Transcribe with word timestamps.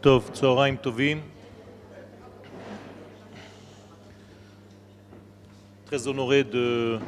טוב, 0.00 0.30
צהריים 0.32 0.76
טובים. 0.76 1.22
Très 5.86 6.08
honoré 6.08 6.44
de 6.44 6.98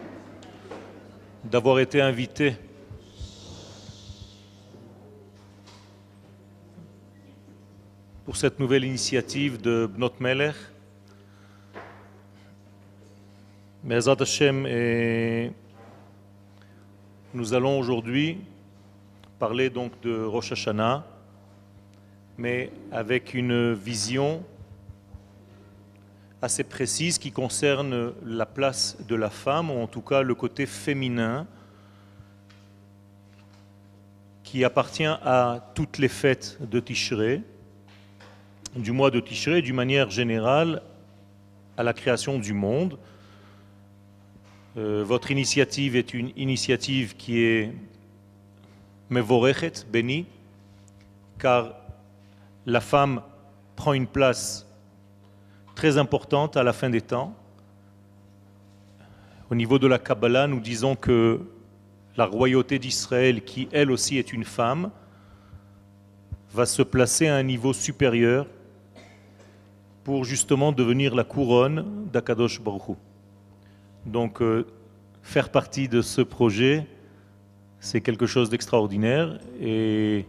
d'avoir 1.44 1.78
été 1.80 2.00
invité 2.00 2.56
pour 8.24 8.36
cette 8.36 8.58
nouvelle 8.60 8.84
initiative 8.84 9.60
de 9.60 9.86
Bnot 9.86 10.14
Melech. 10.20 10.56
Bezat 13.84 14.16
Hashem, 14.20 14.66
et 14.66 15.52
nous 17.32 17.54
allons 17.54 17.78
aujourd'hui 17.78 18.38
parler 19.38 19.70
donc 19.70 19.92
de 20.00 20.24
Rosh 20.24 20.50
Hashanah, 20.50 21.04
mais 22.41 22.71
avec 22.91 23.35
une 23.35 23.73
vision 23.73 24.43
assez 26.41 26.63
précise 26.63 27.19
qui 27.19 27.31
concerne 27.31 28.13
la 28.25 28.47
place 28.47 28.97
de 29.07 29.13
la 29.13 29.29
femme, 29.29 29.69
ou 29.69 29.79
en 29.79 29.85
tout 29.85 30.01
cas 30.01 30.23
le 30.23 30.33
côté 30.33 30.65
féminin, 30.65 31.45
qui 34.43 34.63
appartient 34.63 35.05
à 35.05 35.71
toutes 35.75 35.99
les 35.99 36.07
fêtes 36.07 36.57
de 36.59 36.79
Tishré, 36.79 37.43
du 38.75 38.91
mois 38.91 39.11
de 39.11 39.19
Tishré, 39.19 39.61
d'une 39.61 39.75
manière 39.75 40.09
générale, 40.09 40.81
à 41.77 41.83
la 41.83 41.93
création 41.93 42.39
du 42.39 42.53
monde. 42.53 42.97
Euh, 44.77 45.03
votre 45.05 45.29
initiative 45.29 45.95
est 45.95 46.15
une 46.15 46.31
initiative 46.35 47.15
qui 47.15 47.43
est 47.43 47.71
mevorechet, 49.11 49.85
bénie, 49.91 50.25
car 51.37 51.80
la 52.65 52.81
femme 52.81 53.21
prend 53.75 53.93
une 53.93 54.07
place 54.07 54.67
très 55.75 55.97
importante 55.97 56.57
à 56.57 56.63
la 56.63 56.73
fin 56.73 56.89
des 56.89 57.01
temps. 57.01 57.35
Au 59.49 59.55
niveau 59.55 59.79
de 59.79 59.87
la 59.87 59.99
Kabbalah, 59.99 60.47
nous 60.47 60.59
disons 60.59 60.95
que 60.95 61.41
la 62.17 62.25
royauté 62.25 62.79
d'Israël, 62.79 63.43
qui 63.43 63.67
elle 63.71 63.91
aussi 63.91 64.17
est 64.17 64.33
une 64.33 64.43
femme, 64.43 64.91
va 66.53 66.65
se 66.65 66.81
placer 66.81 67.27
à 67.27 67.35
un 67.35 67.43
niveau 67.43 67.73
supérieur 67.73 68.45
pour 70.03 70.25
justement 70.25 70.71
devenir 70.71 71.15
la 71.15 71.23
couronne 71.23 72.07
d'Akadosh 72.11 72.61
Baruch 72.61 72.97
Donc, 74.05 74.41
euh, 74.41 74.65
faire 75.21 75.49
partie 75.49 75.87
de 75.87 76.01
ce 76.01 76.21
projet, 76.21 76.87
c'est 77.79 78.01
quelque 78.01 78.25
chose 78.25 78.49
d'extraordinaire 78.49 79.39
et 79.59 80.25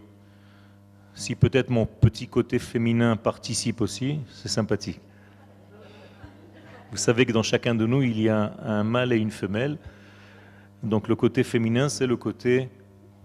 si 1.15 1.35
peut-être 1.35 1.71
mon 1.71 1.87
petit 1.87 2.27
côté 2.27 2.59
féminin 2.59 3.17
participe 3.17 3.81
aussi, 3.81 4.19
c'est 4.33 4.49
sympathique. 4.49 5.01
Vous 6.91 6.99
savez 6.99 7.25
que 7.25 7.33
dans 7.33 7.43
chacun 7.43 7.75
de 7.75 7.87
nous, 7.87 8.03
il 8.03 8.21
y 8.21 8.29
a 8.29 8.55
un 8.63 8.85
mâle 8.85 9.13
et 9.13 9.17
une 9.17 9.31
femelle. 9.31 9.79
Donc 10.83 11.09
le 11.09 11.17
côté 11.17 11.43
féminin, 11.45 11.89
c'est 11.89 12.07
le 12.07 12.17
côté 12.17 12.69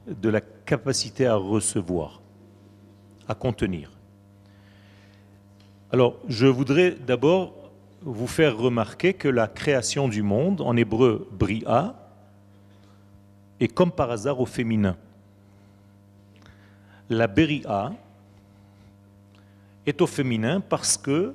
de 0.08 0.30
la 0.30 0.42
capacité 0.42 1.26
à 1.26 1.36
recevoir, 1.36 2.22
à 3.28 3.36
contenir. 3.36 3.92
Alors, 5.92 6.18
je 6.28 6.48
voudrais 6.48 6.92
d'abord 6.92 7.72
vous 8.02 8.28
faire 8.28 8.58
remarquer 8.58 9.14
que 9.14 9.28
la 9.28 9.48
création 9.48 10.08
du 10.08 10.22
monde, 10.22 10.62
en 10.62 10.76
hébreu 10.76 11.28
bria, 11.32 11.96
est 13.60 13.68
comme 13.68 13.92
par 13.92 14.12
hasard 14.12 14.40
au 14.40 14.46
féminin. 14.46 14.98
La 17.10 17.28
beria 17.28 17.94
est 19.86 20.02
au 20.02 20.08
féminin 20.08 20.60
parce 20.60 20.98
que 20.98 21.34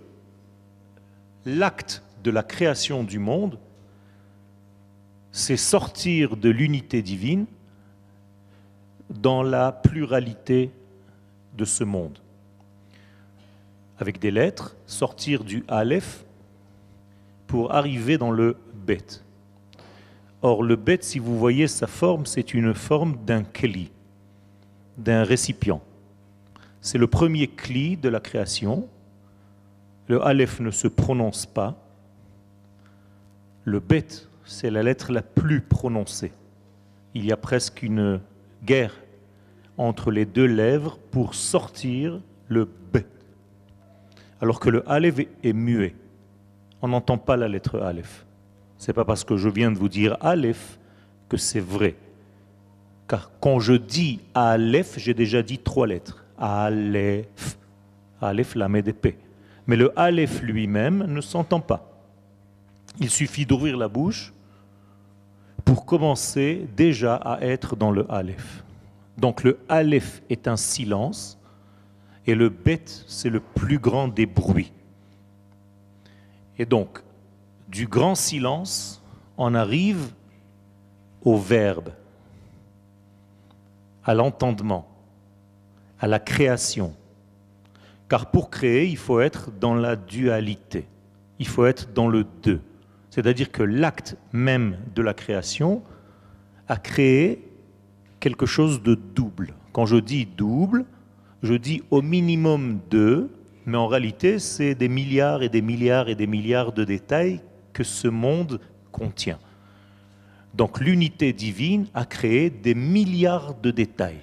l'acte 1.46 2.02
de 2.22 2.30
la 2.30 2.42
création 2.42 3.02
du 3.04 3.18
monde, 3.18 3.58
c'est 5.32 5.56
sortir 5.56 6.36
de 6.36 6.50
l'unité 6.50 7.02
divine 7.02 7.46
dans 9.08 9.42
la 9.42 9.72
pluralité 9.72 10.70
de 11.56 11.64
ce 11.64 11.84
monde. 11.84 12.18
Avec 13.98 14.18
des 14.18 14.30
lettres, 14.30 14.76
sortir 14.86 15.44
du 15.44 15.64
Aleph 15.68 16.24
pour 17.46 17.72
arriver 17.72 18.18
dans 18.18 18.30
le 18.30 18.56
Bet. 18.74 19.22
Or, 20.42 20.62
le 20.62 20.76
Bet, 20.76 20.98
si 21.02 21.18
vous 21.18 21.38
voyez 21.38 21.68
sa 21.68 21.86
forme, 21.86 22.26
c'est 22.26 22.52
une 22.52 22.74
forme 22.74 23.16
d'un 23.24 23.44
keli, 23.44 23.91
d'un 24.98 25.24
récipient. 25.24 25.80
C'est 26.80 26.98
le 26.98 27.06
premier 27.06 27.48
kli 27.48 27.96
de 27.96 28.08
la 28.08 28.20
création. 28.20 28.88
Le 30.08 30.22
Aleph 30.24 30.60
ne 30.60 30.70
se 30.70 30.88
prononce 30.88 31.46
pas, 31.46 31.76
le 33.64 33.78
bet, 33.78 34.06
c'est 34.44 34.70
la 34.70 34.82
lettre 34.82 35.12
la 35.12 35.22
plus 35.22 35.60
prononcée. 35.60 36.32
Il 37.14 37.24
y 37.24 37.32
a 37.32 37.36
presque 37.36 37.82
une 37.82 38.20
guerre 38.64 38.94
entre 39.78 40.10
les 40.10 40.24
deux 40.24 40.46
lèvres 40.46 40.98
pour 41.10 41.34
sortir 41.34 42.20
le 42.48 42.64
b. 42.64 42.98
Alors 44.40 44.58
que 44.58 44.68
le 44.68 44.88
aleph 44.90 45.20
est 45.44 45.52
muet. 45.52 45.94
On 46.80 46.88
n'entend 46.88 47.18
pas 47.18 47.36
la 47.36 47.46
lettre 47.46 47.80
aleph. 47.80 48.26
C'est 48.78 48.92
pas 48.92 49.04
parce 49.04 49.22
que 49.22 49.36
je 49.36 49.48
viens 49.48 49.70
de 49.70 49.78
vous 49.78 49.88
dire 49.88 50.16
aleph 50.20 50.78
que 51.28 51.36
c'est 51.36 51.60
vrai. 51.60 51.94
Car 53.12 53.30
quand 53.40 53.60
je 53.60 53.74
dis 53.74 54.20
aleph, 54.34 54.94
j'ai 54.96 55.12
déjà 55.12 55.42
dit 55.42 55.58
trois 55.58 55.86
lettres. 55.86 56.24
Aleph. 56.38 57.58
Aleph, 58.22 58.54
la 58.54 58.70
met 58.70 58.80
d'épée. 58.80 59.18
Mais 59.66 59.76
le 59.76 59.92
aleph 60.00 60.40
lui-même 60.40 61.04
ne 61.04 61.20
s'entend 61.20 61.60
pas. 61.60 61.92
Il 63.00 63.10
suffit 63.10 63.44
d'ouvrir 63.44 63.76
la 63.76 63.88
bouche 63.88 64.32
pour 65.62 65.84
commencer 65.84 66.66
déjà 66.74 67.16
à 67.16 67.42
être 67.42 67.76
dans 67.76 67.90
le 67.90 68.10
Aleph. 68.10 68.64
Donc 69.18 69.42
le 69.44 69.58
Aleph 69.68 70.22
est 70.30 70.48
un 70.48 70.56
silence 70.56 71.38
et 72.26 72.34
le 72.34 72.48
Bet, 72.48 72.86
c'est 73.08 73.28
le 73.28 73.40
plus 73.40 73.78
grand 73.78 74.08
des 74.08 74.24
bruits. 74.24 74.72
Et 76.58 76.64
donc, 76.64 77.02
du 77.68 77.86
grand 77.86 78.14
silence, 78.14 79.02
on 79.36 79.54
arrive 79.54 80.14
au 81.22 81.36
verbe, 81.36 81.90
à 84.04 84.14
l'entendement, 84.14 84.88
à 85.98 86.06
la 86.06 86.18
création. 86.18 86.94
Car 88.08 88.30
pour 88.30 88.50
créer, 88.50 88.86
il 88.86 88.96
faut 88.96 89.20
être 89.20 89.50
dans 89.58 89.74
la 89.74 89.96
dualité, 89.96 90.86
il 91.38 91.46
faut 91.46 91.66
être 91.66 91.92
dans 91.92 92.08
le 92.08 92.26
deux. 92.42 92.60
C'est-à-dire 93.10 93.52
que 93.52 93.62
l'acte 93.62 94.16
même 94.32 94.76
de 94.94 95.02
la 95.02 95.14
création 95.14 95.82
a 96.68 96.76
créé 96.76 97.46
quelque 98.20 98.46
chose 98.46 98.82
de 98.82 98.94
double. 98.94 99.54
Quand 99.72 99.86
je 99.86 99.96
dis 99.96 100.26
double, 100.26 100.84
je 101.42 101.54
dis 101.54 101.82
au 101.90 102.02
minimum 102.02 102.80
deux, 102.90 103.30
mais 103.66 103.76
en 103.76 103.86
réalité, 103.86 104.38
c'est 104.38 104.74
des 104.74 104.88
milliards 104.88 105.42
et 105.42 105.48
des 105.48 105.62
milliards 105.62 106.08
et 106.08 106.14
des 106.14 106.26
milliards 106.26 106.72
de 106.72 106.84
détails 106.84 107.40
que 107.72 107.84
ce 107.84 108.08
monde 108.08 108.60
contient. 108.90 109.38
Donc 110.54 110.80
l'unité 110.80 111.32
divine 111.32 111.86
a 111.94 112.04
créé 112.04 112.50
des 112.50 112.74
milliards 112.74 113.54
de 113.54 113.70
détails. 113.70 114.20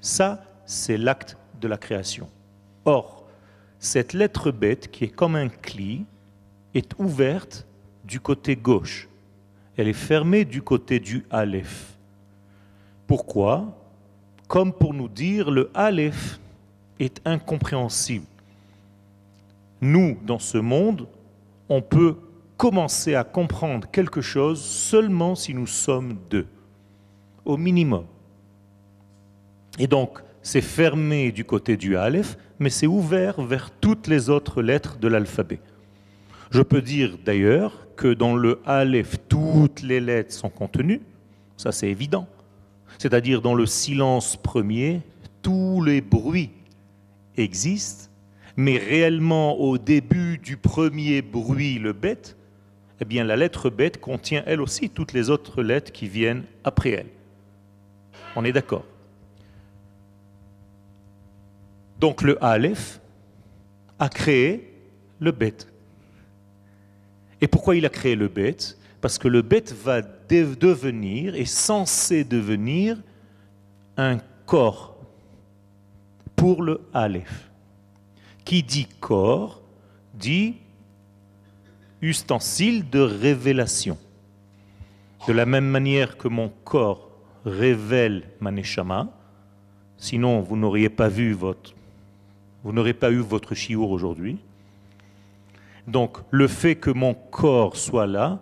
Ça, 0.00 0.42
c'est 0.64 0.96
l'acte 0.96 1.36
de 1.60 1.68
la 1.68 1.76
création. 1.76 2.28
Or, 2.84 3.26
cette 3.78 4.12
lettre 4.12 4.50
bête, 4.50 4.90
qui 4.90 5.04
est 5.04 5.08
comme 5.08 5.36
un 5.36 5.48
cli, 5.48 6.04
est 6.74 6.92
ouverte 6.98 7.66
du 8.04 8.20
côté 8.20 8.56
gauche. 8.56 9.08
Elle 9.76 9.88
est 9.88 9.92
fermée 9.92 10.44
du 10.44 10.62
côté 10.62 10.98
du 11.00 11.24
Aleph. 11.30 11.96
Pourquoi? 13.06 13.76
Comme 14.48 14.72
pour 14.72 14.94
nous 14.94 15.08
dire 15.08 15.50
le 15.50 15.70
Aleph 15.74 16.40
est 16.98 17.20
incompréhensible. 17.24 18.26
Nous, 19.80 20.18
dans 20.24 20.38
ce 20.38 20.58
monde, 20.58 21.06
on 21.68 21.82
peut 21.82 22.16
commencer 22.58 23.14
à 23.14 23.24
comprendre 23.24 23.88
quelque 23.90 24.20
chose 24.20 24.60
seulement 24.60 25.34
si 25.34 25.54
nous 25.54 25.68
sommes 25.68 26.18
deux, 26.28 26.46
au 27.44 27.56
minimum. 27.56 28.04
Et 29.78 29.86
donc, 29.86 30.18
c'est 30.42 30.60
fermé 30.60 31.30
du 31.30 31.44
côté 31.44 31.76
du 31.76 31.96
Aleph, 31.96 32.36
mais 32.58 32.68
c'est 32.68 32.88
ouvert 32.88 33.40
vers 33.40 33.70
toutes 33.70 34.08
les 34.08 34.28
autres 34.28 34.60
lettres 34.60 34.98
de 34.98 35.06
l'alphabet. 35.06 35.60
Je 36.50 36.62
peux 36.62 36.82
dire 36.82 37.16
d'ailleurs 37.24 37.86
que 37.96 38.12
dans 38.12 38.34
le 38.34 38.60
Aleph, 38.66 39.16
toutes 39.28 39.82
les 39.82 40.00
lettres 40.00 40.32
sont 40.32 40.50
contenues, 40.50 41.02
ça 41.56 41.70
c'est 41.70 41.88
évident. 41.88 42.26
C'est-à-dire 42.98 43.40
dans 43.40 43.54
le 43.54 43.66
silence 43.66 44.36
premier, 44.36 45.02
tous 45.42 45.80
les 45.82 46.00
bruits 46.00 46.50
existent, 47.36 48.10
mais 48.56 48.78
réellement 48.78 49.60
au 49.60 49.78
début 49.78 50.38
du 50.38 50.56
premier 50.56 51.22
bruit, 51.22 51.78
le 51.78 51.92
bête, 51.92 52.37
eh 53.00 53.04
bien 53.04 53.24
la 53.24 53.36
lettre 53.36 53.70
bête 53.70 54.00
contient 54.00 54.42
elle 54.46 54.60
aussi 54.60 54.90
toutes 54.90 55.12
les 55.12 55.30
autres 55.30 55.62
lettres 55.62 55.92
qui 55.92 56.08
viennent 56.08 56.44
après 56.64 56.90
elle. 56.90 57.06
On 58.36 58.44
est 58.44 58.52
d'accord. 58.52 58.84
Donc 62.00 62.22
le 62.22 62.42
Aleph 62.42 63.00
a 63.98 64.08
créé 64.08 64.72
le 65.20 65.32
bête. 65.32 65.68
Et 67.40 67.48
pourquoi 67.48 67.76
il 67.76 67.86
a 67.86 67.88
créé 67.88 68.14
le 68.14 68.28
bête 68.28 68.78
Parce 69.00 69.18
que 69.18 69.28
le 69.28 69.42
bête 69.42 69.72
va 69.72 70.02
devenir, 70.02 71.34
est 71.34 71.44
censé 71.44 72.24
devenir, 72.24 72.98
un 73.96 74.18
corps 74.46 74.96
pour 76.36 76.62
le 76.62 76.80
Aleph. 76.92 77.50
Qui 78.44 78.62
dit 78.62 78.86
corps 79.00 79.60
dit 80.14 80.56
ustensile 82.00 82.88
de 82.88 83.00
révélation. 83.00 83.98
De 85.26 85.32
la 85.32 85.46
même 85.46 85.66
manière 85.66 86.16
que 86.16 86.28
mon 86.28 86.48
corps 86.64 87.10
révèle 87.44 88.24
ma 88.40 88.50
neshama, 88.50 89.08
sinon 89.96 90.40
vous 90.40 90.56
n'auriez 90.56 90.88
pas 90.88 91.08
vu 91.08 91.32
votre, 91.32 91.74
vous 92.62 92.72
n'aurez 92.72 92.94
pas 92.94 93.10
eu 93.10 93.18
votre 93.18 93.54
chiour 93.54 93.90
aujourd'hui. 93.90 94.38
Donc 95.86 96.18
le 96.30 96.46
fait 96.48 96.76
que 96.76 96.90
mon 96.90 97.14
corps 97.14 97.76
soit 97.76 98.06
là, 98.06 98.40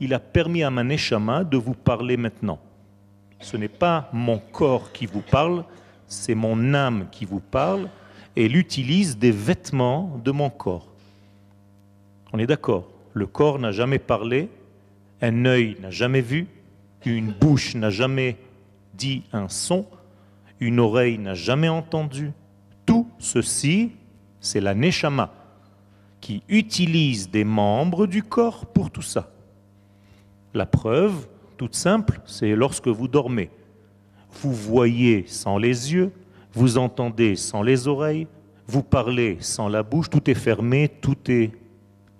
il 0.00 0.14
a 0.14 0.18
permis 0.18 0.62
à 0.62 0.70
ma 0.70 0.82
neshama 0.82 1.44
de 1.44 1.56
vous 1.56 1.74
parler 1.74 2.16
maintenant. 2.16 2.58
Ce 3.40 3.56
n'est 3.56 3.68
pas 3.68 4.08
mon 4.12 4.38
corps 4.38 4.92
qui 4.92 5.06
vous 5.06 5.22
parle, 5.22 5.64
c'est 6.06 6.34
mon 6.34 6.74
âme 6.74 7.06
qui 7.10 7.24
vous 7.24 7.40
parle, 7.40 7.88
et 8.36 8.46
elle 8.46 8.56
utilise 8.56 9.16
des 9.16 9.30
vêtements 9.30 10.20
de 10.22 10.30
mon 10.30 10.50
corps. 10.50 10.89
On 12.32 12.38
est 12.38 12.46
d'accord 12.46 12.88
Le 13.12 13.26
corps 13.26 13.58
n'a 13.58 13.72
jamais 13.72 13.98
parlé, 13.98 14.48
un 15.20 15.44
œil 15.44 15.76
n'a 15.80 15.90
jamais 15.90 16.20
vu, 16.20 16.46
une 17.04 17.32
bouche 17.32 17.74
n'a 17.74 17.90
jamais 17.90 18.36
dit 18.94 19.22
un 19.32 19.48
son, 19.48 19.86
une 20.60 20.78
oreille 20.78 21.18
n'a 21.18 21.34
jamais 21.34 21.68
entendu. 21.68 22.32
Tout 22.86 23.08
ceci, 23.18 23.92
c'est 24.40 24.60
la 24.60 24.74
neshama 24.74 25.32
qui 26.20 26.42
utilise 26.48 27.30
des 27.30 27.44
membres 27.44 28.06
du 28.06 28.22
corps 28.22 28.66
pour 28.66 28.90
tout 28.90 29.02
ça. 29.02 29.30
La 30.52 30.66
preuve, 30.66 31.26
toute 31.56 31.74
simple, 31.74 32.20
c'est 32.26 32.54
lorsque 32.54 32.88
vous 32.88 33.08
dormez. 33.08 33.50
Vous 34.42 34.52
voyez 34.52 35.24
sans 35.26 35.58
les 35.58 35.92
yeux, 35.92 36.12
vous 36.52 36.78
entendez 36.78 37.36
sans 37.36 37.62
les 37.62 37.88
oreilles, 37.88 38.26
vous 38.66 38.82
parlez 38.82 39.38
sans 39.40 39.68
la 39.68 39.82
bouche, 39.82 40.10
tout 40.10 40.30
est 40.30 40.34
fermé, 40.34 40.88
tout 40.88 41.16
est 41.30 41.52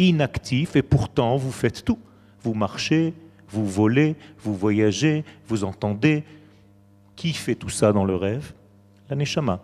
inactif 0.09 0.77
et 0.77 0.83
pourtant 0.83 1.37
vous 1.37 1.53
faites 1.53 1.85
tout. 1.85 1.99
Vous 2.43 2.55
marchez, 2.55 3.15
vous 3.49 3.67
volez, 3.67 4.17
vous 4.39 4.55
voyagez, 4.55 5.25
vous 5.47 5.65
entendez. 5.65 6.25
Qui 7.17 7.33
fait 7.33 7.55
tout 7.55 7.69
ça 7.69 7.93
dans 7.93 8.05
le 8.05 8.17
rêve? 8.17 8.53
La 9.09 9.17
Neshama. 9.17 9.61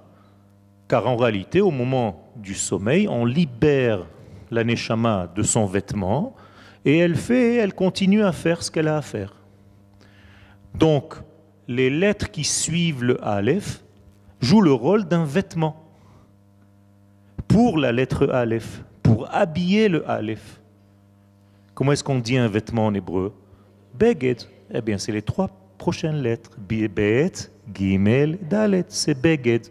Car 0.88 1.06
en 1.06 1.16
réalité, 1.16 1.60
au 1.60 1.70
moment 1.70 2.28
du 2.36 2.54
sommeil, 2.54 3.08
on 3.08 3.24
libère 3.24 4.06
la 4.50 4.62
Neshama 4.62 5.32
de 5.34 5.42
son 5.42 5.66
vêtement 5.66 6.34
et 6.84 6.98
elle 6.98 7.16
fait, 7.16 7.56
elle 7.56 7.74
continue 7.74 8.22
à 8.22 8.32
faire 8.32 8.62
ce 8.62 8.70
qu'elle 8.70 8.88
a 8.88 8.98
à 8.98 9.02
faire. 9.02 9.34
Donc, 10.74 11.14
les 11.66 11.90
lettres 11.90 12.30
qui 12.30 12.44
suivent 12.44 13.02
le 13.02 13.24
Aleph 13.26 13.82
jouent 14.40 14.60
le 14.60 14.72
rôle 14.72 15.06
d'un 15.06 15.24
vêtement 15.24 15.82
pour 17.48 17.78
la 17.78 17.90
lettre 17.90 18.28
Aleph 18.28 18.82
pour 19.06 19.32
habiller 19.32 19.88
le 19.88 20.08
Aleph. 20.10 20.60
Comment 21.74 21.92
est-ce 21.92 22.02
qu'on 22.02 22.18
dit 22.18 22.36
un 22.36 22.48
vêtement 22.48 22.86
en 22.86 22.94
hébreu? 22.94 23.32
Beged. 23.94 24.42
Eh 24.72 24.80
bien, 24.80 24.98
c'est 24.98 25.12
les 25.12 25.22
trois 25.22 25.48
prochaines 25.78 26.22
lettres. 26.22 26.50
Bet, 26.58 27.32
Gimel, 27.72 28.36
Dalet. 28.50 28.84
C'est 28.88 29.14
Beged. 29.14 29.68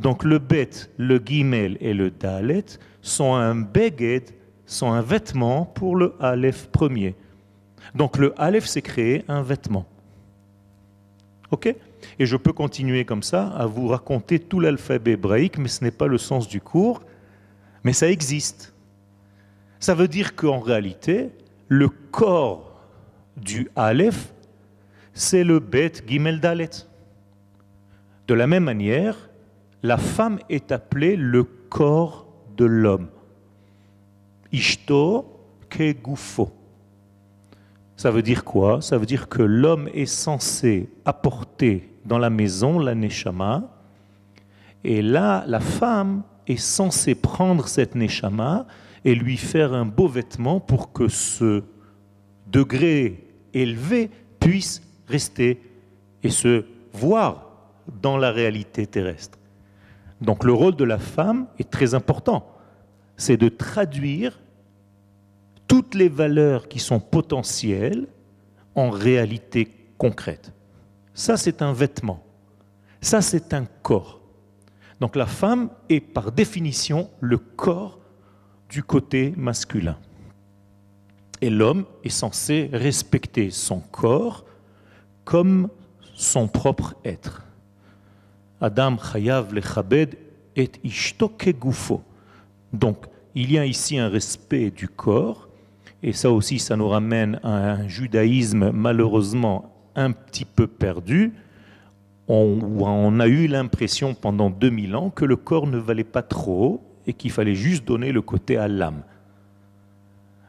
Donc 0.00 0.22
le 0.22 0.38
Bet, 0.38 0.70
le 0.98 1.18
Gimel 1.18 1.78
et 1.80 1.94
le 1.94 2.12
Dalet 2.12 2.64
sont 3.02 3.34
un 3.34 3.56
Beged, 3.56 4.30
sont 4.66 4.92
un 4.92 5.02
vêtement 5.02 5.64
pour 5.64 5.96
le 5.96 6.14
Aleph 6.20 6.68
premier. 6.68 7.16
Donc 7.96 8.18
le 8.18 8.32
Aleph 8.40 8.66
s'est 8.66 8.82
créé 8.82 9.24
un 9.26 9.42
vêtement. 9.42 9.84
Ok? 11.50 11.74
Et 12.20 12.24
je 12.24 12.36
peux 12.36 12.52
continuer 12.52 13.04
comme 13.04 13.24
ça 13.24 13.48
à 13.48 13.66
vous 13.66 13.88
raconter 13.88 14.38
tout 14.38 14.60
l'alphabet 14.60 15.12
hébraïque, 15.12 15.58
mais 15.58 15.66
ce 15.66 15.82
n'est 15.82 15.90
pas 15.90 16.06
le 16.06 16.18
sens 16.18 16.46
du 16.46 16.60
cours. 16.60 17.02
Mais 17.84 17.92
ça 17.92 18.08
existe. 18.10 18.72
Ça 19.78 19.94
veut 19.94 20.08
dire 20.08 20.36
qu'en 20.36 20.60
réalité, 20.60 21.30
le 21.68 21.88
corps 21.88 22.82
du 23.36 23.70
Aleph, 23.76 24.32
c'est 25.14 25.44
le 25.44 25.58
Bet 25.58 25.92
Gimel 26.06 26.40
Dalet. 26.40 26.70
De 28.28 28.34
la 28.34 28.46
même 28.46 28.64
manière, 28.64 29.30
la 29.82 29.96
femme 29.96 30.38
est 30.48 30.72
appelée 30.72 31.16
le 31.16 31.44
corps 31.44 32.26
de 32.56 32.64
l'homme. 32.64 33.08
Ishto 34.52 35.40
Kegufo. 35.68 36.52
Ça 37.96 38.10
veut 38.10 38.22
dire 38.22 38.44
quoi? 38.44 38.80
Ça 38.82 38.98
veut 38.98 39.06
dire 39.06 39.28
que 39.28 39.42
l'homme 39.42 39.88
est 39.94 40.06
censé 40.06 40.90
apporter 41.04 41.90
dans 42.04 42.18
la 42.18 42.30
maison 42.30 42.78
la 42.78 42.94
neshama, 42.94 43.70
et 44.84 45.02
là, 45.02 45.44
la 45.46 45.60
femme 45.60 46.22
est 46.50 46.56
censé 46.56 47.14
prendre 47.14 47.68
cette 47.68 47.94
neshama 47.94 48.66
et 49.04 49.14
lui 49.14 49.36
faire 49.36 49.72
un 49.72 49.86
beau 49.86 50.08
vêtement 50.08 50.60
pour 50.60 50.92
que 50.92 51.08
ce 51.08 51.62
degré 52.46 53.26
élevé 53.54 54.10
puisse 54.38 54.82
rester 55.06 55.62
et 56.22 56.30
se 56.30 56.64
voir 56.92 57.46
dans 58.02 58.16
la 58.16 58.30
réalité 58.30 58.86
terrestre. 58.86 59.38
Donc 60.20 60.44
le 60.44 60.52
rôle 60.52 60.76
de 60.76 60.84
la 60.84 60.98
femme 60.98 61.46
est 61.58 61.70
très 61.70 61.94
important. 61.94 62.46
C'est 63.16 63.36
de 63.36 63.48
traduire 63.48 64.40
toutes 65.66 65.94
les 65.94 66.08
valeurs 66.08 66.68
qui 66.68 66.78
sont 66.78 67.00
potentielles 67.00 68.06
en 68.74 68.90
réalité 68.90 69.70
concrète. 69.98 70.52
Ça, 71.14 71.36
c'est 71.36 71.62
un 71.62 71.72
vêtement. 71.72 72.22
Ça, 73.00 73.20
c'est 73.20 73.54
un 73.54 73.66
corps. 73.82 74.19
Donc 75.00 75.16
la 75.16 75.26
femme 75.26 75.70
est 75.88 76.00
par 76.00 76.30
définition 76.30 77.10
le 77.20 77.38
corps 77.38 77.98
du 78.68 78.82
côté 78.82 79.32
masculin. 79.36 79.96
Et 81.40 81.50
l'homme 81.50 81.86
est 82.04 82.10
censé 82.10 82.68
respecter 82.72 83.50
son 83.50 83.80
corps 83.80 84.44
comme 85.24 85.68
son 86.14 86.48
propre 86.48 86.94
être. 87.04 87.44
Adam 88.60 88.98
chayav 88.98 89.54
lechabed 89.54 90.16
et 90.54 90.70
ishto 90.84 91.32
gufo. 91.58 92.02
Donc, 92.72 93.06
il 93.34 93.52
y 93.52 93.58
a 93.58 93.64
ici 93.64 93.98
un 93.98 94.08
respect 94.08 94.70
du 94.70 94.88
corps, 94.88 95.48
et 96.02 96.12
ça 96.12 96.30
aussi, 96.30 96.58
ça 96.58 96.76
nous 96.76 96.88
ramène 96.88 97.40
à 97.42 97.72
un 97.72 97.88
judaïsme 97.88 98.70
malheureusement 98.70 99.74
un 99.94 100.12
petit 100.12 100.44
peu 100.44 100.66
perdu, 100.66 101.32
on, 102.32 103.20
a 103.20 103.26
eu 103.26 103.46
l'impression 103.46 104.14
pendant 104.14 104.50
2000 104.50 104.94
ans 104.94 105.10
que 105.10 105.24
le 105.24 105.36
corps 105.36 105.66
ne 105.66 105.78
valait 105.78 106.04
pas 106.04 106.22
trop 106.22 106.82
et 107.06 107.12
qu'il 107.12 107.30
fallait 107.30 107.54
juste 107.56 107.84
donner 107.84 108.12
le 108.12 108.22
côté 108.22 108.56
à 108.56 108.68
l'âme. 108.68 109.02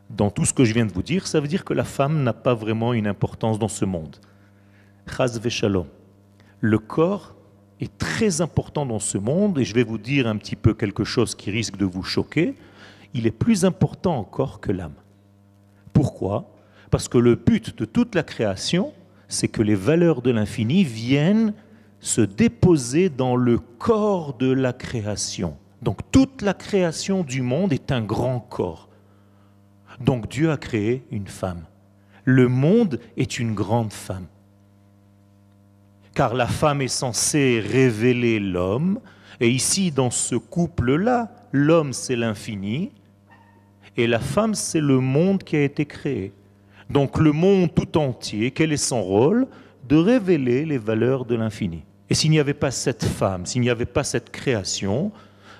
Dans 0.10 0.30
tout 0.30 0.46
ce 0.46 0.54
que 0.54 0.64
je 0.64 0.74
viens 0.74 0.86
de 0.86 0.92
vous 0.92 1.02
dire, 1.02 1.26
ça 1.26 1.40
veut 1.40 1.48
dire 1.48 1.66
que 1.66 1.74
la 1.74 1.84
femme 1.84 2.22
n'a 2.22 2.34
pas 2.34 2.54
vraiment 2.54 2.94
une 2.94 3.08
importance 3.08 3.58
dans 3.58 3.68
ce 3.68 3.86
monde. 3.86 4.18
Chaz 5.08 5.40
shalom. 5.50 5.88
Le 6.60 6.78
corps 6.78 7.36
est 7.80 7.98
très 7.98 8.42
important 8.42 8.86
dans 8.86 9.00
ce 9.00 9.18
monde 9.18 9.58
et 9.58 9.64
je 9.64 9.74
vais 9.74 9.84
vous 9.84 9.98
dire 9.98 10.28
un 10.28 10.38
petit 10.38 10.56
peu 10.56 10.76
quelque 10.76 11.04
chose 11.04 11.34
qui 11.34 11.50
risque 11.50 11.78
de 11.78 11.86
vous 11.86 12.04
choquer. 12.04 12.56
Il 13.16 13.26
est 13.26 13.32
plus 13.32 13.66
important 13.66 14.18
encore 14.18 14.60
que 14.60 14.72
l'âme. 14.72 14.94
Pourquoi? 15.94 16.54
Parce 16.92 17.08
que 17.08 17.18
le 17.18 17.36
but 17.36 17.76
de 17.76 17.86
toute 17.86 18.14
la 18.14 18.24
création, 18.24 18.94
c'est 19.28 19.48
que 19.48 19.64
les 19.64 19.76
valeurs 19.76 20.22
de 20.22 20.30
l'infini 20.30 20.84
viennent 20.84 21.54
se 22.02 22.22
déposer 22.22 23.10
dans 23.10 23.36
le 23.36 23.60
corps 23.60 24.34
de 24.34 24.52
la 24.52 24.74
création. 24.74 25.56
Donc 25.82 26.00
toute 26.12 26.42
la 26.42 26.54
création 26.54 27.24
du 27.24 27.42
monde 27.42 27.72
est 27.72 27.92
un 27.92 28.02
grand 28.02 28.40
corps. 28.40 28.90
Donc 30.00 30.28
Dieu 30.28 30.52
a 30.52 30.58
créé 30.58 31.04
une 31.12 31.28
femme. 31.28 31.64
Le 32.26 32.48
monde 32.48 33.00
est 33.18 33.40
une 33.40 33.54
grande 33.54 33.94
femme. 33.94 34.26
Car 36.14 36.34
la 36.34 36.48
femme 36.48 36.82
est 36.82 36.88
censée 36.88 37.64
révéler 37.66 38.40
l'homme. 38.40 39.00
Et 39.40 39.50
ici, 39.50 39.92
dans 39.92 40.12
ce 40.12 40.36
couple-là, 40.36 41.32
l'homme 41.52 41.94
c'est 41.94 42.16
l'infini 42.16 42.92
et 43.98 44.08
la 44.08 44.20
femme 44.20 44.56
c'est 44.56 44.82
le 44.82 45.00
monde 45.00 45.44
qui 45.44 45.56
a 45.56 45.64
été 45.64 45.86
créé. 45.86 46.34
Donc 46.90 47.20
le 47.20 47.32
monde 47.32 47.74
tout 47.74 47.98
entier, 47.98 48.52
quel 48.52 48.72
est 48.72 48.78
son 48.78 49.02
rôle? 49.02 49.48
De 49.88 49.96
révéler 49.96 50.66
les 50.66 50.78
valeurs 50.78 51.26
de 51.26 51.36
l'infini. 51.36 51.84
Et 52.12 52.14
s'il 52.14 52.32
n'y 52.32 52.42
avait 52.42 52.54
pas 52.54 52.72
cette 52.72 53.06
femme, 53.06 53.46
s'il 53.46 53.62
n'y 53.62 53.70
avait 53.70 53.86
pas 53.86 54.04
cette 54.04 54.32
création, 54.32 55.14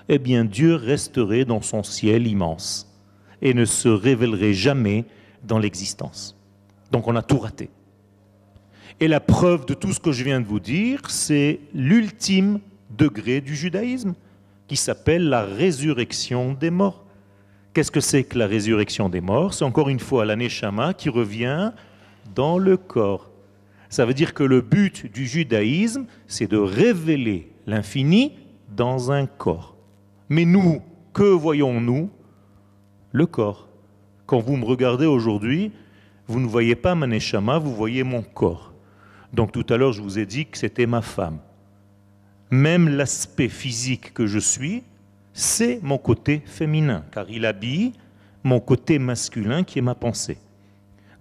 eh 0.10 0.20
bien 0.20 0.44
Dieu 0.44 0.76
resterait 0.76 1.46
dans 1.46 1.62
son 1.62 1.82
ciel 1.82 2.28
immense 2.28 2.94
et 3.42 3.54
ne 3.54 3.64
se 3.64 3.88
révélerait 3.88 4.52
jamais 4.52 5.06
dans 5.46 5.60
l'existence. 5.60 6.38
Donc 6.92 7.08
on 7.08 7.16
a 7.16 7.22
tout 7.22 7.40
raté. 7.40 7.70
Et 9.00 9.08
la 9.08 9.22
preuve 9.22 9.66
de 9.66 9.74
tout 9.74 9.94
ce 9.94 10.02
que 10.02 10.12
je 10.12 10.26
viens 10.26 10.42
de 10.42 10.46
vous 10.46 10.60
dire, 10.60 11.10
c'est 11.10 11.62
l'ultime 11.74 12.60
degré 12.90 13.40
du 13.40 13.56
judaïsme, 13.56 14.14
qui 14.68 14.76
s'appelle 14.76 15.30
la 15.30 15.44
résurrection 15.44 16.52
des 16.52 16.70
morts. 16.70 17.06
Qu'est-ce 17.74 17.92
que 17.92 18.02
c'est 18.02 18.26
que 18.26 18.38
la 18.38 18.48
résurrection 18.48 19.08
des 19.08 19.22
morts? 19.22 19.54
C'est 19.54 19.64
encore 19.64 19.88
une 19.88 20.02
fois 20.02 20.26
la 20.26 20.36
Neshama 20.36 20.94
qui 20.96 21.08
revient 21.08 21.72
dans 22.36 22.58
le 22.58 22.76
corps. 22.76 23.31
Ça 23.92 24.06
veut 24.06 24.14
dire 24.14 24.34
que 24.34 24.44
le 24.44 24.62
but 24.62 25.12
du 25.12 25.28
judaïsme, 25.28 26.06
c'est 26.26 26.50
de 26.50 26.58
révéler 26.58 27.52
l'infini 27.68 28.32
dans 28.74 29.12
un 29.12 29.26
corps. 29.26 29.76
Mais 30.30 30.46
nous, 30.46 30.82
que 31.14 31.24
voyons-nous? 31.24 32.10
Le 33.12 33.26
corps. 33.26 33.68
Quand 34.26 34.40
vous 34.40 34.56
me 34.56 34.64
regardez 34.64 35.06
aujourd'hui, 35.06 35.74
vous 36.26 36.40
ne 36.40 36.48
voyez 36.48 36.76
pas 36.76 36.96
ma 36.96 37.06
neshama, 37.06 37.58
vous 37.58 37.76
voyez 37.76 38.04
mon 38.04 38.22
corps. 38.22 38.74
Donc 39.34 39.52
tout 39.52 39.66
à 39.68 39.76
l'heure, 39.76 39.92
je 39.92 40.02
vous 40.02 40.20
ai 40.20 40.26
dit 40.26 40.46
que 40.46 40.58
c'était 40.58 40.86
ma 40.86 41.02
femme. 41.02 41.40
Même 42.50 42.88
l'aspect 42.88 43.50
physique 43.50 44.14
que 44.14 44.26
je 44.26 44.40
suis, 44.40 44.84
c'est 45.34 45.82
mon 45.84 45.98
côté 45.98 46.42
féminin, 46.46 47.04
car 47.12 47.30
il 47.30 47.46
habille 47.46 47.92
mon 48.46 48.62
côté 48.62 49.00
masculin 49.00 49.66
qui 49.66 49.80
est 49.80 49.82
ma 49.82 49.96
pensée. 49.96 50.38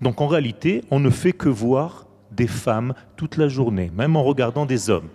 Donc 0.00 0.20
en 0.20 0.28
réalité, 0.28 0.84
on 0.92 1.00
ne 1.00 1.10
fait 1.10 1.32
que 1.32 1.48
voir 1.48 2.06
des 2.40 2.46
femmes 2.46 2.94
toute 3.16 3.36
la 3.36 3.48
journée, 3.48 3.90
même 3.94 4.16
en 4.16 4.24
regardant 4.24 4.64
des 4.64 4.88
hommes. 4.88 5.10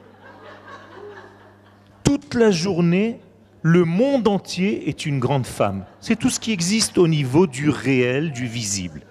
Toute 2.03 2.35
la 2.35 2.51
journée, 2.51 3.19
le 3.63 3.83
monde 3.83 4.27
entier 4.27 4.87
est 4.89 5.07
une 5.07 5.19
grande 5.19 5.47
femme. 5.47 5.85
C'est 6.01 6.19
tout 6.19 6.29
ce 6.29 6.39
qui 6.39 6.51
existe 6.51 6.99
au 6.99 7.07
niveau 7.07 7.47
du 7.47 7.71
réel, 7.71 8.31
du 8.31 8.45
visible. 8.45 9.01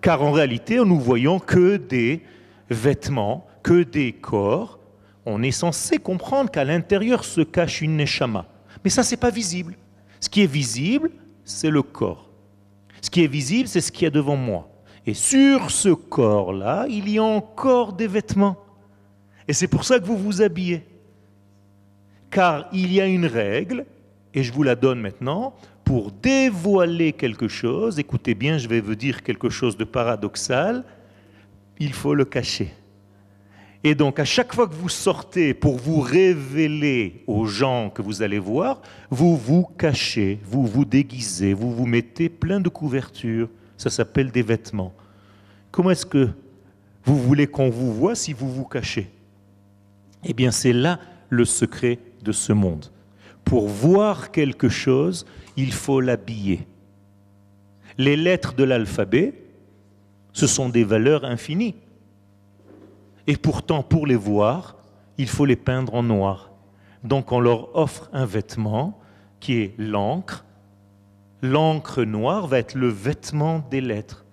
Car 0.00 0.22
en 0.22 0.32
réalité, 0.32 0.76
nous 0.76 0.98
voyons 0.98 1.38
que 1.38 1.76
des 1.76 2.22
vêtements, 2.70 3.46
que 3.62 3.82
des 3.82 4.14
corps. 4.14 4.78
On 5.26 5.42
est 5.42 5.50
censé 5.50 5.98
comprendre 5.98 6.50
qu'à 6.50 6.64
l'intérieur 6.64 7.24
se 7.24 7.42
cache 7.42 7.82
une 7.82 7.98
neshama. 7.98 8.46
Mais 8.84 8.90
ça, 8.90 9.02
n'est 9.02 9.18
pas 9.18 9.30
visible. 9.30 9.76
Ce 10.18 10.30
qui 10.30 10.40
est 10.40 10.50
visible, 10.50 11.10
c'est 11.44 11.70
le 11.70 11.82
corps. 11.82 12.30
Ce 13.02 13.10
qui 13.10 13.22
est 13.22 13.26
visible, 13.26 13.68
c'est 13.68 13.82
ce 13.82 13.92
qui 13.92 14.06
est 14.06 14.10
devant 14.10 14.36
moi. 14.36 14.71
Et 15.06 15.14
sur 15.14 15.70
ce 15.70 15.88
corps-là, 15.88 16.86
il 16.88 17.08
y 17.08 17.18
a 17.18 17.24
encore 17.24 17.92
des 17.92 18.06
vêtements. 18.06 18.56
Et 19.48 19.52
c'est 19.52 19.66
pour 19.66 19.84
ça 19.84 19.98
que 19.98 20.04
vous 20.04 20.16
vous 20.16 20.42
habillez. 20.42 20.84
Car 22.30 22.68
il 22.72 22.92
y 22.92 23.00
a 23.00 23.06
une 23.06 23.26
règle, 23.26 23.84
et 24.32 24.42
je 24.42 24.52
vous 24.52 24.62
la 24.62 24.76
donne 24.76 25.00
maintenant, 25.00 25.54
pour 25.84 26.12
dévoiler 26.12 27.12
quelque 27.12 27.48
chose, 27.48 27.98
écoutez 27.98 28.34
bien, 28.34 28.58
je 28.58 28.68
vais 28.68 28.80
vous 28.80 28.94
dire 28.94 29.22
quelque 29.22 29.50
chose 29.50 29.76
de 29.76 29.84
paradoxal, 29.84 30.84
il 31.78 31.92
faut 31.92 32.14
le 32.14 32.24
cacher. 32.24 32.72
Et 33.84 33.96
donc, 33.96 34.20
à 34.20 34.24
chaque 34.24 34.54
fois 34.54 34.68
que 34.68 34.74
vous 34.74 34.88
sortez 34.88 35.54
pour 35.54 35.76
vous 35.76 36.00
révéler 36.00 37.24
aux 37.26 37.46
gens 37.46 37.90
que 37.90 38.00
vous 38.00 38.22
allez 38.22 38.38
voir, 38.38 38.80
vous 39.10 39.36
vous 39.36 39.64
cachez, 39.64 40.38
vous 40.44 40.64
vous 40.64 40.84
déguisez, 40.84 41.52
vous 41.52 41.74
vous 41.74 41.86
mettez 41.86 42.28
plein 42.28 42.60
de 42.60 42.68
couvertures. 42.68 43.48
Ça 43.82 43.90
s'appelle 43.90 44.30
des 44.30 44.42
vêtements. 44.42 44.94
Comment 45.72 45.90
est-ce 45.90 46.06
que 46.06 46.28
vous 47.02 47.18
voulez 47.20 47.48
qu'on 47.48 47.68
vous 47.68 47.92
voit 47.92 48.14
si 48.14 48.32
vous 48.32 48.48
vous 48.48 48.64
cachez? 48.64 49.10
Eh 50.22 50.34
bien, 50.34 50.52
c'est 50.52 50.72
là 50.72 51.00
le 51.30 51.44
secret 51.44 51.98
de 52.22 52.30
ce 52.30 52.52
monde. 52.52 52.92
Pour 53.44 53.66
voir 53.66 54.30
quelque 54.30 54.68
chose, 54.68 55.26
il 55.56 55.72
faut 55.72 56.00
l'habiller. 56.00 56.64
Les 57.98 58.14
lettres 58.14 58.54
de 58.54 58.62
l'alphabet, 58.62 59.34
ce 60.32 60.46
sont 60.46 60.68
des 60.68 60.84
valeurs 60.84 61.24
infinies. 61.24 61.74
Et 63.26 63.36
pourtant, 63.36 63.82
pour 63.82 64.06
les 64.06 64.14
voir, 64.14 64.76
il 65.18 65.26
faut 65.26 65.44
les 65.44 65.56
peindre 65.56 65.96
en 65.96 66.04
noir. 66.04 66.52
Donc 67.02 67.32
on 67.32 67.40
leur 67.40 67.76
offre 67.76 68.08
un 68.12 68.26
vêtement 68.26 69.00
qui 69.40 69.54
est 69.54 69.74
l'encre. 69.76 70.44
L'encre 71.42 72.04
noire 72.04 72.46
va 72.46 72.58
être 72.58 72.74
le 72.74 72.88
vêtement 72.88 73.66
des 73.70 73.80
lettres. 73.80 74.24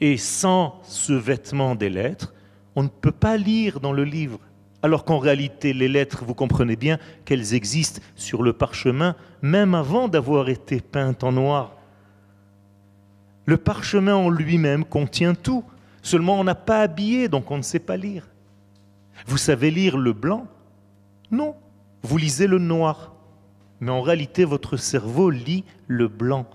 Et 0.00 0.16
sans 0.16 0.80
ce 0.82 1.12
vêtement 1.12 1.74
des 1.74 1.90
lettres, 1.90 2.34
on 2.76 2.82
ne 2.82 2.88
peut 2.88 3.12
pas 3.12 3.36
lire 3.36 3.80
dans 3.80 3.92
le 3.92 4.04
livre. 4.04 4.40
Alors 4.82 5.04
qu'en 5.04 5.18
réalité, 5.18 5.72
les 5.72 5.88
lettres, 5.88 6.24
vous 6.24 6.34
comprenez 6.34 6.76
bien 6.76 6.98
qu'elles 7.24 7.54
existent 7.54 8.00
sur 8.14 8.42
le 8.42 8.52
parchemin, 8.52 9.16
même 9.42 9.74
avant 9.74 10.08
d'avoir 10.08 10.48
été 10.48 10.80
peintes 10.80 11.24
en 11.24 11.32
noir. 11.32 11.76
Le 13.46 13.56
parchemin 13.56 14.14
en 14.14 14.28
lui-même 14.28 14.84
contient 14.84 15.34
tout. 15.34 15.64
Seulement, 16.02 16.38
on 16.38 16.44
n'a 16.44 16.54
pas 16.54 16.82
habillé, 16.82 17.28
donc 17.28 17.50
on 17.50 17.56
ne 17.56 17.62
sait 17.62 17.78
pas 17.78 17.96
lire. 17.96 18.28
Vous 19.26 19.38
savez 19.38 19.70
lire 19.70 19.96
le 19.96 20.12
blanc? 20.12 20.46
Non. 21.30 21.56
Vous 22.02 22.18
lisez 22.18 22.46
le 22.46 22.58
noir. 22.58 23.14
Mais 23.80 23.90
en 23.90 24.00
réalité, 24.00 24.44
votre 24.44 24.76
cerveau 24.76 25.30
lit 25.30 25.64
le 25.86 26.08
blanc. 26.08 26.46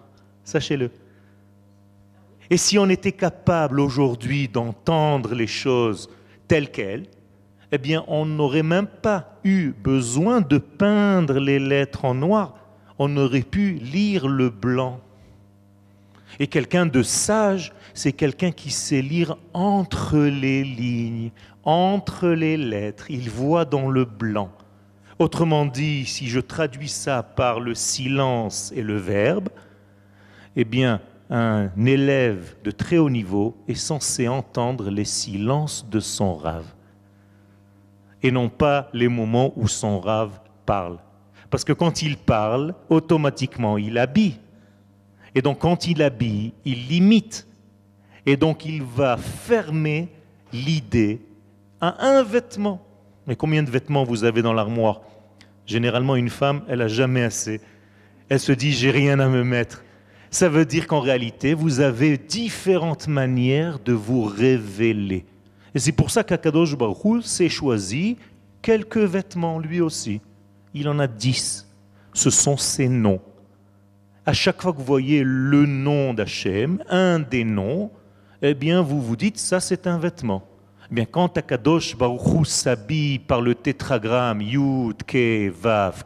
Sachez-le. 0.44 0.92
Et 2.50 2.58
si 2.58 2.77
on 2.77 2.89
était 2.89 3.13
capable 3.13 3.80
aujourd'hui 3.80 4.48
d'entendre 4.48 5.34
les 5.34 5.48
choses 5.48 6.10
telles 6.48 6.70
quelles, 6.70 7.08
eh 7.72 7.77
bien, 7.77 8.03
on 8.08 8.25
n'aurait 8.25 8.62
même 8.63 8.88
pas 8.88 9.39
eu 9.44 9.72
besoin 9.72 10.42
de 10.42 10.58
peindre 10.58 11.39
les 11.39 11.60
lettres 11.60 12.06
en 12.06 12.13
noir. 12.13 12.56
On 13.00 13.18
aurait 13.18 13.42
pu 13.42 13.74
lire 13.74 14.27
le 14.27 14.50
blanc. 14.50 15.00
Et 16.39 16.48
quelqu'un 16.48 16.86
de 16.86 17.01
sage, 17.01 17.74
c'est 17.94 18.12
quelqu'un 18.12 18.51
qui 18.51 18.70
sait 18.70 19.01
lire 19.01 19.38
entre 19.53 20.18
les 20.20 20.63
lignes, 20.63 21.32
entre 21.63 22.27
les 22.27 22.58
lettres. 22.58 23.10
Il 23.10 23.30
voit 23.30 23.65
dans 23.65 23.89
le 23.89 24.06
blanc. 24.06 24.51
Autrement 25.24 25.65
dit, 25.65 26.06
si 26.06 26.27
je 26.27 26.42
traduis 26.42 26.89
ça 26.89 27.24
par 27.24 27.62
le 27.62 27.75
silence 27.75 28.74
et 28.75 28.82
le 28.82 28.98
verbe, 28.98 29.48
eh 30.58 30.65
bien, 30.65 31.00
un 31.30 31.70
élève 31.86 32.58
de 32.65 32.72
très 32.72 32.98
haut 32.98 33.10
niveau 33.10 33.56
est 33.70 33.74
censé 33.74 34.27
entendre 34.27 34.89
les 34.89 35.06
silences 35.06 35.88
de 35.89 36.01
son 36.01 36.36
rave 36.36 36.65
et 38.22 38.32
non 38.32 38.50
pas 38.50 38.89
les 38.92 39.08
moments 39.08 39.53
où 39.56 39.70
son 39.70 40.01
rave 40.01 40.42
parle. 40.65 40.98
Parce 41.50 41.63
que 41.63 41.72
quand 41.72 42.01
il 42.01 42.18
parle, 42.18 42.75
automatiquement, 42.89 43.77
il 43.77 43.98
habille. 43.98 44.42
Et 45.36 45.42
donc 45.42 45.60
quand 45.60 45.88
il 45.88 46.03
habille, 46.03 46.51
il 46.65 46.89
limite. 46.89 47.48
Et 48.25 48.36
donc 48.36 48.65
il 48.65 48.84
va 48.84 49.15
fermer 49.15 50.10
l'idée 50.51 51.22
à 51.80 52.08
un 52.08 52.24
vêtement. 52.24 52.86
Mais 53.25 53.38
combien 53.38 53.63
de 53.63 53.72
vêtements 53.72 54.03
vous 54.03 54.25
avez 54.25 54.42
dans 54.42 54.51
l'armoire? 54.51 55.00
Généralement, 55.65 56.15
une 56.15 56.29
femme, 56.29 56.63
elle 56.67 56.79
n'a 56.79 56.88
jamais 56.88 57.24
assez. 57.24 57.62
Elle 58.29 58.39
se 58.39 58.51
dit, 58.51 58.72
j'ai 58.72 58.91
rien 58.91 59.20
à 59.20 59.27
me 59.27 59.43
mettre. 59.43 59.84
Ça 60.29 60.50
veut 60.50 60.65
dire 60.65 60.88
qu'en 60.88 61.00
réalité, 61.00 61.53
vous 61.53 61.79
avez 61.79 62.17
différentes 62.17 63.08
manières 63.08 63.79
de 63.79 63.93
vous 63.93 64.24
révéler. 64.24 65.25
Et 65.75 65.79
c'est 65.79 65.91
pour 65.91 66.12
ça 66.12 66.24
qu'Akadosh 66.24 66.75
Baruch 66.75 67.24
s'est 67.24 67.50
choisi 67.50 68.17
quelques 68.62 68.98
vêtements 68.98 69.60
lui 69.60 69.82
aussi. 69.82 70.22
Il 70.74 70.89
en 70.89 71.00
a 71.00 71.08
dix. 71.08 71.67
Ce 72.13 72.29
sont 72.29 72.58
ses 72.58 72.88
noms 72.88 73.22
à 74.25 74.34
chaque 74.34 74.62
fois 74.62 74.72
que 74.72 74.77
vous 74.77 74.84
voyez 74.84 75.22
le 75.24 75.65
nom 75.65 76.13
d'Hachem, 76.13 76.82
un 76.89 77.20
des 77.20 77.43
noms, 77.43 77.91
eh 78.41 78.53
bien, 78.53 78.82
vous 78.82 79.01
vous 79.01 79.15
dites, 79.15 79.38
ça 79.38 79.60
c'est 79.60 79.88
un 79.88 79.98
vêtement. 79.98 80.48
Bien, 80.93 81.05
quand 81.05 81.39
Akadosh 81.39 81.97
Baruch 81.97 82.45
s'habille 82.45 83.17
par 83.17 83.41
le 83.41 83.55
tétragramme 83.55 84.41
Yud, 84.41 85.01
Ke, 85.07 85.50
Vav, 85.50 86.03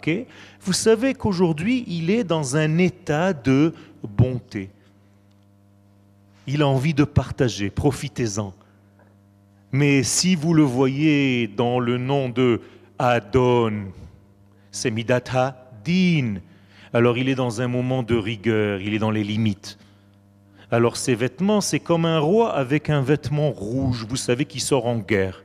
vous 0.61 0.71
savez 0.71 1.13
qu'aujourd'hui, 1.13 1.83
il 1.87 2.09
est 2.09 2.23
dans 2.23 2.55
un 2.55 2.77
état 2.77 3.33
de 3.33 3.73
bonté. 4.01 4.69
Il 6.47 6.61
a 6.61 6.69
envie 6.69 6.93
de 6.93 7.03
partager, 7.03 7.69
profitez-en. 7.69 8.53
Mais 9.73 10.03
si 10.03 10.35
vous 10.35 10.53
le 10.53 10.63
voyez 10.63 11.49
dans 11.49 11.81
le 11.81 11.97
nom 11.97 12.29
de 12.29 12.61
Adon, 12.97 13.87
c'est 14.71 14.89
Midata 14.89 15.69
Din, 15.83 16.35
alors 16.93 17.17
il 17.17 17.27
est 17.27 17.35
dans 17.35 17.59
un 17.59 17.67
moment 17.67 18.03
de 18.03 18.15
rigueur, 18.15 18.79
il 18.79 18.93
est 18.93 18.99
dans 18.99 19.11
les 19.11 19.25
limites. 19.25 19.77
Alors 20.69 20.97
ses 20.97 21.15
vêtements, 21.15 21.61
c'est 21.61 21.79
comme 21.79 22.05
un 22.05 22.19
roi 22.19 22.53
avec 22.53 22.89
un 22.89 23.01
vêtement 23.01 23.51
rouge, 23.51 24.05
vous 24.07 24.17
savez, 24.17 24.45
qui 24.45 24.59
sort 24.59 24.85
en 24.85 24.97
guerre. 24.97 25.43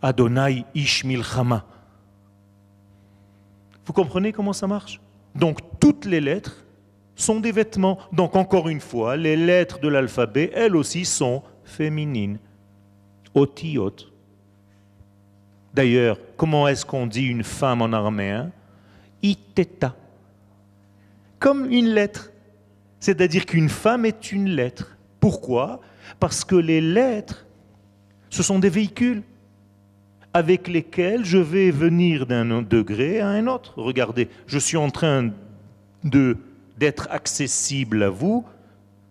Adonai 0.00 0.64
Ishmil 0.74 1.24
Chama. 1.24 1.64
Vous 3.84 3.92
comprenez 3.92 4.32
comment 4.32 4.52
ça 4.52 4.66
marche? 4.66 5.00
Donc 5.34 5.58
toutes 5.80 6.04
les 6.04 6.20
lettres 6.20 6.64
sont 7.16 7.40
des 7.40 7.52
vêtements. 7.52 7.98
Donc 8.12 8.36
encore 8.36 8.68
une 8.68 8.80
fois, 8.80 9.16
les 9.16 9.36
lettres 9.36 9.80
de 9.80 9.88
l'alphabet, 9.88 10.52
elles 10.54 10.76
aussi, 10.76 11.04
sont 11.04 11.42
féminines. 11.64 12.38
Otiot. 13.34 13.96
D'ailleurs, 15.74 16.18
comment 16.36 16.68
est-ce 16.68 16.86
qu'on 16.86 17.06
dit 17.06 17.26
une 17.26 17.44
femme 17.44 17.82
en 17.82 17.92
araméen? 17.92 18.50
Iteta 19.22 19.94
comme 21.38 21.70
une 21.70 21.88
lettre. 21.88 22.30
C'est-à-dire 23.06 23.46
qu'une 23.46 23.68
femme 23.68 24.04
est 24.04 24.32
une 24.32 24.48
lettre. 24.48 24.96
Pourquoi? 25.20 25.80
Parce 26.18 26.44
que 26.44 26.56
les 26.56 26.80
lettres, 26.80 27.46
ce 28.30 28.42
sont 28.42 28.58
des 28.58 28.68
véhicules. 28.68 29.22
avec 30.36 30.68
lesquels 30.68 31.24
je 31.24 31.38
vais 31.38 31.70
venir 31.70 32.26
d'un 32.26 32.60
degré 32.60 33.20
à 33.20 33.28
un 33.28 33.46
autre. 33.46 33.72
Regardez, 33.78 34.28
je 34.46 34.58
suis 34.58 34.76
en 34.76 34.90
train 34.90 35.30
d'être 36.04 37.08
accessible 37.10 38.02
à 38.02 38.10
vous 38.10 38.44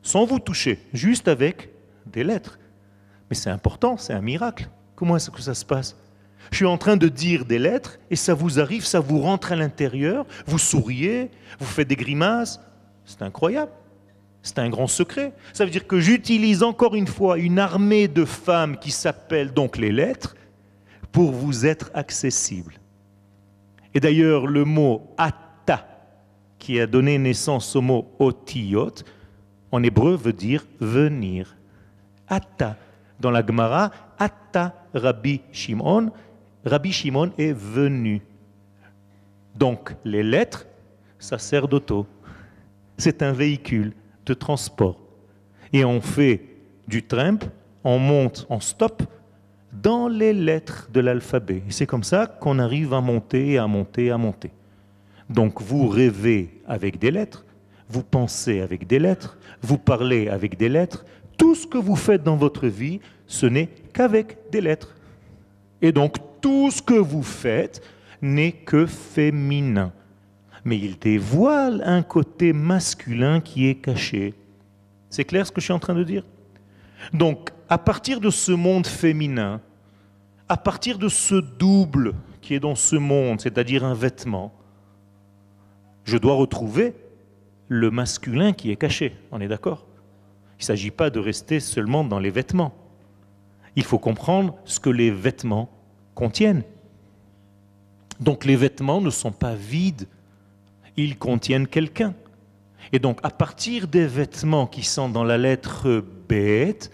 sans 0.04 0.26
vous 0.26 0.38
toucher, 0.38 0.78
juste 0.94 1.28
avec 1.28 1.72
des 2.06 2.24
lettres. 2.24 2.60
Mais 3.28 3.36
c'est 3.36 3.50
important, 3.50 3.98
c'est 3.98 4.14
un 4.14 4.22
miracle. 4.22 4.70
Comment 4.96 5.16
est-ce 5.16 5.32
que 5.32 5.42
ça 5.42 5.56
se 5.56 5.66
passe? 5.66 5.98
Je 6.52 6.58
suis 6.58 6.68
en 6.68 6.78
train 6.78 6.96
de 6.96 7.08
dire 7.08 7.44
des 7.44 7.58
lettres 7.58 7.98
et 8.12 8.16
ça 8.16 8.36
vous 8.36 8.60
arrive, 8.60 8.86
ça 8.86 9.00
vous 9.00 9.20
rentre 9.20 9.52
à 9.52 9.56
l'intérieur, 9.56 10.28
vous 10.46 10.60
souriez, 10.60 11.32
vous 11.58 11.66
faites 11.66 11.88
des 11.88 11.96
grimaces. 11.96 12.60
C'est 13.04 13.24
incroyable. 13.24 13.72
C'est 14.46 14.60
un 14.60 14.70
grand 14.70 14.86
secret. 14.86 15.34
Ça 15.54 15.66
veut 15.66 15.72
dire 15.72 15.88
que 15.88 16.00
j'utilise 16.00 16.62
encore 16.62 16.94
une 16.94 17.08
fois 17.08 17.40
une 17.40 17.58
armée 17.58 18.08
de 18.08 18.26
femmes 18.26 18.78
qui 18.78 18.92
s'appellent 18.92 19.52
donc 19.52 19.76
les 19.76 19.92
lettres 19.92 20.36
pour 21.12 21.32
vous 21.32 21.66
être 21.66 21.90
accessible. 21.96 22.76
Et 23.96 24.00
d'ailleurs, 24.00 24.46
le 24.46 24.64
mot 24.64 25.10
atta, 25.18 25.88
qui 26.60 26.80
a 26.80 26.86
donné 26.86 27.18
naissance 27.18 27.76
au 27.76 27.82
mot 27.82 28.08
otiyot, 28.20 28.94
en 29.72 29.82
hébreu 29.82 30.16
veut 30.16 30.32
dire 30.32 30.64
venir. 30.80 31.58
Atta. 32.28 32.78
Dans 33.20 33.32
la 33.32 33.44
Gemara, 33.44 33.90
Atta 34.20 34.76
Rabbi 34.94 35.42
Shimon. 35.52 36.12
Rabbi 36.64 36.92
Shimon 36.92 37.32
est 37.40 37.54
venu. 37.54 38.22
Donc, 39.56 39.96
les 40.06 40.22
lettres, 40.22 40.68
ça 41.18 41.40
sert 41.40 41.68
d'auto. 41.68 42.06
C'est 43.00 43.24
un 43.24 43.32
véhicule 43.32 43.94
de 44.26 44.34
transport. 44.34 45.00
Et 45.74 45.86
on 45.86 46.02
fait 46.02 46.42
du 46.88 47.04
tramp, 47.04 47.40
on 47.84 48.00
monte 48.00 48.46
en 48.50 48.60
stop 48.60 49.04
dans 49.72 50.08
les 50.08 50.34
lettres 50.34 50.90
de 50.94 51.00
l'alphabet. 51.00 51.64
Et 51.68 51.72
c'est 51.72 51.86
comme 51.86 52.04
ça 52.04 52.28
qu'on 52.28 52.60
arrive 52.60 52.94
à 52.94 53.02
monter, 53.02 53.58
à 53.58 53.68
monter, 53.68 54.12
à 54.12 54.18
monter. 54.18 54.52
Donc 55.30 55.62
vous 55.62 55.88
rêvez 55.88 56.62
avec 56.68 57.00
des 57.00 57.12
lettres, 57.12 57.46
vous 57.90 58.04
pensez 58.04 58.62
avec 58.62 58.88
des 58.88 59.00
lettres, 59.00 59.38
vous 59.62 59.78
parlez 59.78 60.30
avec 60.30 60.58
des 60.58 60.70
lettres, 60.70 61.06
tout 61.38 61.56
ce 61.56 61.68
que 61.68 61.78
vous 61.78 61.96
faites 61.96 62.24
dans 62.24 62.38
votre 62.38 62.68
vie, 62.68 63.00
ce 63.28 63.46
n'est 63.46 63.70
qu'avec 63.94 64.38
des 64.52 64.62
lettres. 64.62 64.96
Et 65.82 65.92
donc 65.92 66.16
tout 66.42 66.72
ce 66.72 66.82
que 66.82 66.94
vous 66.94 67.24
faites 67.24 67.82
n'est 68.22 68.52
que 68.52 68.86
féminin. 68.86 69.92
Mais 70.66 70.78
il 70.78 70.98
dévoile 70.98 71.82
un 71.86 72.02
côté 72.02 72.52
masculin 72.52 73.40
qui 73.40 73.68
est 73.68 73.76
caché. 73.76 74.34
C'est 75.10 75.24
clair 75.24 75.48
ce 75.48 75.52
que 75.52 75.62
je 75.62 75.66
suis 75.66 75.74
en 75.74 75.80
train 75.80 75.96
de 75.96 76.04
dire? 76.04 76.26
Donc, 77.14 77.52
à 77.70 77.78
partir 77.78 78.20
de 78.20 78.30
ce 78.30 78.52
monde 78.52 78.88
féminin, 78.88 79.62
à 80.50 80.58
partir 80.58 80.98
de 80.98 81.08
ce 81.08 81.36
double 81.36 82.14
qui 82.42 82.56
est 82.56 82.60
dans 82.60 82.76
ce 82.76 82.96
monde, 82.96 83.42
c'est-à-dire 83.42 83.84
un 83.84 83.94
vêtement, 83.94 84.54
je 86.04 86.18
dois 86.18 86.36
retrouver 86.36 86.94
le 87.68 87.90
masculin 87.92 88.54
qui 88.54 88.72
est 88.72 88.76
caché. 88.76 89.16
On 89.32 89.42
est 89.42 89.48
d'accord? 89.48 89.86
Il 90.58 90.62
ne 90.62 90.66
s'agit 90.66 90.92
pas 90.92 91.10
de 91.10 91.20
rester 91.20 91.60
seulement 91.60 92.04
dans 92.04 92.20
les 92.20 92.30
vêtements. 92.30 92.74
Il 93.76 93.84
faut 93.84 94.00
comprendre 94.00 94.56
ce 94.66 94.80
que 94.80 94.90
les 94.90 95.12
vêtements 95.12 95.70
contiennent. 96.14 96.64
Donc 98.20 98.46
les 98.46 98.56
vêtements 98.56 99.02
ne 99.02 99.10
sont 99.10 99.32
pas 99.32 99.56
vides, 99.56 100.08
ils 100.98 101.18
contiennent 101.18 101.68
quelqu'un. 101.68 102.14
Et 102.92 103.00
donc 103.00 103.20
à 103.24 103.30
partir 103.30 103.88
des 103.88 104.06
vêtements 104.06 104.68
qui 104.68 104.84
sont 104.84 105.10
dans 105.10 105.24
la 105.24 105.38
lettre 105.38 106.04
bête, 106.30 106.92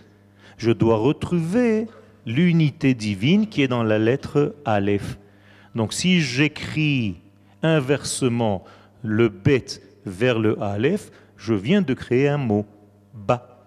je 0.57 0.71
dois 0.71 0.97
retrouver 0.97 1.87
l'unité 2.25 2.93
divine 2.93 3.47
qui 3.47 3.61
est 3.61 3.67
dans 3.67 3.83
la 3.83 3.99
lettre 3.99 4.55
Aleph. 4.65 5.17
Donc 5.75 5.93
si 5.93 6.21
j'écris 6.21 7.17
inversement 7.63 8.63
le 9.03 9.29
bet 9.29 9.65
vers 10.05 10.39
le 10.39 10.61
Aleph, 10.61 11.11
je 11.37 11.53
viens 11.53 11.81
de 11.81 11.93
créer 11.93 12.27
un 12.27 12.37
mot, 12.37 12.65
ba, 13.13 13.59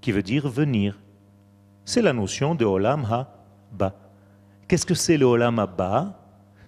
qui 0.00 0.12
veut 0.12 0.22
dire 0.22 0.48
venir. 0.48 0.98
C'est 1.84 2.02
la 2.02 2.12
notion 2.12 2.54
de 2.54 2.64
Olam 2.64 3.06
ha-ba. 3.10 3.94
Qu'est-ce 4.66 4.86
que 4.86 4.94
c'est 4.94 5.16
le 5.16 5.26
Olam 5.26 5.58
ha-ba? 5.58 6.18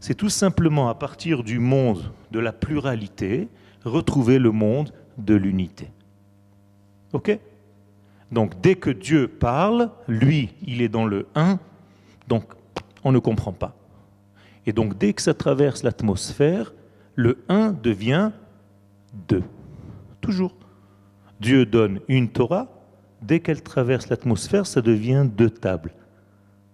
C'est 0.00 0.14
tout 0.14 0.30
simplement 0.30 0.88
à 0.88 0.94
partir 0.94 1.44
du 1.44 1.58
monde 1.58 2.10
de 2.30 2.40
la 2.40 2.52
pluralité, 2.52 3.48
retrouver 3.84 4.38
le 4.38 4.50
monde 4.50 4.92
de 5.18 5.34
l'unité. 5.34 5.90
Ok? 7.12 7.38
Donc 8.32 8.60
dès 8.60 8.76
que 8.76 8.90
Dieu 8.90 9.28
parle, 9.28 9.90
lui, 10.08 10.54
il 10.66 10.80
est 10.82 10.88
dans 10.88 11.04
le 11.04 11.26
1, 11.34 11.58
donc 12.28 12.44
on 13.04 13.12
ne 13.12 13.18
comprend 13.18 13.52
pas. 13.52 13.76
Et 14.66 14.72
donc 14.72 14.96
dès 14.96 15.12
que 15.12 15.22
ça 15.22 15.34
traverse 15.34 15.82
l'atmosphère, 15.82 16.72
le 17.14 17.42
1 17.48 17.72
devient 17.72 18.30
2. 19.28 19.42
Toujours. 20.20 20.54
Dieu 21.40 21.66
donne 21.66 22.00
une 22.08 22.28
Torah, 22.28 22.68
dès 23.22 23.40
qu'elle 23.40 23.62
traverse 23.62 24.08
l'atmosphère, 24.08 24.66
ça 24.66 24.80
devient 24.80 25.26
deux 25.26 25.50
tables. 25.50 25.92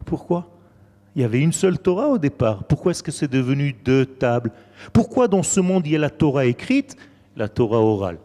Pourquoi? 0.05 0.56
Il 1.17 1.23
y 1.23 1.25
avait 1.25 1.41
une 1.41 1.55
seule 1.55 1.79
Torah 1.79 2.11
au 2.11 2.19
départ. 2.19 2.65
Pourquoi 2.65 2.91
est-ce 2.91 3.03
que 3.03 3.11
c'est 3.11 3.31
devenu 3.31 3.73
deux 3.73 4.05
tables? 4.05 4.53
Pourquoi 4.93 5.29
dans 5.29 5.43
ce 5.43 5.61
monde 5.61 5.87
il 5.87 5.93
y 5.93 5.97
a 5.97 5.99
la 5.99 6.11
Torah 6.11 6.45
écrite, 6.45 6.95
la 7.37 7.49
Torah 7.49 7.81
orale? 7.81 8.19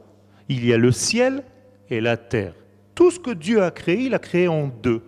Il 0.50 0.66
y 0.66 0.74
a 0.74 0.78
le 0.78 0.92
ciel 0.92 1.46
et 1.90 2.02
la 2.02 2.18
terre. 2.18 2.54
Tout 2.94 3.10
ce 3.10 3.18
que 3.18 3.32
Dieu 3.32 3.64
a 3.64 3.72
créé, 3.72 4.02
il 4.02 4.14
a 4.14 4.20
créé 4.20 4.50
en 4.50 4.68
deux. 4.68 5.02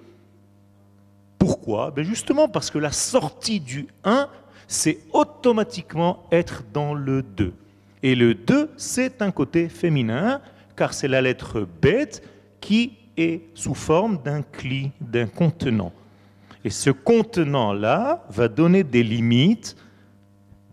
Pourquoi? 1.38 1.92
Ben 1.92 2.06
Justement 2.06 2.48
parce 2.48 2.72
que 2.72 2.78
la 2.78 2.94
sortie 2.94 3.60
du 3.60 3.88
1, 4.06 4.30
c'est 4.66 5.00
automatiquement 5.12 6.24
être 6.32 6.64
dans 6.72 6.94
le 6.94 7.22
2. 7.22 7.54
Et 8.02 8.16
le 8.16 8.34
2, 8.34 8.72
c'est 8.78 9.22
un 9.22 9.32
côté 9.32 9.68
féminin, 9.68 10.40
car 10.78 10.94
c'est 10.94 11.10
la 11.10 11.22
lettre 11.22 11.68
bête 11.82 12.26
qui 12.62 12.94
est 13.18 13.42
sous 13.56 13.76
forme 13.76 14.20
d'un 14.24 14.42
cli, 14.42 14.92
d'un 15.02 15.28
contenant. 15.28 15.92
Et 16.64 16.70
ce 16.70 16.90
contenant-là 16.90 18.26
va 18.30 18.48
donner 18.48 18.84
des 18.84 19.04
limites 19.04 19.76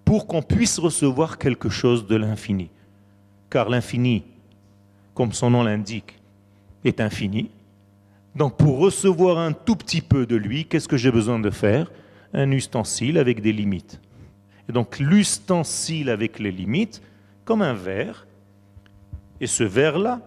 pour 0.04 0.26
qu'on 0.26 0.42
puisse 0.42 0.78
recevoir 0.78 1.38
quelque 1.38 1.68
chose 1.68 2.06
de 2.06 2.16
l'infini. 2.16 2.70
Car 3.48 3.68
l'infini, 3.68 4.24
comme 5.14 5.32
son 5.32 5.50
nom 5.50 5.62
l'indique, 5.64 6.18
est 6.84 7.00
infini. 7.00 7.50
Donc 8.34 8.56
pour 8.56 8.78
recevoir 8.78 9.38
un 9.38 9.52
tout 9.52 9.76
petit 9.76 10.00
peu 10.00 10.26
de 10.26 10.36
lui, 10.36 10.64
qu'est-ce 10.64 10.88
que 10.88 10.96
j'ai 10.96 11.10
besoin 11.10 11.38
de 11.40 11.50
faire? 11.50 11.90
Un 12.32 12.50
ustensile 12.52 13.18
avec 13.18 13.42
des 13.42 13.52
limites. 13.52 14.00
Et 14.68 14.72
donc 14.72 15.00
l'ustensile 15.00 16.10
avec 16.10 16.38
les 16.38 16.52
limites, 16.52 17.02
comme 17.44 17.62
un 17.62 17.74
verre, 17.74 18.26
et 19.40 19.48
ce 19.48 19.64
verre-là 19.64 20.20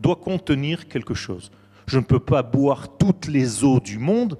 doit 0.00 0.16
contenir 0.16 0.86
quelque 0.88 1.14
chose. 1.14 1.50
Je 1.88 1.98
ne 1.98 2.04
peux 2.04 2.20
pas 2.20 2.42
boire 2.42 2.98
toutes 2.98 3.28
les 3.28 3.64
eaux 3.64 3.80
du 3.80 3.98
monde, 3.98 4.38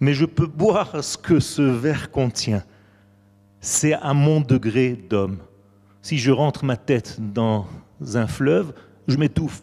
mais 0.00 0.12
je 0.12 0.24
peux 0.24 0.48
boire 0.48 1.04
ce 1.04 1.16
que 1.16 1.38
ce 1.38 1.62
verre 1.62 2.10
contient. 2.10 2.64
C'est 3.60 3.92
à 3.92 4.12
mon 4.12 4.40
degré 4.40 4.94
d'homme. 5.08 5.38
Si 6.02 6.18
je 6.18 6.32
rentre 6.32 6.64
ma 6.64 6.76
tête 6.76 7.20
dans 7.32 7.68
un 8.14 8.26
fleuve, 8.26 8.74
je 9.06 9.16
m'étouffe. 9.16 9.62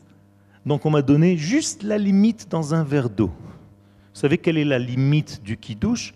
Donc 0.66 0.86
on 0.86 0.90
m'a 0.90 1.02
donné 1.02 1.36
juste 1.36 1.84
la 1.84 1.98
limite 1.98 2.48
dans 2.50 2.74
un 2.74 2.86
verre 2.86 3.10
d'eau. 3.10 3.28
Vous 3.28 4.20
savez 4.22 4.38
quelle 4.38 4.58
est 4.58 4.64
la 4.64 4.80
limite 4.80 5.44
du 5.44 5.58
qui-douche 5.58 6.14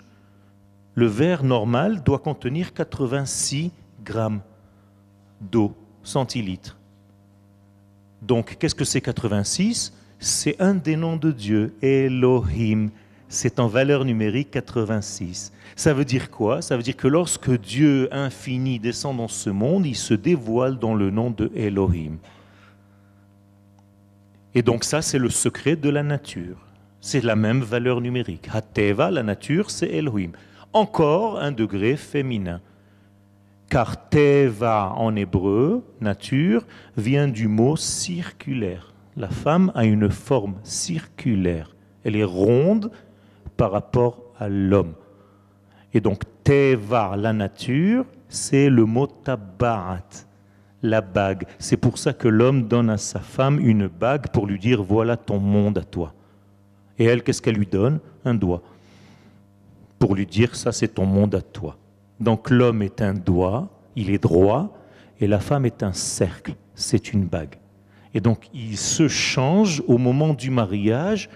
Le 0.93 1.07
verre 1.07 1.43
normal 1.43 2.03
doit 2.03 2.19
contenir 2.19 2.73
86 2.73 3.69
grammes 4.05 4.39
d'eau, 5.41 5.75
centilitres. 6.03 6.77
Donc 8.21 8.55
qu'est-ce 8.57 8.75
que 8.75 8.85
c'est 8.85 9.01
86 9.01 9.91
C'est 10.19 10.59
un 10.61 10.73
des 10.73 10.95
noms 10.95 11.17
de 11.17 11.31
Dieu, 11.31 11.73
Elohim. 11.81 12.89
C'est 13.27 13.59
en 13.59 13.67
valeur 13.67 14.05
numérique 14.05 14.51
86. 14.51 15.51
Ça 15.75 15.93
veut 15.93 16.05
dire 16.05 16.31
quoi? 16.31 16.61
Ça 16.61 16.77
veut 16.77 16.83
dire 16.83 16.95
que 16.95 17.07
lorsque 17.07 17.51
Dieu 17.59 18.07
infini 18.11 18.79
descend 18.79 19.17
dans 19.17 19.27
ce 19.27 19.49
monde, 19.49 19.85
il 19.85 19.95
se 19.95 20.13
dévoile 20.13 20.79
dans 20.79 20.95
le 20.95 21.11
nom 21.11 21.31
de 21.31 21.51
Elohim. 21.55 22.17
Et 24.53 24.61
donc 24.61 24.85
ça, 24.85 25.01
c'est 25.01 25.19
le 25.19 25.29
secret 25.29 25.75
de 25.75 25.89
la 25.89 26.01
nature. 26.01 26.57
C'est 27.01 27.21
la 27.21 27.35
même 27.35 27.61
valeur 27.61 27.99
numérique. 27.99 28.47
Hateva, 28.51 29.11
la 29.11 29.21
nature, 29.21 29.69
c'est 29.69 29.89
Elohim. 29.89 30.31
Encore 30.71 31.39
un 31.39 31.51
degré 31.51 31.97
féminin. 31.97 32.61
Car 33.69 34.09
Teva 34.09 34.93
en 34.95 35.15
hébreu, 35.15 35.83
nature, 35.99 36.65
vient 36.95 37.27
du 37.27 37.47
mot 37.47 37.75
circulaire. 37.75 38.94
La 39.17 39.29
femme 39.29 39.71
a 39.75 39.85
une 39.85 40.09
forme 40.09 40.55
circulaire. 40.63 41.75
Elle 42.03 42.15
est 42.15 42.23
ronde 42.23 42.91
par 43.57 43.71
rapport 43.71 44.21
à 44.37 44.49
l'homme. 44.49 44.93
Et 45.93 46.01
donc 46.01 46.23
Teva, 46.43 47.15
la 47.17 47.31
nature, 47.33 48.05
c'est 48.27 48.69
le 48.69 48.85
mot 48.85 49.07
tabarat 49.07 50.25
la 50.85 51.01
bague. 51.01 51.45
C'est 51.59 51.77
pour 51.77 51.97
ça 51.97 52.13
que 52.13 52.27
l'homme 52.27 52.67
donne 52.67 52.89
à 52.89 52.97
sa 52.97 53.19
femme 53.19 53.59
une 53.59 53.87
bague 53.87 54.27
pour 54.29 54.45
lui 54.45 54.59
dire 54.59 54.83
voilà 54.83 55.17
ton 55.17 55.39
monde 55.39 55.77
à 55.77 55.83
toi. 55.83 56.13
Et 56.97 57.05
elle, 57.05 57.23
qu'est-ce 57.23 57.41
qu'elle 57.41 57.55
lui 57.55 57.65
donne? 57.65 57.99
Un 58.23 58.33
doigt. 58.33 58.61
pour 59.99 60.15
lui 60.15 60.25
dire 60.25 60.55
ça 60.55 60.71
c'est 60.71 60.89
ton 60.89 61.05
monde 61.05 61.35
à 61.35 61.41
toi. 61.41 61.77
Donc 62.19 62.49
l'homme 62.49 62.81
est 62.81 63.01
un 63.01 63.13
doigt, 63.13 63.69
il 63.95 64.09
est 64.09 64.21
droit, 64.21 64.77
et 65.19 65.27
la 65.27 65.39
femme 65.39 65.65
est 65.65 65.83
un 65.83 65.93
cercle, 65.93 66.55
c'est 66.73 67.13
une 67.13 67.25
bague. 67.25 67.55
Et 68.15 68.21
donc 68.21 68.49
ils 68.53 68.77
se 68.77 69.07
changent 69.07 69.83
au 69.87 69.99
moment 69.99 70.33
du 70.33 70.49
mariage, 70.49 71.29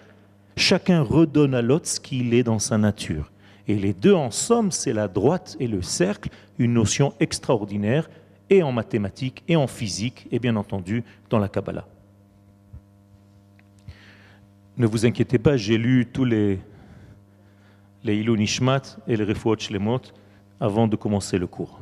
chacun 0.56 1.02
redonne 1.02 1.54
à 1.54 1.62
l'autre 1.62 1.88
ce 1.88 2.00
qu'il 2.00 2.34
est 2.34 2.44
dans 2.44 2.58
sa 2.58 2.78
nature. 2.78 3.32
Et 3.68 3.76
les 3.76 3.94
deux 3.94 4.14
en 4.14 4.32
somme, 4.32 4.72
c'est 4.72 4.94
la 4.94 5.08
droite 5.08 5.58
et 5.60 5.68
le 5.68 5.82
cercle, 5.82 6.30
une 6.58 6.74
notion 6.74 7.14
extraordinaire, 7.20 8.10
et 8.50 8.64
en 8.64 8.72
mathématiques, 8.72 9.44
et 9.48 9.56
en 9.56 9.68
physique, 9.68 10.28
et 10.32 10.40
bien 10.40 10.56
entendu 10.56 11.04
dans 11.30 11.38
la 11.38 11.50
Kabbalah. 11.50 11.86
Ne 14.78 14.88
vous 14.88 15.06
inquiétez 15.06 15.38
pas, 15.38 15.56
j'ai 15.58 15.78
lu 15.78 16.08
tous 16.12 16.26
les, 16.26 16.60
les 18.04 18.16
Ilou 18.16 18.38
Nishmat 18.38 18.98
et 19.06 19.18
les 19.18 19.26
Refuot 19.26 19.60
Shlemot 19.60 20.02
avant 20.60 20.88
de 20.88 20.96
commencer 20.96 21.38
le 21.38 21.46
cours. 21.46 21.80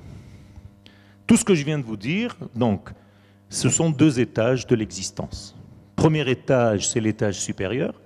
Tout 1.28 1.38
ce 1.38 1.46
que 1.46 1.54
je 1.54 1.64
viens 1.64 1.78
de 1.78 1.84
vous 1.84 1.98
dire, 1.98 2.36
donc, 2.56 2.90
ce 3.50 3.70
sont 3.70 3.90
deux 3.90 4.20
étages 4.20 4.68
de 4.68 4.76
l'existence. 4.76 5.56
Premier 5.96 6.30
étage, 6.30 6.90
c'est 6.90 7.00
l'étage 7.00 7.40
supérieur, 7.40 8.00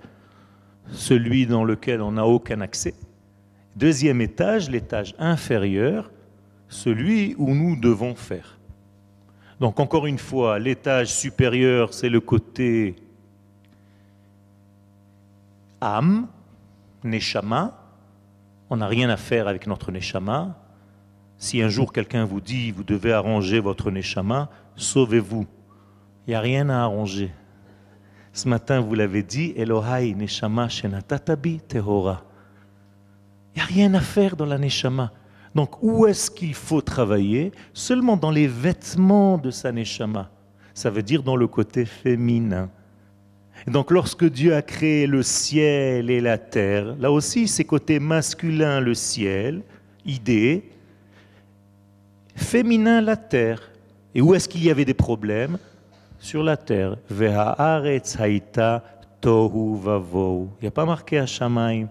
celui 0.90 1.46
dans 1.46 1.64
lequel 1.64 2.00
on 2.00 2.12
n'a 2.12 2.26
aucun 2.26 2.60
accès. 2.60 2.94
Deuxième 3.76 4.20
étage, 4.20 4.70
l'étage 4.70 5.14
inférieur, 5.18 6.10
celui 6.68 7.34
où 7.38 7.54
nous 7.54 7.76
devons 7.76 8.14
faire. 8.14 8.58
Donc 9.60 9.78
encore 9.78 10.06
une 10.06 10.18
fois, 10.18 10.58
l'étage 10.58 11.12
supérieur, 11.12 11.94
c'est 11.94 12.08
le 12.08 12.20
côté 12.20 12.96
âme, 15.80 16.28
neshama. 17.04 17.78
On 18.70 18.78
n'a 18.78 18.86
rien 18.86 19.10
à 19.10 19.16
faire 19.16 19.48
avec 19.48 19.66
notre 19.66 19.92
neshama. 19.92 20.56
Si 21.36 21.60
un 21.60 21.68
jour 21.68 21.92
quelqu'un 21.92 22.24
vous 22.24 22.40
dit, 22.40 22.70
vous 22.70 22.84
devez 22.84 23.12
arranger 23.12 23.60
votre 23.60 23.90
neshama, 23.90 24.48
sauvez-vous. 24.76 25.46
Il 26.26 26.30
n'y 26.30 26.34
a 26.34 26.40
rien 26.40 26.68
à 26.68 26.82
arranger. 26.82 27.30
Ce 28.32 28.48
matin, 28.48 28.80
vous 28.80 28.94
l'avez 28.94 29.22
dit, 29.22 29.52
Elohai 29.56 30.14
neshama 30.14 30.68
shenatatabi 30.68 31.60
tehora. 31.60 32.24
Il 33.54 33.58
n'y 33.58 33.62
a 33.62 33.66
rien 33.66 33.94
à 33.94 34.00
faire 34.00 34.36
dans 34.36 34.46
la 34.46 34.58
neshama. 34.58 35.12
Donc 35.54 35.82
où 35.82 36.06
est-ce 36.06 36.30
qu'il 36.30 36.54
faut 36.54 36.80
travailler? 36.80 37.52
Seulement 37.74 38.16
dans 38.16 38.30
les 38.30 38.46
vêtements 38.46 39.36
de 39.36 39.50
sa 39.50 39.70
neshama. 39.70 40.30
Ça 40.72 40.88
veut 40.88 41.02
dire 41.02 41.22
dans 41.22 41.36
le 41.36 41.46
côté 41.46 41.84
féminin. 41.84 42.70
donc 43.66 43.90
lorsque 43.90 44.24
Dieu 44.24 44.54
a 44.54 44.62
créé 44.62 45.06
le 45.06 45.22
ciel 45.22 46.08
et 46.08 46.20
la 46.22 46.38
terre, 46.38 46.96
là 46.98 47.12
aussi 47.12 47.46
c'est 47.46 47.64
côté 47.64 48.00
masculin 48.00 48.80
le 48.80 48.94
ciel, 48.94 49.62
idée, 50.06 50.70
féminin 52.34 53.02
la 53.02 53.16
terre. 53.16 53.71
Et 54.14 54.20
où 54.20 54.34
est-ce 54.34 54.48
qu'il 54.48 54.64
y 54.64 54.70
avait 54.70 54.84
des 54.84 54.94
problèmes? 54.94 55.58
Sur 56.18 56.42
la 56.42 56.56
terre. 56.56 56.96
tohu 59.20 59.78
Il 59.84 60.62
n'y 60.62 60.68
a 60.68 60.70
pas 60.70 60.84
marqué 60.84 61.18
à 61.18 61.26
Shamaim. 61.26 61.88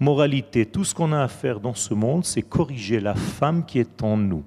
Moralité, 0.00 0.66
tout 0.66 0.84
ce 0.84 0.94
qu'on 0.94 1.12
a 1.12 1.22
à 1.22 1.28
faire 1.28 1.60
dans 1.60 1.74
ce 1.74 1.94
monde, 1.94 2.24
c'est 2.24 2.42
corriger 2.42 2.98
la 2.98 3.14
femme 3.14 3.64
qui 3.64 3.78
est 3.78 4.02
en 4.02 4.16
nous, 4.16 4.42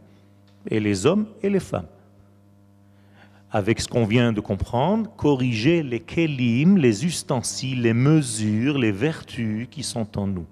et 0.70 0.82
les 0.82 1.06
hommes 1.06 1.28
et 1.42 1.50
les 1.50 1.62
femmes. 1.62 1.88
Avec 3.52 3.80
ce 3.80 3.88
qu'on 3.88 4.06
vient 4.06 4.34
de 4.34 4.42
comprendre, 4.42 5.10
corriger 5.16 5.82
les 5.82 6.02
kelim, 6.02 6.78
les 6.78 7.06
ustensiles, 7.06 7.84
les 7.84 7.94
mesures, 7.94 8.78
les 8.78 8.92
vertus 8.92 9.68
qui 9.72 9.82
sont 9.82 10.18
en 10.18 10.28
nous. 10.28 10.46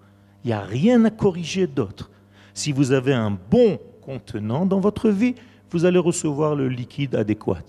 Il 0.45 0.47
n'y 0.47 0.53
a 0.53 0.61
rien 0.61 1.03
à 1.03 1.09
corriger 1.09 1.67
d'autre. 1.67 2.09
Si 2.53 2.71
vous 2.71 2.93
avez 2.93 3.13
un 3.13 3.31
bon 3.31 3.79
contenant 4.01 4.65
dans 4.65 4.79
votre 4.79 5.09
vie, 5.09 5.35
vous 5.73 5.85
allez 5.85 5.97
recevoir 5.97 6.55
le 6.55 6.69
liquide 6.69 7.15
adéquat. 7.15 7.63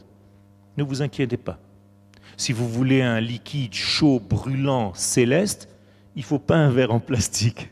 Ne 0.76 0.84
vous 0.84 1.02
inquiétez 1.02 1.38
pas. 1.38 1.58
Si 2.36 2.52
vous 2.52 2.68
voulez 2.68 3.00
un 3.00 3.20
liquide 3.20 3.72
chaud, 3.72 4.20
brûlant, 4.20 4.92
céleste, 4.94 5.68
il 6.14 6.20
ne 6.20 6.24
faut 6.24 6.38
pas 6.38 6.56
un 6.56 6.70
verre 6.70 6.92
en 6.92 7.00
plastique. 7.00 7.70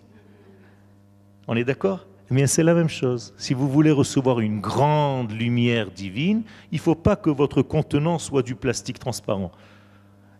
On 1.46 1.54
est 1.54 1.64
d'accord? 1.64 2.06
Eh 2.30 2.34
bien, 2.34 2.46
c'est 2.46 2.62
la 2.62 2.72
même 2.72 2.88
chose. 2.88 3.34
Si 3.36 3.52
vous 3.52 3.68
voulez 3.68 3.90
recevoir 3.90 4.40
une 4.40 4.60
grande 4.60 5.32
lumière 5.32 5.90
divine, 5.90 6.44
il 6.70 6.76
ne 6.76 6.80
faut 6.80 6.94
pas 6.94 7.16
que 7.16 7.28
votre 7.28 7.60
contenant 7.60 8.18
soit 8.18 8.42
du 8.42 8.54
plastique 8.54 8.98
transparent. 8.98 9.52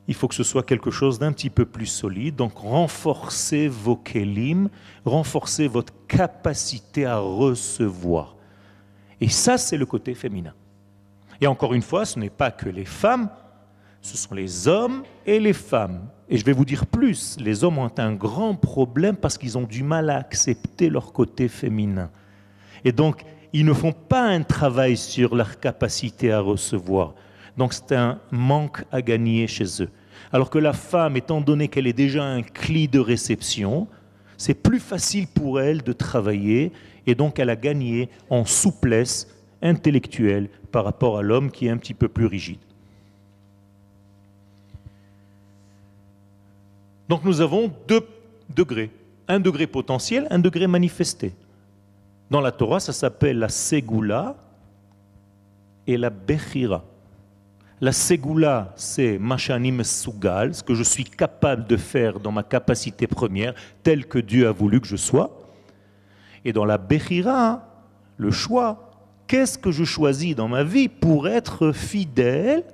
Il 0.09 0.14
faut 0.14 0.26
que 0.26 0.35
ce 0.35 0.42
soit 0.42 0.62
quelque 0.62 0.90
chose 0.90 1.18
d'un 1.18 1.33
petit 1.33 1.50
peu 1.50 1.66
plus 1.66 1.87
solide. 1.87 2.37
Donc, 2.37 2.57
renforcez 2.57 3.68
vos 3.68 3.96
kélim, 3.96 4.70
renforcez 5.05 5.68
votre 5.68 5.92
capacité 6.09 7.05
à 7.05 7.18
recevoir. 7.18 8.32
Et 9.23 9.29
ça, 9.29 9.57
c'est 9.57 9.77
le 9.77 9.87
côté 9.87 10.15
féminin. 10.15 10.53
Et 11.41 11.47
encore 11.47 11.75
une 11.75 11.83
fois, 11.83 12.05
ce 12.05 12.19
n'est 12.19 12.29
pas 12.29 12.51
que 12.51 12.69
les 12.69 12.85
femmes, 12.85 13.31
ce 14.01 14.17
sont 14.17 14.35
les 14.35 14.67
hommes 14.67 15.05
et 15.25 15.39
les 15.39 15.53
femmes. 15.53 16.09
Et 16.29 16.37
je 16.37 16.45
vais 16.45 16.53
vous 16.53 16.65
dire 16.65 16.87
plus, 16.87 17.37
les 17.39 17.63
hommes 17.63 17.79
ont 17.79 17.93
un 17.99 18.15
grand 18.15 18.57
problème 18.57 19.15
parce 19.15 19.39
qu'ils 19.39 19.57
ont 19.57 19.63
du 19.63 19.85
mal 19.85 20.11
à 20.11 20.17
accepter 20.17 20.91
leur 20.91 21.13
côté 21.13 21.47
féminin. 21.47 22.11
Et 22.85 22.91
donc, 22.91 23.23
ils 23.53 23.65
ne 23.65 23.73
font 23.73 23.93
pas 23.93 24.23
un 24.25 24.43
travail 24.43 24.97
sur 24.97 25.37
leur 25.37 25.61
capacité 25.61 26.33
à 26.33 26.41
recevoir. 26.41 27.15
Donc, 27.57 27.75
c'est 27.75 27.95
un 27.95 28.19
manque 28.33 28.83
à 28.91 29.03
gagner 29.03 29.47
chez 29.47 29.85
eux. 29.85 29.91
Alors 30.33 30.51
que 30.51 30.59
la 30.59 30.73
femme, 30.73 31.17
étant 31.17 31.41
donné 31.41 31.69
qu'elle 31.69 31.87
est 31.87 31.93
déjà 31.93 32.25
un 32.25 32.43
cli 32.43 32.89
de 32.89 32.99
réception, 32.99 33.87
c'est 34.37 34.55
plus 34.55 34.81
facile 34.81 35.29
pour 35.29 35.61
elle 35.61 35.83
de 35.83 35.93
travailler 35.93 36.73
et 37.07 37.15
donc 37.15 37.38
elle 37.38 37.51
a 37.51 37.57
gagné 37.57 38.09
en 38.31 38.45
souplesse 38.45 39.29
intellectuelle 39.61 40.49
par 40.71 40.85
rapport 40.85 41.19
à 41.19 41.23
l'homme 41.23 41.51
qui 41.51 41.67
est 41.67 41.71
un 41.71 41.77
petit 41.77 41.95
peu 41.95 42.09
plus 42.09 42.27
rigide. 42.27 42.59
Donc 47.09 47.25
nous 47.25 47.41
avons 47.41 47.71
deux 47.87 48.07
degrés. 48.49 48.91
Un 49.29 49.38
degré 49.38 49.67
potentiel, 49.67 50.27
un 50.31 50.38
degré 50.38 50.67
manifesté. 50.67 51.33
Dans 52.31 52.41
la 52.41 52.53
Torah, 52.53 52.81
ça 52.81 52.93
s'appelle 52.93 53.38
la 53.38 53.49
Segula 53.49 54.37
et 55.87 55.97
la 55.97 56.11
Bechira. 56.11 56.83
La 57.81 57.93
Segula, 57.93 58.73
c'est 58.77 59.19
Mashanim 59.19 59.83
Sugal, 59.85 60.55
ce 60.55 60.62
que 60.62 60.75
je 60.75 60.83
suis 60.83 61.05
capable 61.05 61.67
de 61.67 61.77
faire 61.77 62.21
dans 62.21 62.33
ma 62.33 62.43
capacité 62.43 63.07
première, 63.07 63.55
telle 63.83 64.07
que 64.07 64.19
Dieu 64.19 64.49
a 64.49 64.53
voulu 64.53 64.81
que 64.81 64.87
je 64.87 64.97
sois. 64.97 65.41
Et 66.44 66.52
dans 66.52 66.64
la 66.64 66.78
Bechira, 66.78 67.66
le 68.16 68.31
choix, 68.31 68.90
qu'est-ce 69.26 69.59
que 69.59 69.70
je 69.70 69.85
choisis 69.85 70.35
dans 70.35 70.48
ma 70.48 70.64
vie 70.64 70.88
pour 70.88 71.28
être 71.28 71.72
fidèle 71.72 72.64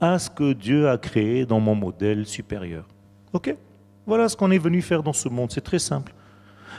à 0.00 0.18
ce 0.18 0.30
que 0.30 0.52
Dieu 0.52 0.88
a 0.88 0.98
créé 0.98 1.46
dans 1.46 1.60
mon 1.60 1.74
modèle 1.74 2.26
supérieur? 2.26 2.86
OK? 3.32 3.54
Voilà 4.06 4.28
ce 4.28 4.36
qu'on 4.36 4.50
est 4.50 4.58
venu 4.58 4.80
faire 4.80 5.02
dans 5.02 5.12
ce 5.12 5.28
monde, 5.28 5.50
c'est 5.50 5.60
très 5.60 5.78
simple. 5.78 6.14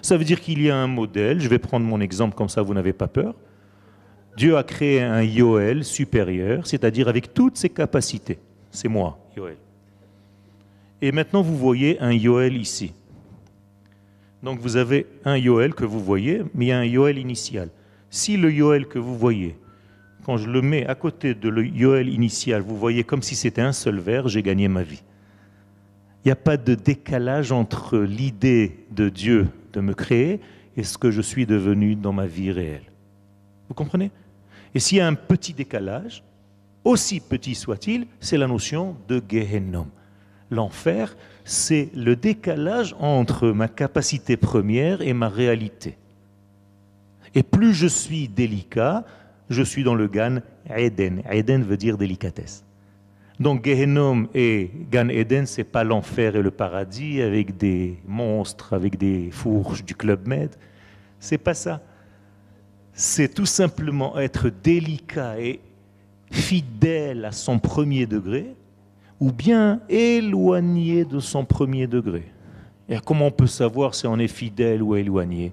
Ça 0.01 0.17
veut 0.17 0.23
dire 0.23 0.39
qu'il 0.41 0.61
y 0.61 0.69
a 0.69 0.77
un 0.77 0.87
modèle, 0.87 1.39
je 1.39 1.49
vais 1.49 1.59
prendre 1.59 1.85
mon 1.85 1.99
exemple 1.99 2.35
comme 2.35 2.49
ça 2.49 2.61
vous 2.61 2.73
n'avez 2.73 2.93
pas 2.93 3.07
peur. 3.07 3.35
Dieu 4.37 4.55
a 4.55 4.63
créé 4.63 5.01
un 5.01 5.21
Yoel 5.21 5.83
supérieur, 5.83 6.65
c'est-à-dire 6.65 7.07
avec 7.07 7.33
toutes 7.33 7.57
ses 7.57 7.69
capacités. 7.69 8.39
C'est 8.71 8.87
moi, 8.87 9.19
Yoel. 9.35 9.57
Et 11.01 11.11
maintenant 11.11 11.41
vous 11.41 11.57
voyez 11.57 11.99
un 11.99 12.13
Yoel 12.13 12.55
ici. 12.57 12.93
Donc 14.41 14.59
vous 14.59 14.77
avez 14.77 15.05
un 15.25 15.37
Yoel 15.37 15.73
que 15.73 15.85
vous 15.85 15.99
voyez, 15.99 16.43
mais 16.53 16.65
il 16.65 16.67
y 16.69 16.71
a 16.71 16.79
un 16.79 16.85
Yoel 16.85 17.17
initial. 17.17 17.69
Si 18.09 18.37
le 18.37 18.51
Yoel 18.51 18.87
que 18.87 18.99
vous 18.99 19.17
voyez, 19.17 19.57
quand 20.25 20.37
je 20.37 20.49
le 20.49 20.61
mets 20.61 20.85
à 20.85 20.95
côté 20.95 21.33
de 21.33 21.49
le 21.49 21.65
Yoel 21.65 22.09
initial, 22.09 22.61
vous 22.61 22.77
voyez 22.77 23.03
comme 23.03 23.21
si 23.21 23.35
c'était 23.35 23.61
un 23.61 23.73
seul 23.73 23.99
verre, 23.99 24.27
j'ai 24.27 24.43
gagné 24.43 24.67
ma 24.67 24.83
vie. 24.83 25.03
Il 26.23 26.27
n'y 26.27 26.31
a 26.31 26.35
pas 26.35 26.57
de 26.57 26.75
décalage 26.75 27.51
entre 27.51 27.97
l'idée 27.97 28.85
de 28.91 29.09
Dieu 29.09 29.47
de 29.73 29.79
me 29.79 29.93
créer 29.93 30.39
et 30.75 30.83
ce 30.83 30.97
que 30.97 31.11
je 31.11 31.21
suis 31.21 31.45
devenu 31.45 31.95
dans 31.95 32.13
ma 32.13 32.25
vie 32.25 32.51
réelle. 32.51 32.91
Vous 33.67 33.73
comprenez? 33.73 34.11
Et 34.75 34.79
s'il 34.79 34.97
y 34.97 35.01
a 35.01 35.07
un 35.07 35.15
petit 35.15 35.53
décalage, 35.53 36.23
aussi 36.83 37.19
petit 37.19 37.55
soit-il, 37.55 38.07
c'est 38.19 38.37
la 38.37 38.47
notion 38.47 38.95
de 39.07 39.21
Gehennom. 39.27 39.87
L'enfer, 40.51 41.15
c'est 41.43 41.89
le 41.95 42.15
décalage 42.15 42.95
entre 42.99 43.49
ma 43.49 43.67
capacité 43.67 44.37
première 44.37 45.01
et 45.01 45.13
ma 45.13 45.29
réalité. 45.29 45.97
Et 47.35 47.43
plus 47.43 47.73
je 47.73 47.87
suis 47.87 48.27
délicat, 48.27 49.05
je 49.49 49.63
suis 49.63 49.83
dans 49.83 49.95
le 49.95 50.07
Gan 50.07 50.39
Eden. 50.75 51.21
Eden 51.31 51.63
veut 51.63 51.77
dire 51.77 51.97
délicatesse. 51.97 52.63
Donc 53.39 53.65
Gehenom 53.65 54.27
et 54.33 54.69
Gan 54.91 55.07
Eden, 55.09 55.45
c'est 55.45 55.63
pas 55.63 55.83
l'enfer 55.83 56.35
et 56.35 56.41
le 56.41 56.51
paradis 56.51 57.21
avec 57.21 57.55
des 57.57 57.97
monstres, 58.05 58.73
avec 58.73 58.97
des 58.97 59.29
fourches 59.31 59.83
du 59.85 59.95
Club 59.95 60.27
Med. 60.27 60.55
C'est 61.19 61.37
pas 61.37 61.53
ça. 61.53 61.81
C'est 62.93 63.33
tout 63.33 63.45
simplement 63.45 64.19
être 64.19 64.49
délicat 64.49 65.39
et 65.39 65.61
fidèle 66.31 67.23
à 67.25 67.31
son 67.31 67.59
premier 67.59 68.05
degré, 68.05 68.55
ou 69.19 69.31
bien 69.31 69.81
éloigné 69.89 71.05
de 71.05 71.19
son 71.19 71.45
premier 71.45 71.87
degré. 71.87 72.23
Et 72.87 72.97
comment 73.03 73.27
on 73.27 73.31
peut 73.31 73.47
savoir 73.47 73.93
si 73.93 74.07
on 74.07 74.17
est 74.17 74.27
fidèle 74.27 74.81
ou 74.81 74.95
éloigné? 74.95 75.51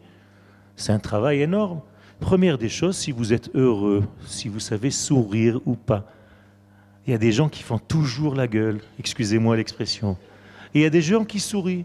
C'est 0.76 0.92
un 0.92 0.98
travail 0.98 1.42
énorme. 1.42 1.81
Première 2.20 2.57
des 2.57 2.68
choses, 2.68 2.96
si 2.96 3.12
vous 3.12 3.33
êtes 3.33 3.50
heureux, 3.55 4.05
si 4.26 4.48
vous 4.48 4.61
savez 4.61 4.90
sourire 4.90 5.61
ou 5.66 5.74
pas. 5.74 6.07
Il 7.07 7.11
y 7.11 7.14
a 7.14 7.18
des 7.18 7.33
gens 7.33 7.48
qui 7.48 7.62
font 7.62 7.79
toujours 7.79 8.35
la 8.35 8.46
gueule, 8.46 8.81
excusez-moi 8.98 9.57
l'expression. 9.57 10.16
Il 10.72 10.81
y 10.81 10.85
a 10.85 10.90
des 10.90 11.02
gens 11.02 11.24
qui 11.24 11.40
sourient. 11.40 11.85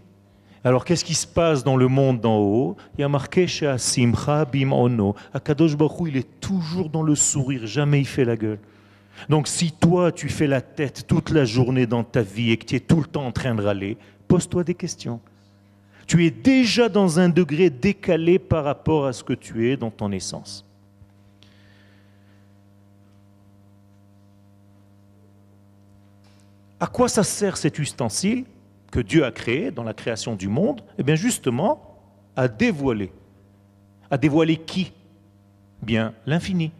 Alors 0.64 0.84
qu'est-ce 0.84 1.04
qui 1.04 1.14
se 1.14 1.26
passe 1.26 1.64
dans 1.64 1.76
le 1.76 1.88
monde 1.88 2.20
d'en 2.20 2.38
haut? 2.38 2.76
Il 2.96 3.00
y 3.00 3.04
a 3.04 3.08
marqué 3.08 3.46
Simcha 3.48 4.46
Ono. 4.70 5.14
Akadosh 5.34 5.76
Baruch 5.76 6.08
il 6.08 6.16
est 6.16 6.40
toujours 6.40 6.88
dans 6.88 7.02
le 7.02 7.14
sourire, 7.14 7.66
jamais 7.66 8.00
il 8.00 8.06
fait 8.06 8.24
la 8.24 8.36
gueule. 8.36 8.58
Donc 9.28 9.48
si 9.48 9.72
toi 9.72 10.12
tu 10.12 10.28
fais 10.28 10.46
la 10.46 10.60
tête 10.60 11.06
toute 11.06 11.30
la 11.30 11.44
journée 11.44 11.86
dans 11.86 12.04
ta 12.04 12.22
vie 12.22 12.50
et 12.50 12.56
que 12.56 12.64
tu 12.64 12.76
es 12.76 12.80
tout 12.80 13.00
le 13.00 13.06
temps 13.06 13.26
en 13.26 13.32
train 13.32 13.54
de 13.54 13.62
râler, 13.62 13.96
pose-toi 14.28 14.64
des 14.64 14.74
questions. 14.74 15.20
Tu 16.06 16.26
es 16.26 16.30
déjà 16.30 16.88
dans 16.88 17.20
un 17.20 17.28
degré 17.28 17.70
décalé 17.70 18.38
par 18.38 18.64
rapport 18.64 19.06
à 19.06 19.12
ce 19.12 19.22
que 19.22 19.32
tu 19.32 19.70
es 19.70 19.76
dans 19.76 19.90
ton 19.90 20.10
essence. 20.12 20.64
À 26.80 26.88
quoi 26.88 27.08
ça 27.08 27.22
sert 27.22 27.56
cet 27.56 27.78
ustensile 27.78 28.44
que 28.90 28.98
Dieu 28.98 29.24
a 29.24 29.30
créé 29.30 29.70
dans 29.70 29.84
la 29.84 29.94
création 29.94 30.34
du 30.34 30.48
monde, 30.48 30.82
eh 30.98 31.02
bien 31.04 31.14
justement, 31.14 31.96
à 32.34 32.48
dévoiler. 32.48 33.12
À 34.10 34.18
dévoiler 34.18 34.56
qui? 34.56 34.92
Bien, 35.80 36.12
l'infini. 36.26 36.72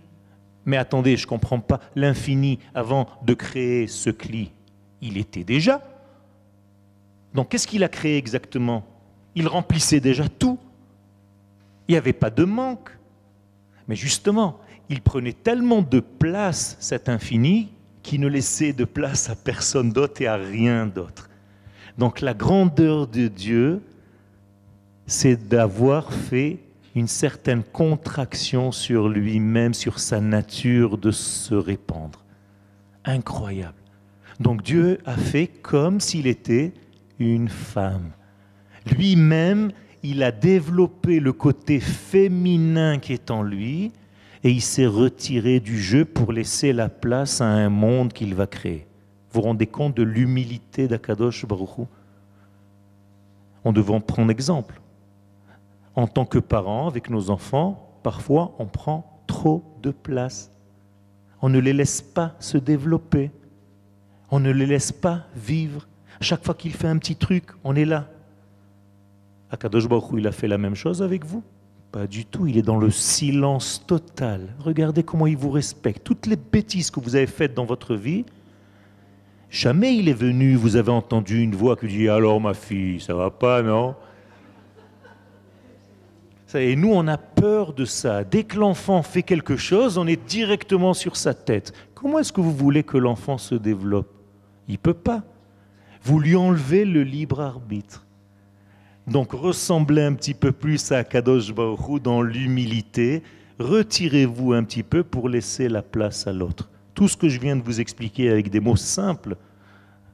Mais 0.64 0.77
attendez, 0.77 1.16
je 1.16 1.25
ne 1.25 1.29
comprends 1.29 1.61
pas. 1.61 1.81
L'infini, 1.96 2.59
avant 2.75 3.09
de 3.25 3.35
créer 3.35 3.87
ce 3.87 4.11
cli, 4.11 4.53
il 5.01 5.18
était 5.18 5.44
déjà. 5.44 5.83
Donc 7.35 7.48
qu'est-ce 7.48 7.66
qu'il 7.66 7.85
a 7.85 7.88
créé 7.88 8.16
exactement? 8.16 8.85
Il 9.35 9.48
remplissait 9.48 10.01
déjà 10.01 10.29
tout. 10.29 10.59
Il 11.88 11.92
n'y 11.92 11.98
avait 11.98 12.12
pas 12.12 12.31
de 12.31 12.44
manque. 12.44 12.90
Mais 13.88 13.96
justement, 13.96 14.61
il 14.88 15.01
prenait 15.01 15.33
tellement 15.33 15.83
de 15.83 16.01
place, 16.01 16.77
cet 16.79 17.09
infini, 17.09 17.72
qu'il 18.03 18.20
ne 18.20 18.29
laissait 18.29 18.72
de 18.72 18.85
place 18.85 19.31
à 19.31 19.35
personne 19.35 19.90
d'autre 19.90 20.20
et 20.22 20.27
à 20.27 20.37
rien 20.37 20.87
d'autre. 20.87 21.29
Donc 21.98 22.20
la 22.20 22.35
grandeur 22.35 23.07
de 23.07 23.29
Dieu, 23.29 23.83
c'est 25.07 25.48
d'avoir 25.48 26.12
fait 26.12 26.59
une 26.95 27.09
certaine 27.09 27.63
contraction 27.63 28.73
sur 28.73 29.09
lui-même, 29.09 29.75
sur 29.75 29.99
sa 29.99 30.21
nature 30.21 30.99
de 30.99 31.11
se 31.11 31.55
répandre. 31.55 32.25
Incroyable. 33.05 33.75
Donc 34.41 34.63
Dieu 34.63 34.99
a 35.07 35.17
fait 35.17 35.47
comme 35.47 36.01
s'il 36.01 36.27
était 36.27 36.73
une 37.19 37.49
femme. 37.49 38.11
Lui-même, 38.97 39.73
il 40.03 40.23
a 40.23 40.33
développé 40.33 41.21
le 41.21 41.33
côté 41.33 41.81
féminin 41.81 42.99
qui 42.99 43.13
est 43.13 43.31
en 43.31 43.43
lui 43.43 43.93
et 44.45 44.51
il 44.51 44.61
s'est 44.61 44.87
retiré 44.87 45.61
du 45.61 45.81
jeu 45.81 46.05
pour 46.05 46.33
laisser 46.33 46.73
la 46.73 46.89
place 46.89 47.41
à 47.41 47.47
un 47.47 47.69
monde 47.69 48.13
qu'il 48.13 48.35
va 48.35 48.47
créer. 48.47 48.87
Vous 49.31 49.41
vous 49.41 49.47
rendez 49.47 49.67
compte 49.67 49.97
de 49.97 50.03
l'humilité 50.03 50.89
d'Akadosh 50.89 51.47
Baruchou 51.47 51.87
On 53.65 53.73
devait 53.73 53.95
en 53.95 54.01
prendre 54.01 54.31
exemple. 54.31 54.82
En 55.95 56.07
tant 56.07 56.25
que 56.25 56.39
parents, 56.39 56.87
avec 56.87 57.11
nos 57.11 57.31
enfants, 57.31 57.99
parfois 58.03 58.55
on 58.59 58.67
prend 58.67 59.23
trop 59.27 59.63
de 59.83 59.91
place. 59.91 60.51
On 61.41 61.49
ne 61.49 61.59
les 61.59 61.73
laisse 61.73 62.01
pas 62.01 62.35
se 62.39 62.59
développer. 62.59 63.31
On 64.31 64.41
ne 64.41 64.51
les 64.51 64.67
laisse 64.67 64.93
pas 64.93 65.27
vivre. 65.35 65.87
Chaque 66.21 66.45
fois 66.45 66.55
qu'il 66.55 66.73
fait 66.73 66.89
un 66.89 66.99
petit 66.99 67.17
truc, 67.17 67.45
on 67.65 67.75
est 67.75 67.85
là. 67.85 68.09
Akadosh 69.51 69.89
Baruch 69.89 70.13
il 70.17 70.27
a 70.27 70.33
fait 70.33 70.49
la 70.49 70.59
même 70.59 70.75
chose 70.75 71.03
avec 71.03 71.27
vous? 71.27 71.43
Pas 71.91 72.07
du 72.07 72.25
tout, 72.25 72.47
il 72.47 72.57
est 72.57 72.63
dans 72.63 72.79
le 72.79 72.91
silence 72.91 73.85
total. 73.87 74.55
Regardez 74.61 75.03
comment 75.03 75.27
il 75.27 75.37
vous 75.37 75.51
respecte. 75.51 76.03
Toutes 76.05 76.27
les 76.27 76.37
bêtises 76.37 76.91
que 76.91 77.01
vous 77.01 77.17
avez 77.17 77.27
faites 77.27 77.53
dans 77.53 77.67
votre 77.67 77.95
vie, 77.95 78.25
Jamais 79.53 79.95
il 79.97 80.09
est 80.09 80.15
venu, 80.15 80.55
vous 80.55 80.77
avez 80.77 80.91
entendu 80.91 81.43
une 81.43 81.55
voix 81.55 81.77
qui 81.77 81.87
dit 81.87 82.09
Alors 82.09 82.41
ma 82.41 82.55
fille, 82.55 83.01
ça 83.01 83.15
va 83.15 83.31
pas, 83.31 83.61
non? 83.61 83.95
Et 86.61 86.77
nous, 86.77 86.93
on 86.93 87.07
a 87.09 87.19
peur 87.19 87.73
de 87.73 87.85
ça. 87.85 88.25
Dès 88.25 88.45
que 88.45 88.59
l'enfant 88.59 89.03
fait 89.03 89.23
quelque 89.23 89.57
chose, 89.57 89.99
on 89.99 90.07
est 90.07 90.23
directement 90.29 90.95
sur 90.95 91.17
sa 91.17 91.35
tête. 91.35 91.73
Comment 91.95 92.19
est-ce 92.19 92.33
que 92.33 92.41
vous 92.41 92.55
voulez 92.55 92.83
que 92.83 92.99
l'enfant 92.99 93.38
se 93.38 93.55
développe? 93.55 94.12
Il 94.69 94.73
ne 94.73 94.79
peut 94.79 94.95
pas. 94.95 95.23
Vous 96.03 96.19
lui 96.19 96.37
enlevez 96.37 96.85
le 96.85 97.03
libre 97.03 97.41
arbitre. 97.41 98.07
Donc 99.07 99.33
ressemblez 99.33 100.03
un 100.03 100.15
petit 100.15 100.35
peu 100.35 100.53
plus 100.53 100.93
à 100.93 101.05
Kadosh 101.05 101.53
Baruch 101.53 102.03
dans 102.03 102.23
l'humilité. 102.23 103.23
Retirez-vous 103.59 104.53
un 104.53 104.65
petit 104.65 104.83
peu 104.83 105.03
pour 105.03 105.29
laisser 105.29 105.69
la 105.69 105.83
place 105.83 106.27
à 106.27 106.33
l'autre. 106.33 106.71
Tout 106.95 107.09
ce 107.09 107.17
que 107.17 107.29
je 107.29 107.41
viens 107.41 107.57
de 107.57 107.62
vous 107.62 107.81
expliquer 107.81 108.31
avec 108.31 108.51
des 108.51 108.61
mots 108.61 108.77
simples, 108.77 109.37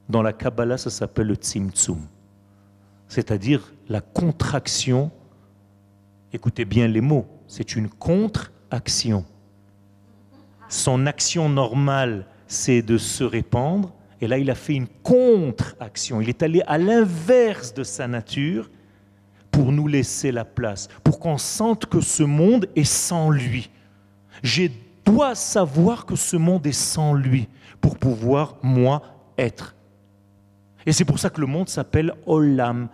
dans 0.09 0.23
la 0.23 0.33
Kabbalah, 0.33 0.79
ça 0.79 0.91
s'appelle 0.91 1.27
le 1.27 1.35
tzimtzum, 1.35 2.01
c'est-à-dire 3.09 3.73
la 3.89 4.01
contraction. 4.01 5.11
Écoutez 6.33 6.65
bien 6.65 6.87
les 6.89 7.01
mots, 7.01 7.27
c'est 7.47 7.77
une 7.77 7.89
contre-action. 7.89 9.25
Son 10.69 11.07
action 11.07 11.49
normale, 11.49 12.27
c'est 12.47 12.83
de 12.83 12.99
se 12.99 13.25
répandre, 13.25 13.95
et 14.21 14.27
là, 14.27 14.39
il 14.39 14.51
a 14.51 14.55
fait 14.55 14.75
une 14.75 14.89
contre-action. 14.89 16.21
Il 16.21 16.29
est 16.29 16.43
allé 16.43 16.63
à 16.67 16.77
l'inverse 16.77 17.73
de 17.73 17.85
sa 17.85 18.09
nature 18.09 18.69
pour 19.51 19.73
nous 19.73 19.87
laisser 19.87 20.33
la 20.33 20.45
place, 20.45 20.89
pour 21.03 21.19
qu'on 21.19 21.39
sente 21.39 21.87
que 21.87 22.01
ce 22.01 22.23
monde 22.23 22.69
est 22.77 22.85
sans 22.85 23.31
lui. 23.31 23.71
J'ai 24.43 24.71
doit 25.11 25.35
savoir 25.35 26.05
que 26.05 26.17
ce 26.17 26.37
monde 26.37 26.67
est 26.67 26.73
sans 26.73 27.15
lui 27.15 27.49
pour 27.81 27.97
pouvoir, 27.97 28.57
moi, 28.63 29.03
être. 29.39 29.75
Et 30.85 30.93
c'est 30.93 31.05
pour 31.05 31.19
ça 31.19 31.31
que 31.31 31.41
le 31.41 31.47
monde 31.47 31.69
s'appelle 31.69 32.13
Olam, 32.27 32.89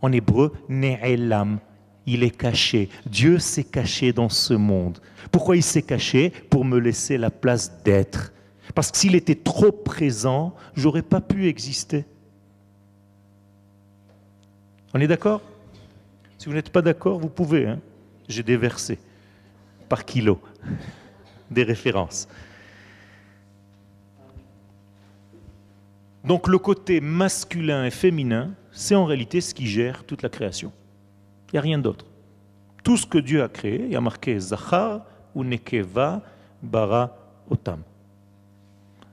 en 0.00 0.12
hébreu, 0.12 0.52
Ne'elam. 0.68 1.58
Il 2.06 2.22
est 2.22 2.36
caché. 2.36 2.88
Dieu 3.04 3.38
s'est 3.38 3.64
caché 3.64 4.12
dans 4.12 4.28
ce 4.28 4.54
monde. 4.54 4.98
Pourquoi 5.32 5.56
il 5.56 5.62
s'est 5.62 5.82
caché? 5.82 6.30
Pour 6.30 6.64
me 6.64 6.78
laisser 6.78 7.18
la 7.18 7.30
place 7.30 7.82
d'être. 7.82 8.32
Parce 8.74 8.90
que 8.90 8.98
s'il 8.98 9.14
était 9.14 9.34
trop 9.34 9.72
présent, 9.72 10.54
j'aurais 10.74 11.02
pas 11.02 11.20
pu 11.20 11.48
exister. 11.48 12.04
On 14.94 15.00
est 15.00 15.08
d'accord? 15.08 15.42
Si 16.38 16.46
vous 16.46 16.54
n'êtes 16.54 16.70
pas 16.70 16.82
d'accord, 16.82 17.18
vous 17.18 17.28
pouvez. 17.28 17.66
Hein 17.66 17.80
J'ai 18.28 18.42
des 18.42 18.56
versets 18.56 18.98
par 19.88 20.04
kilo 20.04 20.40
des 21.50 21.64
références. 21.64 22.28
Donc 26.24 26.48
le 26.48 26.58
côté 26.58 27.00
masculin 27.00 27.84
et 27.84 27.90
féminin, 27.90 28.50
c'est 28.72 28.96
en 28.96 29.04
réalité 29.04 29.40
ce 29.40 29.54
qui 29.54 29.66
gère 29.66 30.04
toute 30.04 30.22
la 30.22 30.28
création. 30.28 30.72
N'y 31.56 31.60
a 31.60 31.62
rien 31.62 31.78
d'autre. 31.78 32.04
Tout 32.84 32.98
ce 32.98 33.06
que 33.06 33.16
Dieu 33.16 33.42
a 33.42 33.48
créé, 33.48 33.86
il 33.86 33.90
y 33.90 33.96
a 33.96 34.00
marqué 34.02 34.38
Zachar 34.38 35.00
ou 35.34 35.42
Nekeva 35.42 36.20
bara 36.62 37.16
otam. 37.48 37.80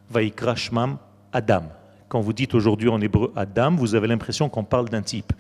Vaikra 0.10 0.54
shmam 0.54 0.98
Adam. 1.32 1.64
Quand 2.10 2.20
vous 2.20 2.34
dites 2.34 2.54
aujourd'hui 2.54 2.90
en 2.90 3.00
hébreu 3.00 3.32
Adam, 3.34 3.78
vous 3.78 3.96
avez 3.96 4.08
l'impression 4.08 4.50
qu'on 4.50 4.66
parle 4.66 4.90
d'un 4.90 5.02
type. 5.02 5.32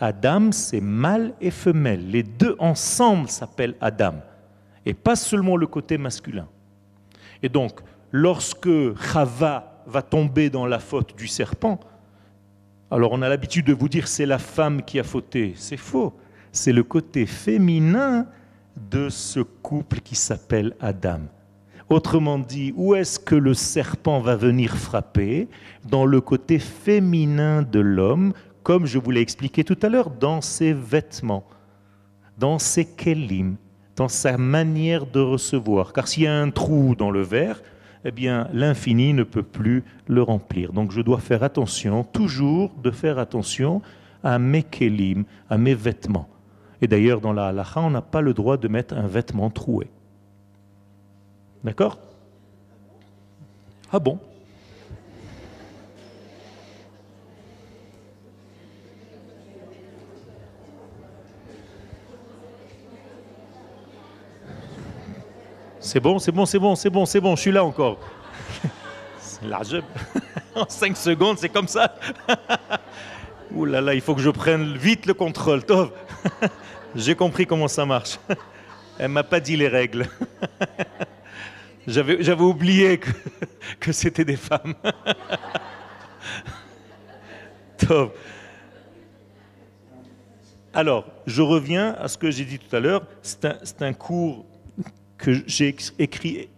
Adam, 0.00 0.50
c'est 0.50 0.80
mâle 0.80 1.34
et 1.40 1.52
femelle. 1.52 2.10
Les 2.10 2.24
deux 2.24 2.56
ensemble 2.58 3.28
s'appellent 3.28 3.76
Adam 3.80 4.14
et 4.84 4.92
pas 4.92 5.14
seulement 5.14 5.56
le 5.56 5.68
côté 5.68 5.98
masculin. 5.98 6.48
Et 7.44 7.48
donc, 7.48 7.78
lorsque 8.10 8.68
Chava 9.00 9.84
va 9.86 10.02
tomber 10.02 10.50
dans 10.50 10.66
la 10.66 10.80
faute 10.80 11.14
du 11.16 11.28
serpent, 11.28 11.78
alors 12.90 13.12
on 13.12 13.22
a 13.22 13.28
l'habitude 13.28 13.66
de 13.66 13.72
vous 13.72 13.88
dire 13.88 14.06
c'est 14.06 14.26
la 14.26 14.38
femme 14.38 14.82
qui 14.82 14.98
a 15.00 15.02
fauté. 15.02 15.54
C'est 15.56 15.76
faux. 15.76 16.12
C'est 16.52 16.72
le 16.72 16.82
côté 16.82 17.26
féminin 17.26 18.26
de 18.90 19.08
ce 19.08 19.40
couple 19.40 20.00
qui 20.00 20.14
s'appelle 20.14 20.74
Adam. 20.80 21.20
Autrement 21.88 22.38
dit, 22.38 22.72
où 22.76 22.94
est-ce 22.94 23.18
que 23.18 23.34
le 23.34 23.54
serpent 23.54 24.20
va 24.20 24.34
venir 24.36 24.76
frapper? 24.76 25.48
Dans 25.88 26.04
le 26.04 26.20
côté 26.20 26.58
féminin 26.58 27.62
de 27.62 27.78
l'homme, 27.78 28.32
comme 28.62 28.86
je 28.86 28.98
vous 28.98 29.10
l'ai 29.12 29.20
expliqué 29.20 29.62
tout 29.62 29.78
à 29.82 29.88
l'heure, 29.88 30.10
dans 30.10 30.40
ses 30.40 30.72
vêtements, 30.72 31.46
dans 32.38 32.58
ses 32.58 32.84
kelim, 32.84 33.56
dans 33.94 34.08
sa 34.08 34.36
manière 34.36 35.06
de 35.06 35.20
recevoir. 35.20 35.92
Car 35.92 36.08
s'il 36.08 36.24
y 36.24 36.26
a 36.26 36.34
un 36.34 36.50
trou 36.50 36.96
dans 36.96 37.10
le 37.10 37.22
verre, 37.22 37.62
eh 38.04 38.10
bien 38.10 38.48
l'infini 38.52 39.12
ne 39.12 39.22
peut 39.22 39.42
plus 39.42 39.84
le 40.06 40.22
remplir. 40.22 40.72
Donc 40.72 40.92
je 40.92 41.00
dois 41.00 41.18
faire 41.18 41.42
attention, 41.42 42.04
toujours 42.04 42.72
de 42.82 42.90
faire 42.90 43.18
attention 43.18 43.82
à 44.22 44.38
mes 44.38 44.62
kelim, 44.62 45.24
à 45.48 45.58
mes 45.58 45.74
vêtements. 45.74 46.28
Et 46.82 46.88
d'ailleurs, 46.88 47.20
dans 47.20 47.32
la 47.32 47.48
halakha, 47.48 47.80
on 47.80 47.90
n'a 47.90 48.02
pas 48.02 48.20
le 48.20 48.34
droit 48.34 48.56
de 48.56 48.68
mettre 48.68 48.94
un 48.96 49.06
vêtement 49.06 49.50
troué. 49.50 49.88
D'accord? 51.64 51.98
Ah 53.92 53.98
bon? 53.98 54.18
C'est 65.86 66.00
bon, 66.00 66.18
c'est 66.18 66.32
bon, 66.32 66.46
c'est 66.46 66.58
bon, 66.58 66.74
c'est 66.74 66.90
bon, 66.90 67.06
c'est 67.06 67.20
bon, 67.20 67.36
je 67.36 67.42
suis 67.42 67.52
là 67.52 67.64
encore. 67.64 68.00
C'est 69.20 69.46
en 70.56 70.68
5 70.68 70.96
secondes, 70.96 71.38
c'est 71.38 71.48
comme 71.48 71.68
ça. 71.68 71.94
Ouh 73.54 73.64
là 73.66 73.80
là, 73.80 73.94
il 73.94 74.00
faut 74.00 74.16
que 74.16 74.20
je 74.20 74.30
prenne 74.30 74.76
vite 74.76 75.06
le 75.06 75.14
contrôle. 75.14 75.64
Tov. 75.64 75.92
J'ai 76.96 77.14
compris 77.14 77.46
comment 77.46 77.68
ça 77.68 77.86
marche. 77.86 78.18
Elle 78.98 79.10
m'a 79.10 79.22
pas 79.22 79.38
dit 79.38 79.56
les 79.56 79.68
règles. 79.68 80.08
J'avais, 81.86 82.32
oublié 82.32 82.98
que, 83.78 83.92
c'était 83.92 84.24
des 84.24 84.36
femmes. 84.36 84.74
Tov. 87.78 88.10
Alors, 90.74 91.04
je 91.26 91.42
reviens 91.42 91.94
à 92.00 92.08
ce 92.08 92.18
que 92.18 92.32
j'ai 92.32 92.44
dit 92.44 92.58
tout 92.58 92.74
à 92.74 92.80
l'heure. 92.80 93.06
C'est 93.22 93.82
un 93.82 93.92
cours 93.92 94.44
que 95.26 95.42
j'ai 95.48 95.74
écrit 95.98 96.48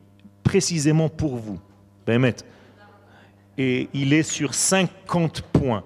précisément 0.42 1.08
pour 1.08 1.36
vous. 1.36 1.58
Et 3.56 3.88
il 3.94 4.12
est 4.12 4.22
sur 4.22 4.52
50 4.52 5.40
points. 5.40 5.84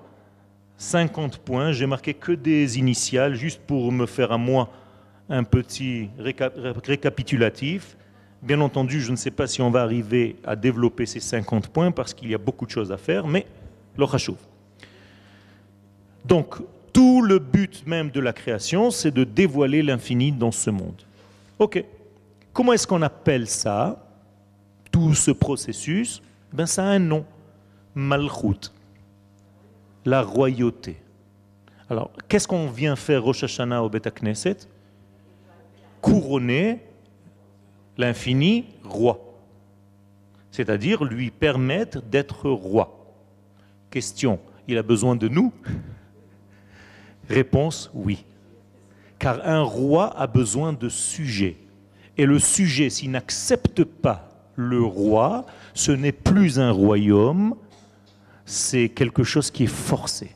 50 0.79 1.39
points. 1.39 1.71
J'ai 1.71 1.87
marqué 1.87 2.13
que 2.13 2.33
des 2.33 2.81
initiales, 2.81 3.37
juste 3.37 3.61
pour 3.61 3.93
me 3.93 4.05
faire 4.07 4.33
à 4.33 4.39
moi 4.39 4.69
un 5.29 5.45
petit 5.45 6.11
récapitulatif. 6.19 7.97
Bien 8.43 8.61
entendu, 8.61 9.01
je 9.01 9.13
ne 9.13 9.17
sais 9.17 9.31
pas 9.31 9.47
si 9.47 9.63
on 9.63 9.71
va 9.71 9.83
arriver 9.83 10.35
à 10.45 10.57
développer 10.57 11.07
ces 11.07 11.21
50 11.21 11.69
points 11.69 11.93
parce 11.93 12.13
qu'il 12.13 12.31
y 12.31 12.35
a 12.35 12.39
beaucoup 12.39 12.67
de 12.67 12.73
choses 12.73 12.91
à 12.91 12.97
faire, 12.97 13.29
mais 13.29 13.47
l'Ochachov. 13.97 14.39
Donc, 16.25 16.57
tout 16.93 17.23
le 17.23 17.39
but 17.39 17.87
même 17.87 18.11
de 18.11 18.19
la 18.19 18.33
création, 18.33 18.91
c'est 18.91 19.13
de 19.13 19.23
dévoiler 19.23 19.83
l'infini 19.83 20.33
dans 20.33 20.51
ce 20.51 20.71
monde. 20.71 21.01
Ok. 21.61 21.85
Comment 22.53 22.73
est-ce 22.73 22.87
qu'on 22.87 23.03
appelle 23.03 23.47
ça 23.47 24.05
Tout 24.91 25.15
ce 25.15 25.31
processus? 25.31 26.23
Ben, 26.53 26.67
Ça 26.67 26.85
a 26.85 26.89
un 26.89 26.99
nom. 26.99 27.25
Malchut. 27.95 28.73
La 30.05 30.23
royauté. 30.23 30.97
Alors, 31.89 32.11
qu'est-ce 32.29 32.49
qu'on 32.49 32.69
vient 32.69 32.97
faire 32.97 33.23
Rosh 33.23 33.45
Hashanah 33.45 33.83
au 33.83 33.89
Beth 33.89 34.09
Knesset? 34.21 34.57
Couronner 36.01 36.81
l'infini 37.97 38.67
roi. 38.83 39.21
C'est-à-dire 40.51 41.05
lui 41.05 41.31
permettre 41.31 42.03
d'être 42.03 42.51
roi. 42.51 43.15
Question, 43.91 44.39
il 44.67 44.79
a 44.79 44.83
besoin 44.83 45.17
de 45.17 45.29
nous? 45.29 45.53
Réponse, 47.29 47.91
oui. 47.95 48.25
Car 49.19 49.47
un 49.47 49.63
roi 49.63 50.19
a 50.19 50.27
besoin 50.27 50.73
de 50.73 50.89
sujets. 50.89 51.57
Et 52.19 52.27
le 52.27 52.39
sujet, 52.39 52.91
s'il 52.91 53.11
n'accepte 53.11 53.85
pas 53.85 54.29
le 54.57 54.83
roi, 54.83 55.47
ce 55.75 55.93
n'est 55.93 56.13
plus 56.13 56.59
un 56.59 56.71
royaume, 56.71 57.55
c'est 58.45 58.89
quelque 58.89 59.25
chose 59.25 59.51
qui 59.51 59.65
est 59.65 59.67
forcé. 59.67 60.33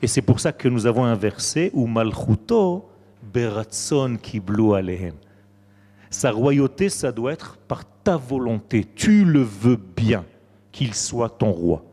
Et 0.00 0.06
c'est 0.06 0.22
pour 0.22 0.40
ça 0.40 0.52
que 0.52 0.68
nous 0.68 0.86
avons 0.86 1.04
un 1.04 1.14
verset 1.14 1.70
où 1.74 1.86
Malchuto 1.86 2.88
beratson 3.22 4.16
kiblu 4.20 4.74
alehem. 4.74 5.14
Sa 6.10 6.30
royauté, 6.30 6.88
ça 6.88 7.12
doit 7.12 7.32
être 7.32 7.58
par 7.68 7.84
ta 8.02 8.16
volonté. 8.16 8.86
Tu 8.94 9.24
le 9.24 9.42
veux 9.42 9.76
bien 9.76 10.24
qu'il 10.72 10.94
soit 10.94 11.28
ton 11.28 11.50
roi. 11.50 11.84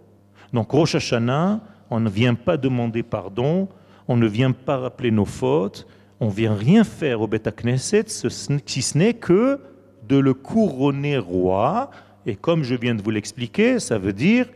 Donc 0.54 0.72
Rosh 0.72 0.96
Hashanah, 0.96 1.60
on 1.90 2.00
ne 2.00 2.10
vient 2.10 2.36
pas 2.36 2.56
demander 2.56 3.04
pardon, 3.04 3.68
on 4.08 4.16
ne 4.16 4.28
vient 4.28 4.52
pas 4.52 4.78
rappeler 4.78 5.12
nos 5.12 5.26
fautes, 5.26 5.86
on 6.20 6.30
vient 6.30 6.56
rien 6.56 6.84
faire 6.84 7.22
au 7.22 7.28
Beth 7.28 7.50
Knesset, 7.56 8.06
si 8.08 8.82
ce 8.82 8.98
n'est 8.98 9.14
que 9.14 9.60
de 10.08 10.18
le 10.18 10.34
couronner 10.34 11.18
roi. 11.18 11.92
Et 12.26 12.36
comme 12.36 12.64
je 12.64 12.76
viens 12.76 12.96
de 12.96 13.02
vous 13.02 13.12
l'expliquer, 13.12 13.80
ça 13.80 13.98
veut 13.98 14.14
dire 14.14 14.48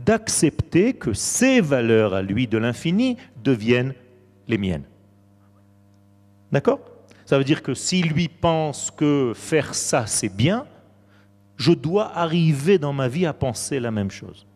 d'accepter 0.00 0.94
que 0.94 1.12
ses 1.12 1.60
valeurs 1.60 2.14
à 2.14 2.22
lui 2.22 2.46
de 2.46 2.58
l'infini 2.58 3.16
deviennent 3.42 3.94
les 4.48 4.58
miennes. 4.58 4.84
D'accord? 6.50 6.80
Ça 7.26 7.38
veut 7.38 7.44
dire 7.44 7.62
que 7.62 7.74
s'il 7.74 8.08
lui 8.08 8.28
pense 8.28 8.90
que 8.90 9.32
faire 9.34 9.74
ça 9.74 10.06
c'est 10.06 10.28
bien, 10.28 10.66
je 11.56 11.72
dois 11.72 12.16
arriver 12.16 12.78
dans 12.78 12.92
ma 12.92 13.08
vie 13.08 13.26
à 13.26 13.32
penser 13.32 13.80
la 13.80 13.90
même 13.90 14.10
chose. 14.10 14.46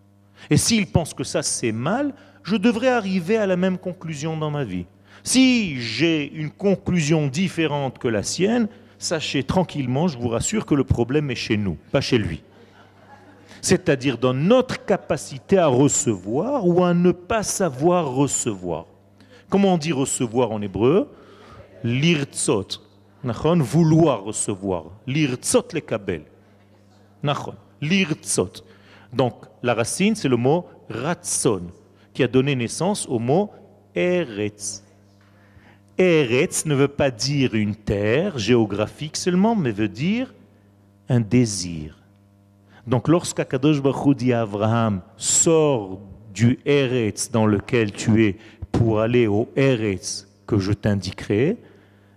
Et 0.50 0.56
s'il 0.56 0.86
pense 0.86 1.14
que 1.14 1.24
ça 1.24 1.42
c'est 1.42 1.72
mal, 1.72 2.12
je 2.42 2.56
devrais 2.56 2.88
arriver 2.88 3.36
à 3.36 3.46
la 3.46 3.56
même 3.56 3.78
conclusion 3.78 4.36
dans 4.36 4.50
ma 4.50 4.64
vie. 4.64 4.86
Si 5.28 5.78
j'ai 5.78 6.32
une 6.32 6.48
conclusion 6.48 7.26
différente 7.26 7.98
que 7.98 8.08
la 8.08 8.22
sienne, 8.22 8.66
sachez 8.96 9.42
tranquillement, 9.42 10.08
je 10.08 10.16
vous 10.16 10.28
rassure 10.28 10.64
que 10.64 10.74
le 10.74 10.84
problème 10.84 11.30
est 11.30 11.34
chez 11.34 11.58
nous, 11.58 11.76
pas 11.92 12.00
chez 12.00 12.16
lui. 12.16 12.42
C'est-à-dire 13.60 14.16
dans 14.16 14.32
notre 14.32 14.82
capacité 14.86 15.58
à 15.58 15.66
recevoir 15.66 16.66
ou 16.66 16.82
à 16.82 16.94
ne 16.94 17.12
pas 17.12 17.42
savoir 17.42 18.10
recevoir. 18.10 18.86
Comment 19.50 19.74
on 19.74 19.76
dit 19.76 19.92
recevoir 19.92 20.50
en 20.50 20.62
hébreu? 20.62 21.10
Lirtzot. 21.84 22.80
Vouloir 23.22 24.24
recevoir. 24.24 24.84
Lirtzot 25.06 25.68
le 25.74 25.80
kabel. 25.80 26.22
Lirtzot. 27.82 28.64
Donc 29.12 29.34
la 29.62 29.74
racine, 29.74 30.16
c'est 30.16 30.28
le 30.28 30.38
mot 30.38 30.64
ratson, 30.88 31.64
qui 32.14 32.22
a 32.22 32.28
donné 32.28 32.56
naissance 32.56 33.06
au 33.06 33.18
mot 33.18 33.50
eretz. 33.94 34.84
Eretz 35.98 36.64
ne 36.64 36.74
veut 36.74 36.88
pas 36.88 37.10
dire 37.10 37.54
une 37.54 37.74
terre 37.74 38.38
géographique 38.38 39.16
seulement, 39.16 39.56
mais 39.56 39.72
veut 39.72 39.88
dire 39.88 40.32
un 41.08 41.20
désir. 41.20 41.98
Donc 42.86 43.08
lorsqu'Akadosh 43.08 43.82
Baruch 43.82 44.16
dit 44.16 44.32
à 44.32 44.42
Abraham, 44.42 45.02
sors 45.16 46.00
du 46.32 46.60
Eretz 46.64 47.30
dans 47.32 47.46
lequel 47.46 47.90
tu 47.92 48.24
es 48.24 48.36
pour 48.70 49.00
aller 49.00 49.26
au 49.26 49.48
Eretz 49.56 50.28
que 50.46 50.58
je 50.58 50.72
t'indiquerai, 50.72 51.56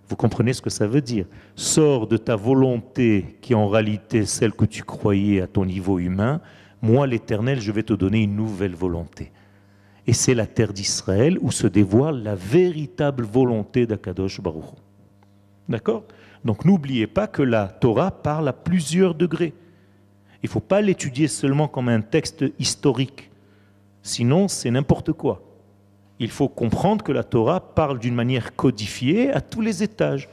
vous 0.08 0.16
comprenez 0.16 0.52
ce 0.52 0.62
que 0.62 0.70
ça 0.70 0.86
veut 0.86 1.00
dire. 1.00 1.26
Sors 1.56 2.06
de 2.06 2.16
ta 2.16 2.36
volonté 2.36 3.36
qui 3.40 3.52
est 3.52 3.56
en 3.56 3.68
réalité 3.68 4.26
celle 4.26 4.52
que 4.52 4.64
tu 4.64 4.84
croyais 4.84 5.40
à 5.40 5.46
ton 5.46 5.64
niveau 5.64 5.98
humain. 5.98 6.40
Moi, 6.82 7.06
l'Éternel, 7.06 7.60
je 7.60 7.72
vais 7.72 7.82
te 7.82 7.94
donner 7.94 8.22
une 8.22 8.36
nouvelle 8.36 8.74
volonté. 8.74 9.32
Et 10.06 10.12
c'est 10.12 10.34
la 10.34 10.46
terre 10.46 10.72
d'Israël 10.72 11.38
où 11.40 11.50
se 11.50 11.66
dévoile 11.66 12.22
la 12.22 12.34
véritable 12.34 13.24
volonté 13.24 13.86
d'Akadosh 13.86 14.40
Baruch. 14.40 14.64
D'accord? 15.68 16.04
Donc 16.44 16.64
n'oubliez 16.64 17.06
pas 17.06 17.28
que 17.28 17.42
la 17.42 17.68
Torah 17.68 18.10
parle 18.10 18.48
à 18.48 18.52
plusieurs 18.52 19.14
degrés. 19.14 19.54
Il 20.42 20.46
ne 20.46 20.50
faut 20.50 20.60
pas 20.60 20.80
l'étudier 20.80 21.28
seulement 21.28 21.68
comme 21.68 21.88
un 21.88 22.00
texte 22.00 22.44
historique. 22.58 23.30
Sinon, 24.02 24.48
c'est 24.48 24.72
n'importe 24.72 25.12
quoi. 25.12 25.40
Il 26.18 26.30
faut 26.30 26.48
comprendre 26.48 27.04
que 27.04 27.12
la 27.12 27.22
Torah 27.22 27.60
parle 27.60 28.00
d'une 28.00 28.14
manière 28.14 28.56
codifiée 28.56 29.30
à 29.30 29.40
tous 29.40 29.60
les 29.60 29.84
étages. 29.84 30.28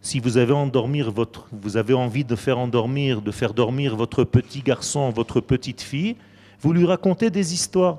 Si 0.00 0.18
vous 0.18 0.38
avez, 0.38 0.54
envie 0.54 2.24
de 2.24 2.36
faire 2.36 2.58
endormir, 2.58 3.20
de 3.20 3.30
faire 3.30 3.52
dormir 3.52 3.96
votre 3.96 4.24
petit 4.24 4.62
garçon, 4.62 5.10
votre 5.10 5.42
petite 5.42 5.82
fille, 5.82 6.16
vous 6.60 6.72
lui 6.72 6.86
racontez 6.86 7.28
des 7.28 7.52
histoires 7.52 7.98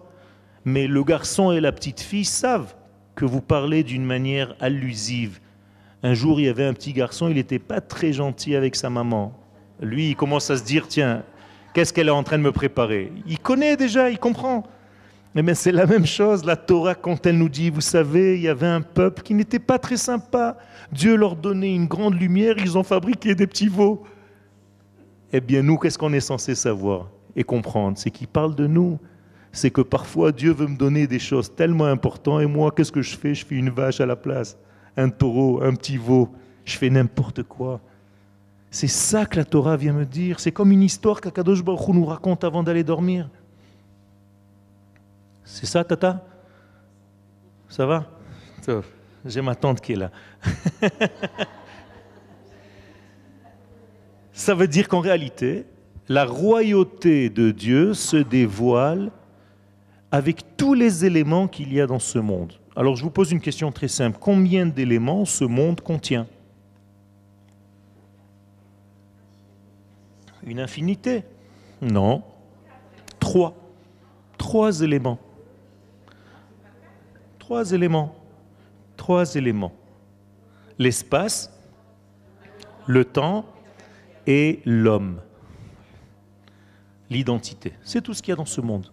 mais 0.66 0.88
le 0.88 1.04
garçon 1.04 1.52
et 1.52 1.60
la 1.60 1.72
petite 1.72 2.02
fille 2.02 2.26
savent 2.26 2.76
que 3.16 3.26
vous 3.26 3.42
parlez 3.42 3.84
d'une 3.84 4.06
manière 4.06 4.56
allusive. 4.60 5.40
Un 6.04 6.14
jour, 6.14 6.40
il 6.40 6.46
y 6.46 6.50
avait 6.50 6.66
un 6.66 6.74
petit 6.74 6.94
garçon, 6.94 7.28
il 7.28 7.36
n'était 7.36 7.60
pas 7.60 7.82
très 7.82 8.14
gentil 8.14 8.56
avec 8.56 8.76
sa 8.76 8.90
maman. 8.90 9.34
Lui, 9.82 10.10
il 10.10 10.16
commence 10.16 10.50
à 10.50 10.58
se 10.58 10.64
dire, 10.64 10.88
tiens, 10.88 11.24
qu'est-ce 11.74 11.94
qu'elle 11.94 12.08
est 12.08 12.12
en 12.12 12.24
train 12.24 12.38
de 12.38 12.44
me 12.44 12.52
préparer? 12.52 13.12
Il 13.28 13.40
connaît 13.40 13.78
déjà, 13.78 14.10
il 14.10 14.18
comprend. 14.18 14.64
Mais 15.34 15.54
c'est 15.54 15.72
la 15.72 15.86
même 15.86 16.06
chose, 16.06 16.44
la 16.44 16.58
Torah, 16.58 16.96
quand 16.96 17.26
elle 17.26 17.38
nous 17.38 17.50
dit, 17.50 17.70
vous 17.70 17.82
savez, 17.82 18.36
il 18.36 18.42
y 18.42 18.50
avait 18.50 18.68
un 18.68 18.82
peuple 18.82 19.22
qui 19.22 19.34
n'était 19.34 19.60
pas 19.60 19.80
très 19.80 19.96
sympa. 19.96 20.58
Dieu 20.92 21.16
leur 21.16 21.36
donnait 21.36 21.74
une 21.74 21.88
grande 21.88 22.20
lumière, 22.20 22.56
ils 22.58 22.78
ont 22.78 22.84
fabriqué 22.84 23.34
des 23.34 23.48
petits 23.48 23.70
veaux. 23.70 24.04
Eh 25.32 25.40
bien, 25.40 25.62
nous, 25.64 25.78
qu'est-ce 25.78 25.98
qu'on 25.98 26.12
est 26.12 26.20
censé 26.20 26.54
savoir 26.54 27.10
et 27.36 27.44
comprendre? 27.44 27.98
C'est 27.98 28.12
qu'il 28.12 28.28
parle 28.28 28.56
de 28.56 28.68
nous 28.68 29.00
c'est 29.52 29.72
que 29.72 29.82
parfois 29.82 30.32
Dieu 30.32 30.54
veut 30.54 30.68
me 30.68 30.78
donner 30.78 31.08
des 31.08 31.20
choses 31.20 31.54
tellement 31.54 31.86
importantes 31.86 32.42
et 32.42 32.46
moi, 32.46 32.72
qu'est-ce 32.72 32.92
que 32.92 33.02
je 33.02 33.18
fais? 33.18 33.34
Je 33.36 33.46
fais 33.46 33.56
une 33.56 33.70
vache 33.70 34.00
à 34.00 34.06
la 34.06 34.16
place, 34.16 34.58
un 34.96 35.10
taureau, 35.10 35.62
un 35.62 35.74
petit 35.76 35.98
veau, 35.98 36.30
je 36.64 36.78
fais 36.78 36.90
n'importe 36.90 37.44
quoi. 37.44 37.82
C'est 38.70 38.88
ça 38.88 39.26
que 39.26 39.36
la 39.36 39.44
Torah 39.44 39.76
vient 39.76 39.92
me 39.92 40.06
dire. 40.06 40.40
C'est 40.40 40.54
comme 40.54 40.72
une 40.72 40.84
histoire 40.84 41.20
qu'Akadosh 41.20 41.62
Baruch 41.62 41.90
nous 41.90 42.06
raconte 42.06 42.46
avant 42.46 42.64
d'aller 42.64 42.86
dormir. 42.86 43.30
C'est 45.44 45.66
ça, 45.66 45.84
Tata? 45.84 46.24
Ça 47.68 47.86
va? 47.86 48.08
J'ai 49.26 49.42
ma 49.42 49.56
tante 49.56 49.82
qui 49.82 49.94
est 49.94 49.98
là. 49.98 50.12
ça 54.32 54.56
veut 54.56 54.68
dire 54.68 54.88
qu'en 54.88 55.02
réalité, 55.02 55.66
la 56.08 56.24
royauté 56.24 57.30
de 57.30 57.52
Dieu 57.52 57.94
se 57.94 58.18
dévoile 58.18 59.12
avec 60.12 60.58
tous 60.58 60.74
les 60.74 61.06
éléments 61.06 61.48
qu'il 61.48 61.74
y 61.74 61.80
a 61.80 61.88
dans 61.88 62.00
ce 62.00 62.20
monde. 62.20 62.54
Alors 62.76 62.96
je 62.96 63.04
vous 63.04 63.10
pose 63.10 63.32
une 63.32 63.42
question 63.42 63.72
très 63.72 63.88
simple. 63.88 64.18
Combien 64.20 64.66
d'éléments 64.66 65.26
ce 65.26 65.46
monde 65.46 65.82
contient? 65.82 66.28
Une 70.44 70.60
infinité? 70.60 71.24
Non. 71.82 72.24
Trois. 73.20 73.56
Trois 74.38 74.82
éléments. 74.82 75.20
Trois 77.40 77.72
éléments. 77.72 78.16
Trois 78.98 79.36
éléments. 79.36 79.74
L'espace, 80.78 81.52
le 82.88 83.06
temps 83.06 83.46
et 84.28 84.62
l'homme. 84.66 85.22
L'identité. 87.10 87.74
C'est 87.84 88.02
tout 88.02 88.14
ce 88.14 88.22
qu'il 88.22 88.32
y 88.32 88.34
a 88.34 88.36
dans 88.36 88.46
ce 88.46 88.62
monde. 88.62 88.91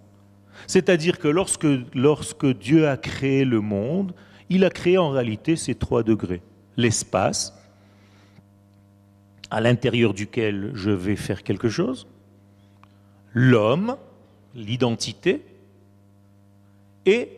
C'est-à-dire 0.67 1.19
que 1.19 1.29
lorsque, 1.29 2.47
Dieu 2.47 2.89
a 2.89 2.97
créé 2.97 3.45
le 3.45 3.61
monde, 3.61 4.15
il 4.51 4.65
a 4.65 4.71
créé 4.71 4.99
en 4.99 5.11
réalité 5.11 5.57
ces 5.57 5.75
trois 5.75 6.03
degrés. 6.03 6.43
L'espace, 6.77 7.55
à 9.51 9.61
l'intérieur 9.61 10.15
duquel 10.15 10.73
je 10.75 10.91
vais 10.91 11.17
faire 11.17 11.43
quelque 11.43 11.69
chose, 11.69 12.07
l'homme, 13.33 13.97
l'identité, 14.55 15.43
et 17.07 17.31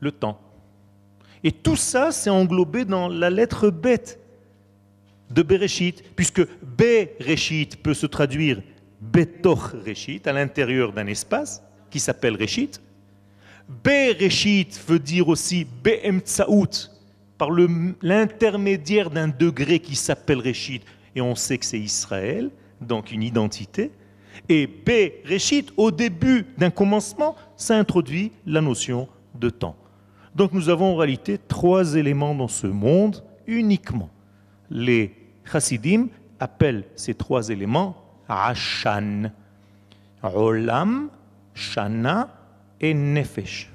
le 0.00 0.10
temps. 0.10 0.40
Et 1.44 1.52
tout 1.52 1.76
ça, 1.76 2.12
c'est 2.12 2.30
englobé 2.30 2.84
dans 2.84 3.08
la 3.08 3.28
lettre 3.28 3.68
bête 3.68 4.18
de 5.30 5.42
Bereshit, 5.42 6.02
puisque 6.14 6.46
Bereshit 6.62 7.82
peut 7.82 7.94
se 7.94 8.06
traduire 8.06 8.62
Betoch 9.00 9.74
Reshit, 9.86 10.26
à 10.26 10.32
l'intérieur 10.32 10.92
d'un 10.92 11.06
espace 11.06 11.62
qui 11.90 12.00
s'appelle 12.00 12.36
Reshit. 12.40 12.80
Bereshit 13.84 14.80
veut 14.86 14.98
dire 14.98 15.28
aussi 15.28 15.66
Be'emtsaout, 15.82 16.90
par 17.38 17.50
l'intermédiaire 17.50 19.10
d'un 19.10 19.28
degré 19.28 19.78
qui 19.80 19.96
s'appelle 19.96 20.40
Reshit, 20.40 20.82
et 21.14 21.20
on 21.20 21.34
sait 21.34 21.58
que 21.58 21.66
c'est 21.66 21.78
Israël, 21.78 22.50
donc 22.80 23.12
une 23.12 23.22
identité. 23.22 23.90
Et 24.48 24.66
Bereshit, 24.66 25.72
au 25.76 25.90
début 25.90 26.46
d'un 26.58 26.70
commencement, 26.70 27.34
ça 27.56 27.76
introduit 27.76 28.32
la 28.46 28.60
notion 28.60 29.08
de 29.34 29.50
temps. 29.50 29.76
Donc 30.34 30.52
nous 30.52 30.68
avons 30.68 30.92
en 30.92 30.96
réalité 30.96 31.38
trois 31.38 31.94
éléments 31.94 32.34
dans 32.34 32.48
ce 32.48 32.66
monde 32.66 33.24
uniquement. 33.46 34.10
Les 34.70 35.14
chassidim 35.50 36.08
appellent 36.38 36.84
ces 36.94 37.14
trois 37.14 37.48
éléments 37.48 37.96
Ashan, 38.28 39.30
Olam, 40.22 41.08
Shana 41.56 42.28
et 42.80 42.94
Nefesh. 42.94 43.72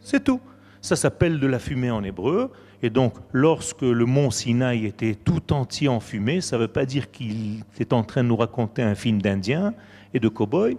C'est 0.00 0.22
tout. 0.22 0.40
Ça 0.80 0.94
s'appelle 0.94 1.40
de 1.40 1.46
la 1.48 1.58
fumée 1.58 1.90
en 1.90 2.04
hébreu. 2.04 2.52
Et 2.82 2.90
donc, 2.90 3.14
lorsque 3.32 3.82
le 3.82 4.04
mont 4.04 4.30
Sinaï 4.30 4.84
était 4.84 5.14
tout 5.16 5.52
entier 5.52 5.88
en 5.88 5.98
fumée, 5.98 6.40
ça 6.40 6.56
ne 6.56 6.62
veut 6.62 6.68
pas 6.68 6.84
dire 6.84 7.10
qu'il 7.10 7.64
est 7.80 7.92
en 7.92 8.04
train 8.04 8.22
de 8.22 8.28
nous 8.28 8.36
raconter 8.36 8.82
un 8.82 8.94
film 8.94 9.20
d'Indien 9.20 9.74
et 10.14 10.20
de 10.20 10.28
cow-boy. 10.28 10.76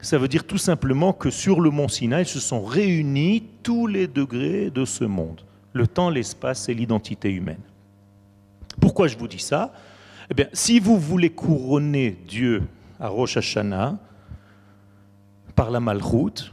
Ça 0.00 0.18
veut 0.18 0.28
dire 0.28 0.44
tout 0.44 0.58
simplement 0.58 1.12
que 1.12 1.30
sur 1.30 1.60
le 1.60 1.70
mont 1.70 1.88
Sinaï 1.88 2.24
se 2.24 2.38
sont 2.38 2.62
réunis 2.62 3.42
tous 3.64 3.88
les 3.88 4.06
degrés 4.06 4.70
de 4.70 4.84
ce 4.84 5.04
monde. 5.04 5.40
Le 5.72 5.88
temps, 5.88 6.10
l'espace 6.10 6.68
et 6.68 6.74
l'identité 6.74 7.32
humaine. 7.32 7.62
Pourquoi 8.80 9.08
je 9.08 9.16
vous 9.16 9.26
dis 9.26 9.40
ça? 9.40 9.72
Eh 10.30 10.34
bien, 10.34 10.46
si 10.52 10.78
vous 10.78 10.98
voulez 10.98 11.30
couronner 11.30 12.16
Dieu 12.28 12.62
à 13.00 13.08
Rosh 13.08 13.38
Hashanah 13.38 13.98
par 15.58 15.72
la 15.72 15.80
Malchut, 15.80 16.52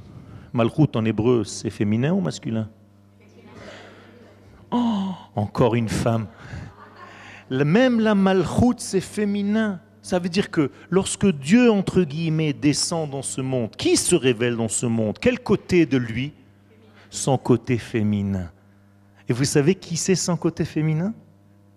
Malchut 0.52 0.96
en 0.96 1.06
hébreu, 1.06 1.44
c'est 1.44 1.70
féminin 1.70 2.12
ou 2.12 2.22
masculin? 2.22 2.68
Oh, 4.72 5.12
encore 5.36 5.76
une 5.76 5.90
femme. 5.90 6.26
Même 7.52 8.00
la 8.00 8.16
Malchut, 8.16 8.80
c'est 8.80 9.02
féminin. 9.02 9.80
Ça 10.02 10.18
veut 10.18 10.28
dire 10.28 10.50
que 10.50 10.72
lorsque 10.90 11.28
Dieu, 11.28 11.72
entre 11.72 12.02
guillemets, 12.02 12.52
descend 12.52 13.12
dans 13.12 13.22
ce 13.22 13.42
monde, 13.42 13.76
qui 13.76 13.96
se 13.96 14.16
révèle 14.16 14.58
dans 14.58 14.70
ce 14.70 14.88
monde? 14.88 15.20
Quel 15.22 15.40
côté 15.40 15.86
de 15.86 15.98
lui? 15.98 16.34
Son 17.12 17.38
côté 17.38 17.78
féminin. 17.78 18.50
Et 19.30 19.34
vous 19.34 19.46
savez 19.46 19.76
qui 19.76 19.98
c'est 19.98 20.16
son 20.16 20.36
côté 20.36 20.66
féminin? 20.66 21.14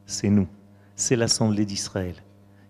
C'est 0.07 0.31
nous. 0.31 0.49
C'est 0.97 1.15
l'Assemblée 1.15 1.67
d'Israël. 1.67 2.15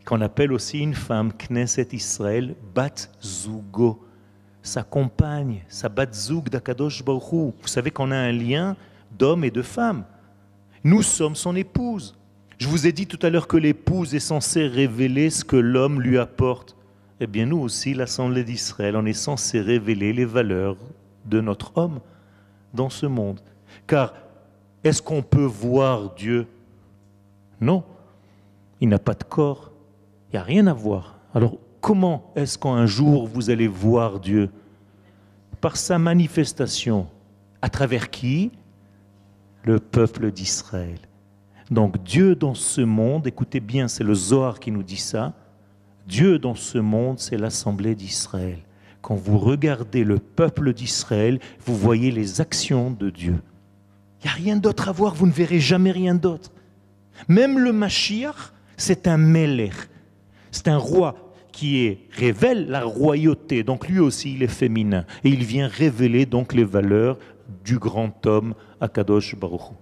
Qu'on 0.04 0.20
appelle 0.20 0.52
aussi 0.52 0.80
une 0.80 0.94
femme, 0.94 1.30
Knesset 1.32 1.90
Israël, 1.92 2.56
Bat 2.74 3.08
Zugo. 3.22 4.04
Sa 4.62 4.82
compagne, 4.82 5.64
sa 5.68 5.88
Bat 5.88 6.12
Zug 6.12 6.48
d'Akadosh 6.48 7.04
Baruch 7.04 7.54
Vous 7.60 7.68
savez 7.68 7.90
qu'on 7.90 8.10
a 8.10 8.16
un 8.16 8.32
lien 8.32 8.76
d'homme 9.16 9.44
et 9.44 9.50
de 9.50 9.62
femme. 9.62 10.04
Nous 10.84 11.02
sommes 11.02 11.36
son 11.36 11.56
épouse. 11.56 12.16
Je 12.58 12.66
vous 12.66 12.86
ai 12.86 12.92
dit 12.92 13.06
tout 13.06 13.18
à 13.22 13.30
l'heure 13.30 13.46
que 13.46 13.56
l'épouse 13.56 14.14
est 14.14 14.20
censée 14.20 14.66
révéler 14.66 15.30
ce 15.30 15.44
que 15.44 15.56
l'homme 15.56 16.00
lui 16.00 16.18
apporte. 16.18 16.76
Eh 17.20 17.26
bien, 17.26 17.46
nous 17.46 17.58
aussi, 17.58 17.94
l'Assemblée 17.94 18.44
d'Israël, 18.44 18.96
on 18.96 19.06
est 19.06 19.12
censé 19.12 19.60
révéler 19.60 20.12
les 20.12 20.24
valeurs 20.24 20.76
de 21.24 21.40
notre 21.40 21.76
homme 21.76 22.00
dans 22.74 22.90
ce 22.90 23.06
monde. 23.06 23.40
Car 23.86 24.14
est-ce 24.84 25.02
qu'on 25.02 25.22
peut 25.22 25.44
voir 25.44 26.14
Dieu? 26.14 26.46
Non. 27.60 27.84
Il 28.80 28.88
n'a 28.88 28.98
pas 28.98 29.14
de 29.14 29.24
corps. 29.24 29.72
Il 30.28 30.36
n'y 30.36 30.38
a 30.38 30.42
rien 30.44 30.66
à 30.66 30.72
voir. 30.72 31.18
Alors, 31.34 31.58
comment 31.80 32.32
est-ce 32.36 32.58
qu'un 32.58 32.86
jour 32.86 33.26
vous 33.26 33.50
allez 33.50 33.68
voir 33.68 34.20
Dieu? 34.20 34.50
Par 35.60 35.76
sa 35.76 35.98
manifestation. 35.98 37.08
À 37.62 37.68
travers 37.68 38.10
qui? 38.10 38.52
Le 39.64 39.80
peuple 39.80 40.30
d'Israël. 40.30 40.98
Donc 41.70 42.02
Dieu 42.02 42.34
dans 42.34 42.54
ce 42.54 42.80
monde, 42.80 43.26
écoutez 43.26 43.60
bien, 43.60 43.88
c'est 43.88 44.04
le 44.04 44.14
Zohar 44.14 44.60
qui 44.60 44.70
nous 44.70 44.82
dit 44.82 44.96
ça, 44.96 45.34
Dieu 46.06 46.38
dans 46.38 46.54
ce 46.54 46.78
monde, 46.78 47.18
c'est 47.18 47.36
l'assemblée 47.36 47.94
d'Israël. 47.94 48.58
Quand 49.02 49.14
vous 49.14 49.38
regardez 49.38 50.04
le 50.04 50.18
peuple 50.18 50.72
d'Israël, 50.72 51.38
vous 51.66 51.76
voyez 51.76 52.10
les 52.10 52.40
actions 52.40 52.90
de 52.90 53.10
Dieu. 53.10 53.36
Il 54.20 54.26
n'y 54.26 54.30
a 54.30 54.34
rien 54.34 54.56
d'autre 54.56 54.88
à 54.88 54.92
voir, 54.92 55.14
vous 55.14 55.26
ne 55.26 55.32
verrez 55.32 55.60
jamais 55.60 55.90
rien 55.90 56.14
d'autre. 56.14 56.50
Même 57.28 57.58
le 57.58 57.72
Mashiach, 57.72 58.52
c'est 58.76 59.06
un 59.06 59.18
Melech, 59.18 59.74
c'est 60.50 60.68
un 60.68 60.78
roi 60.78 61.27
qui 61.58 61.98
révèle 62.12 62.68
la 62.68 62.84
royauté. 62.84 63.64
Donc 63.64 63.88
lui 63.88 63.98
aussi, 63.98 64.34
il 64.34 64.44
est 64.44 64.46
féminin. 64.46 65.04
Et 65.24 65.30
il 65.30 65.42
vient 65.42 65.66
révéler 65.66 66.24
donc 66.24 66.54
les 66.54 66.62
valeurs 66.62 67.18
du 67.64 67.80
grand 67.80 68.24
homme 68.26 68.54
Akadosh 68.80 69.34
Baruch 69.34 69.72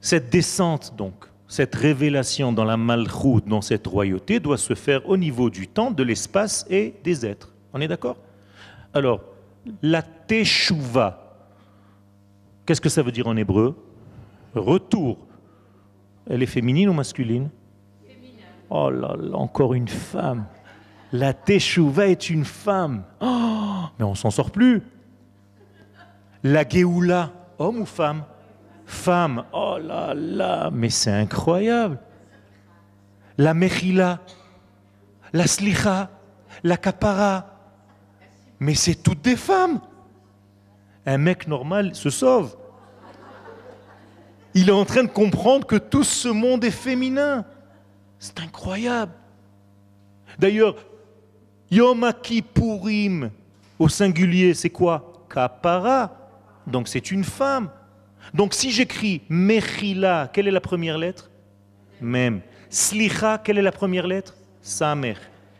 Cette 0.00 0.28
descente, 0.30 0.94
donc, 0.98 1.14
cette 1.46 1.76
révélation 1.76 2.52
dans 2.52 2.64
la 2.64 2.76
malchoute, 2.76 3.46
dans 3.46 3.60
cette 3.60 3.86
royauté, 3.86 4.40
doit 4.40 4.58
se 4.58 4.74
faire 4.74 5.08
au 5.08 5.16
niveau 5.16 5.48
du 5.48 5.68
temps, 5.68 5.92
de 5.92 6.02
l'espace 6.02 6.66
et 6.68 6.94
des 7.04 7.24
êtres. 7.24 7.54
On 7.72 7.80
est 7.80 7.86
d'accord? 7.86 8.16
Alors, 8.92 9.20
la 9.82 10.02
teshuva, 10.02 11.36
qu'est-ce 12.66 12.80
que 12.80 12.88
ça 12.88 13.02
veut 13.02 13.12
dire 13.12 13.28
en 13.28 13.36
hébreu? 13.36 13.76
Retour. 14.56 15.18
Elle 16.28 16.42
est 16.42 16.46
féminine 16.46 16.88
ou 16.88 16.92
masculine? 16.92 17.48
Oh 18.74 18.88
là 18.88 19.14
là, 19.18 19.36
encore 19.36 19.74
une 19.74 19.86
femme. 19.86 20.46
La 21.12 21.34
teshuva 21.34 22.08
est 22.08 22.30
une 22.30 22.46
femme. 22.46 23.02
Oh, 23.20 23.82
mais 23.98 24.04
on 24.06 24.14
s'en 24.14 24.30
sort 24.30 24.50
plus. 24.50 24.80
La 26.42 26.66
geoula, 26.66 27.30
homme 27.58 27.80
ou 27.80 27.84
femme? 27.84 28.24
Femme. 28.86 29.44
Oh 29.52 29.76
là 29.78 30.14
là, 30.14 30.70
mais 30.72 30.88
c'est 30.88 31.10
incroyable. 31.10 31.98
La 33.36 33.52
mechila, 33.52 34.20
la 35.34 35.46
slicha, 35.46 36.08
la 36.64 36.78
kapara. 36.78 37.44
Mais 38.58 38.74
c'est 38.74 38.94
toutes 38.94 39.20
des 39.20 39.36
femmes. 39.36 39.80
Un 41.04 41.18
mec 41.18 41.46
normal 41.46 41.94
se 41.94 42.08
sauve. 42.08 42.56
Il 44.54 44.70
est 44.70 44.72
en 44.72 44.86
train 44.86 45.02
de 45.02 45.08
comprendre 45.08 45.66
que 45.66 45.76
tout 45.76 46.04
ce 46.04 46.28
monde 46.28 46.64
est 46.64 46.70
féminin. 46.70 47.44
C'est 48.22 48.38
incroyable. 48.38 49.10
D'ailleurs, 50.38 50.76
Yom 51.72 52.08
Kippourim 52.22 53.32
au 53.80 53.88
singulier, 53.88 54.54
c'est 54.54 54.70
quoi? 54.70 55.24
Kapara. 55.28 56.30
Donc 56.64 56.86
c'est 56.86 57.10
une 57.10 57.24
femme. 57.24 57.68
Donc 58.32 58.54
si 58.54 58.70
j'écris 58.70 59.22
Mechila, 59.28 60.30
quelle 60.32 60.46
est 60.46 60.52
la 60.52 60.60
première 60.60 60.98
lettre? 60.98 61.32
Même. 62.00 62.42
Slicha, 62.70 63.38
quelle 63.38 63.58
est 63.58 63.62
la 63.62 63.72
première 63.72 64.06
lettre? 64.06 64.36
Samer. 64.60 65.16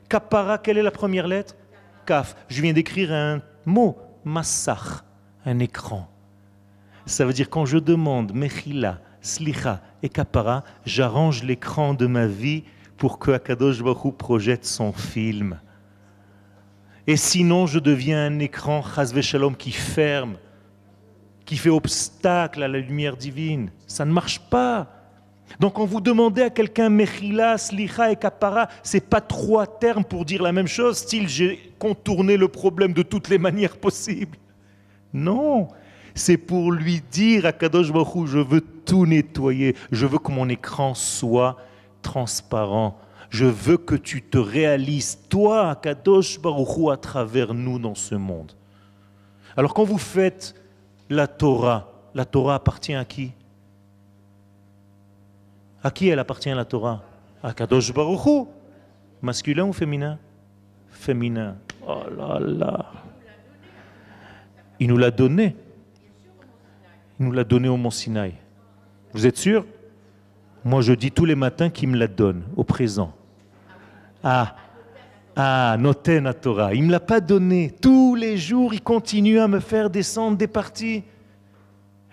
Kapara, 0.09 0.57
quelle 0.57 0.79
est 0.79 0.85
la 0.85 0.93
première 0.93 1.27
lettre? 1.27 1.57
Kaf. 2.07 2.37
Je 2.47 2.63
viens 2.63 2.73
d'écrire 2.73 3.13
un 3.13 3.43
mot, 3.67 3.99
Massach, 4.25 5.03
un 5.45 5.59
écran. 5.59 6.09
Ça 7.07 7.25
veut 7.25 7.33
dire 7.33 7.51
quand 7.51 7.67
je 7.67 7.79
demande 7.79 8.33
Mechila, 8.33 9.01
Slicha 9.23 9.81
et 10.03 10.09
Kapara, 10.09 10.65
j'arrange 10.85 11.43
l'écran 11.43 11.95
de 11.95 12.07
ma 12.07 12.27
vie 12.27 12.65
pour 12.99 13.19
que 13.19 13.31
Akadosh 13.31 13.83
Baruch 13.83 14.17
projette 14.17 14.67
son 14.67 14.93
film. 14.93 15.59
Et 17.07 17.17
sinon, 17.17 17.67
je 17.67 17.79
deviens 17.79 18.27
un 18.27 18.39
écran, 18.39 18.83
Chazve 18.83 19.23
Shalom, 19.23 19.57
qui 19.57 19.73
ferme 19.73 20.37
qui 21.45 21.57
fait 21.57 21.71
obstacle 21.71 22.63
à 22.63 22.69
la 22.69 22.79
lumière 22.79 23.17
divine. 23.17 23.71
Ça 23.87 24.05
ne 24.05 24.13
marche 24.13 24.39
pas. 24.39 24.89
Donc 25.61 25.75
quand 25.75 25.85
vous 25.85 26.01
demandez 26.01 26.43
à 26.43 26.51
quelqu'un 26.51 26.89
Mechila, 26.89 27.59
Slicha 27.59 28.11
et 28.11 28.17
Kapara, 28.17 28.69
c'est 28.83 29.07
pas 29.07 29.21
trois 29.21 29.67
termes 29.67 30.05
pour 30.05 30.25
dire 30.25 30.43
la 30.43 30.53
même 30.53 30.67
chose, 30.67 30.99
style 30.99 31.29
j'ai 31.29 31.75
contourné 31.79 32.37
le 32.37 32.49
problème 32.49 32.93
de 32.93 33.03
toutes 33.03 33.29
les 33.29 33.39
manières 33.39 33.77
possibles. 33.77 34.39
Non, 35.13 35.69
c'est 36.15 36.39
pour 36.39 36.73
lui 36.73 37.03
dire 37.11 37.45
à 37.45 37.53
Kadosh 37.53 37.93
Baruch 37.93 38.29
je 38.29 38.39
veux 38.39 38.63
tout 38.85 39.07
nettoyer, 39.07 39.77
je 39.91 40.07
veux 40.07 40.19
que 40.19 40.31
mon 40.31 40.49
écran 40.49 40.95
soit 40.95 41.57
transparent. 42.03 42.99
Je 43.31 43.47
veux 43.47 43.79
que 43.79 43.95
tu 43.95 44.23
te 44.23 44.37
réalises, 44.37 45.19
toi, 45.31 45.75
Kadosh 45.77 46.39
Baruch 46.39 46.93
à 46.93 46.97
travers 46.97 47.55
nous 47.55 47.79
dans 47.79 47.95
ce 47.95 48.15
monde. 48.15 48.53
Alors 49.57 49.73
quand 49.73 49.85
vous 49.85 49.99
faites 49.99 50.55
la 51.09 51.27
Torah, 51.27 51.89
la 52.15 52.25
Torah 52.25 52.57
appartient 52.57 52.95
à 52.95 53.05
qui? 53.05 53.33
À 55.83 55.91
qui 55.91 56.09
elle 56.09 56.19
appartient 56.19 56.51
la 56.51 56.65
Torah? 56.65 57.03
À 57.43 57.53
Kadosh 57.55 57.93
Baruch 57.93 58.49
Masculin 59.23 59.65
ou 59.65 59.73
féminin? 59.73 60.19
Féminin. 60.91 61.57
Oh 61.87 62.03
là 62.17 62.39
là. 62.39 62.93
Il 64.79 64.89
nous 64.89 64.99
l'a 64.99 65.11
donné. 65.11 65.57
Il 67.19 67.27
nous 67.27 67.33
l'a 67.33 67.45
donné 67.45 67.69
au 67.69 67.77
Mont 67.77 67.91
Sinaï. 67.91 68.35
Vous 69.13 69.27
êtes 69.27 69.37
sûr? 69.37 69.65
Moi, 70.65 70.81
je 70.81 70.93
dis 70.93 71.11
tous 71.11 71.25
les 71.25 71.35
matins 71.35 71.71
qu'il 71.71 71.89
me 71.89 71.97
la 71.97 72.07
donne, 72.07 72.45
au 72.57 72.65
présent. 72.65 73.13
Ah, 74.23 74.55
ah, 75.35 75.77
Noten 75.79 76.33
Torah. 76.41 76.75
Il 76.75 76.83
ne 76.83 76.87
me 76.87 76.93
l'a 76.93 77.01
pas 77.01 77.21
donné. 77.21 77.75
Tous 77.81 78.15
les 78.15 78.37
jours, 78.37 78.73
il 78.73 78.83
continue 78.83 79.39
à 79.39 79.49
me 79.49 79.61
faire 79.61 79.91
descendre 79.91 80.37
des 80.37 80.47
parties. 80.47 81.03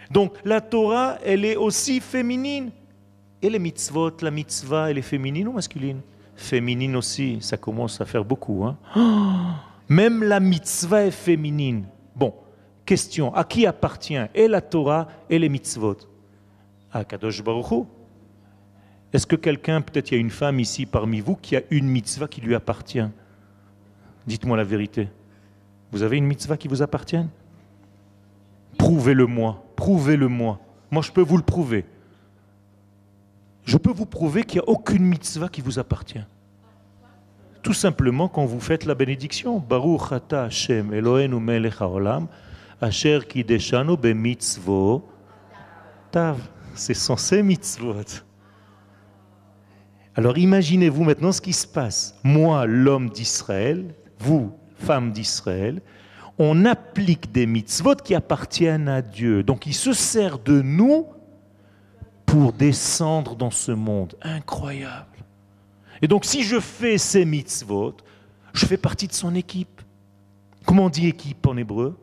Donc, 0.10 0.34
la 0.44 0.62
Torah, 0.62 1.18
elle 1.24 1.46
est 1.46 1.56
aussi 1.56 2.00
féminine. 2.00 2.72
Et 3.42 3.50
les 3.50 3.60
mitzvot, 3.60 4.12
la 4.22 4.32
mitzvah, 4.32 4.90
elle 4.90 4.98
est 4.98 5.04
féminine 5.04 5.48
ou 5.48 5.54
masculine? 5.54 6.02
Féminine 6.36 6.96
aussi, 6.96 7.38
ça 7.42 7.58
commence 7.58 8.02
à 8.02 8.06
faire 8.06 8.26
beaucoup. 8.26 8.66
Hein 8.66 8.78
Même 9.90 10.24
la 10.24 10.40
mitzvah 10.40 11.06
est 11.06 11.12
féminine. 11.12 11.86
Bon, 12.16 12.34
question, 12.86 13.34
à 13.34 13.44
qui 13.44 13.66
appartient 13.66 14.20
et 14.34 14.48
la 14.48 14.62
Torah 14.62 15.08
et 15.30 15.38
les 15.38 15.50
mitzvot? 15.50 15.98
À 16.92 17.04
Kadosh 17.04 17.44
Baruch 17.44 17.86
Est-ce 19.14 19.28
que 19.28 19.36
quelqu'un, 19.36 19.82
peut-être 19.82 20.12
il 20.12 20.16
y 20.16 20.18
a 20.18 20.22
une 20.22 20.32
femme 20.32 20.60
ici 20.60 20.86
parmi 20.86 21.20
vous 21.20 21.36
qui 21.36 21.56
a 21.56 21.62
une 21.70 21.88
mitzvah 21.88 22.28
qui 22.28 22.42
lui 22.42 22.56
appartient? 22.56 23.08
Dites-moi 24.26 24.58
la 24.58 24.64
vérité. 24.64 25.10
Vous 25.92 26.04
avez 26.04 26.18
une 26.18 26.26
mitzvah 26.26 26.58
qui 26.58 26.68
vous 26.68 26.82
appartient? 26.82 27.26
Prouvez-le-moi, 28.78 29.64
prouvez-le-moi. 29.76 30.60
Moi, 30.92 31.02
je 31.04 31.12
peux 31.12 31.22
vous 31.22 31.38
le 31.38 31.44
prouver. 31.44 31.86
Je 33.66 33.78
peux 33.78 33.92
vous 33.92 34.06
prouver 34.06 34.44
qu'il 34.44 34.62
n'y 34.62 34.68
a 34.68 34.70
aucune 34.70 35.04
mitzvah 35.04 35.50
qui 35.50 35.62
vous 35.62 35.78
appartient. 35.78 36.26
Tout 37.62 37.74
simplement 37.74 38.28
quand 38.28 38.46
vous 38.46 38.60
faites 38.60 38.86
la 38.86 38.96
bénédiction. 38.96 39.60
Baruch 39.60 40.14
Hashem 40.32 40.94
Eloheinu 40.94 41.40
melech 41.40 41.82
haolam 41.82 42.28
Asher 42.82 43.20
kideshanu 43.28 43.96
mitzvot 44.14 45.04
tav. 46.80 46.86
C'est 46.86 46.94
censé 46.94 47.44
mitzvot. 47.44 48.24
Alors 50.16 50.38
imaginez-vous 50.38 51.04
maintenant 51.04 51.32
ce 51.32 51.42
qui 51.42 51.54
se 51.54 51.68
passe. 51.68 52.16
Moi, 52.24 52.66
l'homme 52.66 53.10
d'Israël, 53.10 53.94
vous, 54.20 54.52
femme 54.76 55.12
d'Israël, 55.12 55.82
on 56.38 56.66
applique 56.66 57.32
des 57.32 57.46
mitzvot 57.46 57.96
qui 57.96 58.16
appartiennent 58.16 58.90
à 58.90 59.02
Dieu. 59.02 59.44
Donc 59.44 59.66
il 59.66 59.74
se 59.74 59.94
sert 59.94 60.40
de 60.40 60.62
nous 60.62 61.08
pour 62.26 62.54
descendre 62.54 63.36
dans 63.36 63.52
ce 63.52 63.72
monde. 63.72 64.16
Incroyable. 64.22 65.06
Et 66.02 66.08
donc 66.08 66.26
si 66.26 66.44
je 66.44 66.60
fais 66.60 66.98
ces 66.98 67.26
mitzvot, 67.26 67.96
je 68.54 68.66
fais 68.66 68.78
partie 68.78 69.08
de 69.08 69.14
son 69.14 69.36
équipe. 69.36 69.82
Comment 70.66 70.86
on 70.86 70.90
dit 70.90 71.08
équipe 71.08 71.46
en 71.48 71.58
hébreu? 71.58 71.98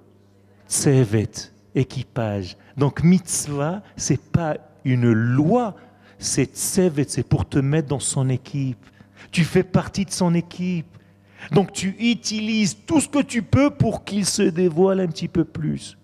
Tsevet, 0.68 1.53
équipage. 1.77 2.57
Donc 2.77 3.05
mitzvah, 3.05 3.83
c'est 3.97 4.20
pas 4.20 4.57
une 4.85 5.12
loi, 5.12 5.77
c'est 6.18 6.57
tsevet, 6.57 7.07
c'est 7.09 7.22
pour 7.22 7.49
te 7.49 7.59
mettre 7.59 7.89
dans 7.89 8.01
son 8.01 8.29
équipe. 8.29 8.85
Tu 9.31 9.45
fais 9.45 9.62
partie 9.62 10.05
de 10.05 10.11
son 10.11 10.35
équipe. 10.35 10.87
Donc 11.53 11.72
tu 11.72 11.95
utilises 12.01 12.77
tout 12.87 13.01
ce 13.01 13.09
que 13.09 13.22
tu 13.22 13.43
peux 13.43 13.70
pour 13.70 14.05
qu'il 14.05 14.24
se 14.24 14.43
dévoile 14.43 15.01
un 15.01 15.07
petit 15.07 15.29
peu 15.29 15.45
plus. 15.45 15.97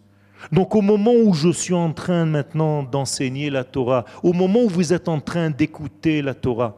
Donc 0.51 0.75
au 0.75 0.83
moment 0.83 1.15
où 1.15 1.33
je 1.35 1.51
suis 1.51 1.75
en 1.75 1.93
train 1.93 2.27
maintenant 2.27 2.83
d'enseigner 2.83 3.49
la 3.49 3.65
Torah, 3.65 4.05
au 4.23 4.33
moment 4.33 4.65
où 4.65 4.69
vous 4.69 4.93
êtes 4.93 5.09
en 5.09 5.21
train 5.21 5.51
d'écouter 5.51 6.21
la 6.21 6.35
Torah, 6.35 6.77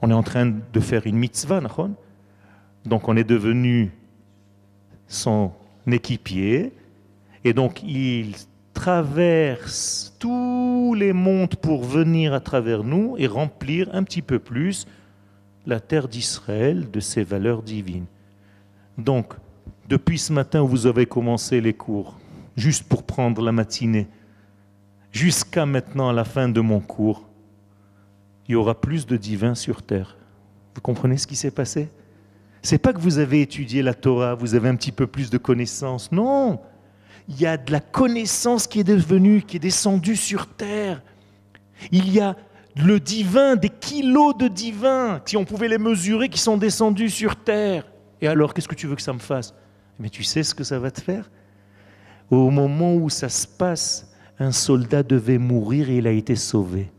on 0.00 0.10
est 0.10 0.14
en 0.14 0.22
train 0.22 0.46
de 0.46 0.80
faire 0.80 1.06
une 1.06 1.16
mitzvah, 1.16 1.60
donc 2.84 3.08
on 3.08 3.16
est 3.16 3.24
devenu 3.24 3.92
son 5.06 5.52
équipier, 5.86 6.72
et 7.44 7.52
donc 7.52 7.82
il 7.82 8.34
traverse 8.74 10.16
tous 10.18 10.94
les 10.94 11.12
mondes 11.12 11.56
pour 11.56 11.84
venir 11.84 12.32
à 12.32 12.40
travers 12.40 12.84
nous 12.84 13.16
et 13.18 13.26
remplir 13.26 13.88
un 13.92 14.02
petit 14.04 14.22
peu 14.22 14.38
plus 14.38 14.86
la 15.66 15.80
terre 15.80 16.08
d'Israël 16.08 16.90
de 16.90 17.00
ses 17.00 17.22
valeurs 17.22 17.62
divines. 17.62 18.06
Donc, 18.96 19.34
depuis 19.88 20.18
ce 20.18 20.32
matin 20.32 20.62
où 20.62 20.68
vous 20.68 20.86
avez 20.86 21.06
commencé 21.06 21.60
les 21.60 21.74
cours, 21.74 22.18
juste 22.56 22.84
pour 22.84 23.02
prendre 23.02 23.42
la 23.42 23.52
matinée, 23.52 24.08
jusqu'à 25.12 25.66
maintenant 25.66 26.08
à 26.08 26.12
la 26.12 26.24
fin 26.24 26.48
de 26.48 26.60
mon 26.60 26.80
cours, 26.80 27.28
il 28.48 28.52
y 28.52 28.54
aura 28.54 28.80
plus 28.80 29.06
de 29.06 29.16
divins 29.16 29.54
sur 29.54 29.82
terre. 29.82 30.16
Vous 30.74 30.80
comprenez 30.80 31.18
ce 31.18 31.26
qui 31.26 31.36
s'est 31.36 31.50
passé? 31.50 31.88
C'est 32.62 32.78
pas 32.78 32.92
que 32.92 33.00
vous 33.00 33.18
avez 33.18 33.42
étudié 33.42 33.82
la 33.82 33.94
Torah, 33.94 34.34
vous 34.34 34.54
avez 34.54 34.68
un 34.68 34.76
petit 34.76 34.92
peu 34.92 35.06
plus 35.06 35.30
de 35.30 35.38
connaissances. 35.38 36.12
Non, 36.12 36.60
il 37.30 37.40
y 37.40 37.46
a 37.46 37.56
de 37.56 37.70
la 37.70 37.80
connaissance 37.80 38.66
qui 38.66 38.80
est 38.80 38.84
devenue, 38.84 39.42
qui 39.42 39.56
est 39.56 39.60
descendue 39.60 40.16
sur 40.16 40.48
terre. 40.48 41.00
Il 41.92 42.12
y 42.12 42.18
a 42.20 42.36
le 42.76 42.98
divin, 42.98 43.54
des 43.54 43.68
kilos 43.68 44.36
de 44.36 44.48
divin, 44.48 45.22
si 45.24 45.36
on 45.36 45.44
pouvait 45.44 45.68
les 45.68 45.78
mesurer, 45.78 46.28
qui 46.28 46.40
sont 46.40 46.56
descendus 46.56 47.08
sur 47.08 47.36
terre. 47.36 47.84
Et 48.20 48.26
alors, 48.26 48.52
qu'est-ce 48.52 48.66
que 48.66 48.74
tu 48.74 48.88
veux 48.88 48.96
que 48.96 49.02
ça 49.02 49.12
me 49.12 49.20
fasse? 49.20 49.54
Mais 50.00 50.10
tu 50.10 50.24
sais 50.24 50.42
ce 50.42 50.54
que 50.54 50.64
ça 50.64 50.80
va 50.80 50.90
te 50.90 51.00
faire? 51.00 51.30
Au 52.30 52.50
moment 52.50 52.94
où 52.94 53.08
ça 53.08 53.28
se 53.28 53.46
passe, 53.46 54.12
un 54.40 54.50
soldat 54.50 55.04
devait 55.04 55.38
mourir 55.38 55.88
et 55.88 55.98
il 55.98 56.08
a 56.08 56.12
été 56.12 56.34
sauvé. 56.34 56.90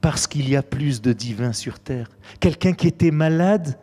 Parce 0.00 0.26
qu'il 0.26 0.48
y 0.48 0.56
a 0.56 0.62
plus 0.64 1.00
de 1.00 1.12
divins 1.12 1.52
sur 1.52 1.78
terre. 1.78 2.08
Quelqu'un 2.40 2.72
qui 2.72 2.88
était 2.88 3.12
malade, 3.12 3.78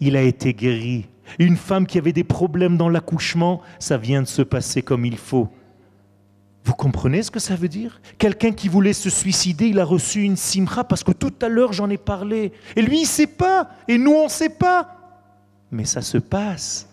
il 0.00 0.16
a 0.16 0.22
été 0.22 0.54
guéri 0.54 1.06
une 1.38 1.56
femme 1.56 1.86
qui 1.86 1.98
avait 1.98 2.12
des 2.12 2.24
problèmes 2.24 2.76
dans 2.76 2.88
l'accouchement, 2.88 3.60
ça 3.78 3.96
vient 3.96 4.22
de 4.22 4.26
se 4.26 4.42
passer 4.42 4.82
comme 4.82 5.04
il 5.04 5.18
faut. 5.18 5.48
Vous 6.64 6.74
comprenez 6.74 7.22
ce 7.22 7.30
que 7.30 7.40
ça 7.40 7.56
veut 7.56 7.68
dire? 7.68 8.00
Quelqu'un 8.18 8.52
qui 8.52 8.68
voulait 8.68 8.92
se 8.92 9.08
suicider, 9.08 9.68
il 9.68 9.80
a 9.80 9.84
reçu 9.84 10.22
une 10.22 10.36
simra 10.36 10.84
parce 10.84 11.02
que 11.02 11.12
tout 11.12 11.32
à 11.40 11.48
l'heure 11.48 11.72
j'en 11.72 11.88
ai 11.88 11.96
parlé. 11.96 12.52
Et 12.76 12.82
lui, 12.82 12.98
il 12.98 13.02
ne 13.02 13.06
sait 13.06 13.26
pas. 13.26 13.70
Et 13.88 13.96
nous, 13.96 14.12
on 14.12 14.24
ne 14.24 14.30
sait 14.30 14.50
pas. 14.50 14.94
Mais 15.70 15.84
ça 15.84 16.02
se 16.02 16.18
passe. 16.18 16.88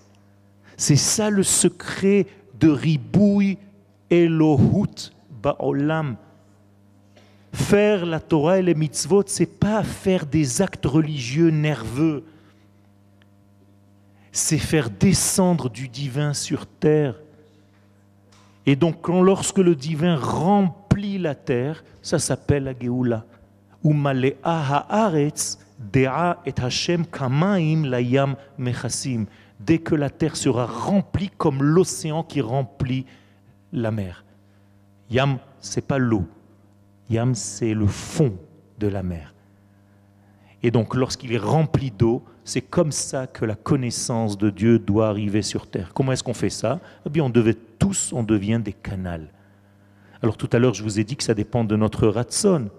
C'est 0.77 0.95
ça 0.95 1.29
le 1.29 1.43
secret 1.43 2.27
de 2.59 2.69
Ribouy 2.69 3.57
Elohut 4.09 5.11
Ba'olam. 5.41 6.15
Faire 7.51 8.05
la 8.05 8.19
Torah 8.19 8.59
et 8.59 8.61
les 8.61 8.75
mitzvot, 8.75 9.23
c'est 9.27 9.45
pas 9.45 9.83
faire 9.83 10.25
des 10.25 10.61
actes 10.61 10.85
religieux 10.85 11.49
nerveux 11.49 12.23
c'est 14.35 14.57
faire 14.57 14.89
descendre 14.89 15.69
du 15.69 15.87
divin 15.87 16.33
sur 16.33 16.67
terre. 16.67 17.15
Et 18.65 18.75
donc, 18.75 19.07
lorsque 19.07 19.59
le 19.59 19.75
divin 19.75 20.17
remplit 20.17 21.17
la 21.17 21.35
terre, 21.35 21.85
ça 22.01 22.19
s'appelle 22.19 22.65
la 22.65 22.77
Géoula. 22.77 23.25
Dès 29.57 29.77
que 29.77 29.95
la 29.95 30.09
terre 30.09 30.35
sera 30.35 30.65
remplie 30.65 31.29
comme 31.37 31.63
l'océan 31.63 32.21
qui 32.21 32.41
remplit 32.41 33.05
la 33.71 33.91
mer. 33.91 34.25
Yam, 35.09 35.37
c'est 35.61 35.87
pas 35.87 35.97
l'eau. 35.97 36.25
Yam, 37.09 37.35
c'est 37.35 37.73
le 37.73 37.87
fond 37.87 38.33
de 38.79 38.87
la 38.87 39.01
mer. 39.01 39.33
Et 40.61 40.71
donc, 40.71 40.93
lorsqu'il 40.93 41.31
est 41.31 41.37
rempli 41.37 41.89
d'eau, 41.89 42.21
c'est 42.45 42.61
comme 42.61 42.91
ça 42.91 43.25
que 43.25 43.43
la 43.43 43.55
connaissance 43.55 44.37
de 44.37 44.51
Dieu 44.51 44.77
doit 44.77 45.09
arriver 45.09 45.41
sur 45.41 45.65
terre. 45.65 45.91
Comment 45.93 46.11
est-ce 46.11 46.23
qu'on 46.23 46.35
fait 46.35 46.51
ça? 46.51 46.79
Eh 47.05 47.09
bien, 47.09 47.23
on 47.23 47.29
devait 47.29 47.57
tous, 47.79 48.13
on 48.13 48.21
devient 48.21 48.61
des 48.63 48.71
canals. 48.71 49.27
Alors 50.21 50.37
tout 50.37 50.49
à 50.53 50.59
l'heure, 50.59 50.75
je 50.75 50.83
vous 50.83 50.99
ai 50.99 51.03
dit 51.03 51.15
que 51.15 51.23
ça 51.23 51.33
dépend 51.33 51.63
de 51.63 51.75
notre 51.75 52.07
ratson. 52.07 52.69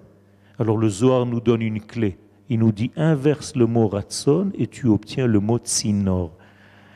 Alors 0.58 0.78
le 0.78 0.88
Zohar 0.88 1.26
nous 1.26 1.40
donne 1.40 1.62
une 1.62 1.80
clé. 1.80 2.16
Il 2.48 2.60
nous 2.60 2.70
dit 2.70 2.92
inverse 2.96 3.56
le 3.56 3.66
mot 3.66 3.88
ratson 3.88 4.52
et 4.56 4.68
tu 4.68 4.86
obtiens 4.86 5.26
le 5.26 5.40
mot 5.40 5.58
tsinor. 5.58 6.30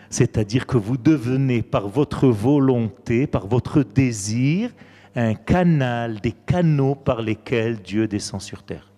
C'est-à-dire 0.08 0.66
que 0.66 0.76
vous 0.76 0.96
devenez 0.96 1.62
par 1.62 1.88
votre 1.88 2.28
volonté, 2.28 3.26
par 3.26 3.48
votre 3.48 3.82
désir, 3.82 4.70
un 5.16 5.34
canal, 5.34 6.20
des 6.20 6.32
canaux 6.32 6.94
par 6.94 7.20
lesquels 7.20 7.80
Dieu 7.80 8.06
descend 8.06 8.40
sur 8.40 8.62
terre. 8.62 8.89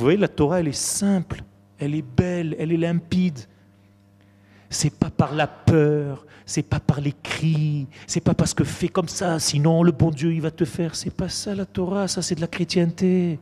Vous 0.00 0.06
voyez, 0.06 0.16
la 0.16 0.28
Torah, 0.28 0.60
elle 0.60 0.68
est 0.68 0.72
simple, 0.72 1.42
elle 1.78 1.94
est 1.94 2.00
belle, 2.00 2.56
elle 2.58 2.72
est 2.72 2.78
limpide. 2.78 3.38
C'est 4.70 4.98
pas 4.98 5.10
par 5.10 5.34
la 5.34 5.46
peur, 5.46 6.24
c'est 6.46 6.62
pas 6.62 6.80
par 6.80 7.02
les 7.02 7.12
cris, 7.22 7.86
c'est 8.06 8.22
pas 8.22 8.32
parce 8.32 8.54
que 8.54 8.64
fais 8.64 8.88
comme 8.88 9.08
ça, 9.08 9.38
sinon 9.38 9.82
le 9.82 9.92
bon 9.92 10.10
Dieu 10.10 10.32
il 10.32 10.40
va 10.40 10.50
te 10.50 10.64
faire. 10.64 10.94
C'est 10.94 11.14
pas 11.14 11.28
ça 11.28 11.54
la 11.54 11.66
Torah, 11.66 12.08
ça 12.08 12.22
c'est 12.22 12.34
de 12.34 12.40
la 12.40 12.46
chrétienté. 12.46 13.38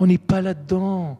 On 0.00 0.06
n'est 0.06 0.16
pas 0.16 0.40
là-dedans. 0.40 1.18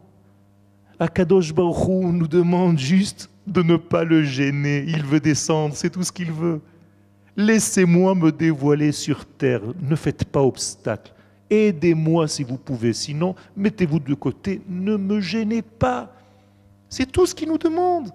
Akadosh 0.99 1.53
Baruch 1.53 1.87
nous 1.87 2.27
demande 2.27 2.79
juste 2.79 3.29
de 3.45 3.61
ne 3.61 3.75
pas 3.75 4.03
le 4.03 4.23
gêner. 4.23 4.83
Il 4.87 5.05
veut 5.05 5.19
descendre, 5.19 5.75
c'est 5.75 5.91
tout 5.91 6.01
ce 6.01 6.11
qu'il 6.11 6.31
veut. 6.31 6.59
Laissez-moi 7.35 8.15
me 8.15 8.31
dévoiler 8.31 8.91
sur 8.93 9.27
terre. 9.27 9.61
Ne 9.79 9.95
faites 9.95 10.25
pas 10.25 10.41
obstacle. 10.41 11.13
Aidez-moi 11.49 12.27
si 12.27 12.43
vous 12.43 12.57
pouvez. 12.57 12.93
Sinon, 12.93 13.35
mettez-vous 13.55 13.99
de 13.99 14.13
côté. 14.13 14.61
Ne 14.67 14.97
me 14.97 15.21
gênez 15.21 15.61
pas. 15.61 16.13
C'est 16.89 17.11
tout 17.11 17.25
ce 17.25 17.33
qu'il 17.33 17.47
nous 17.49 17.57
demande. 17.57 18.11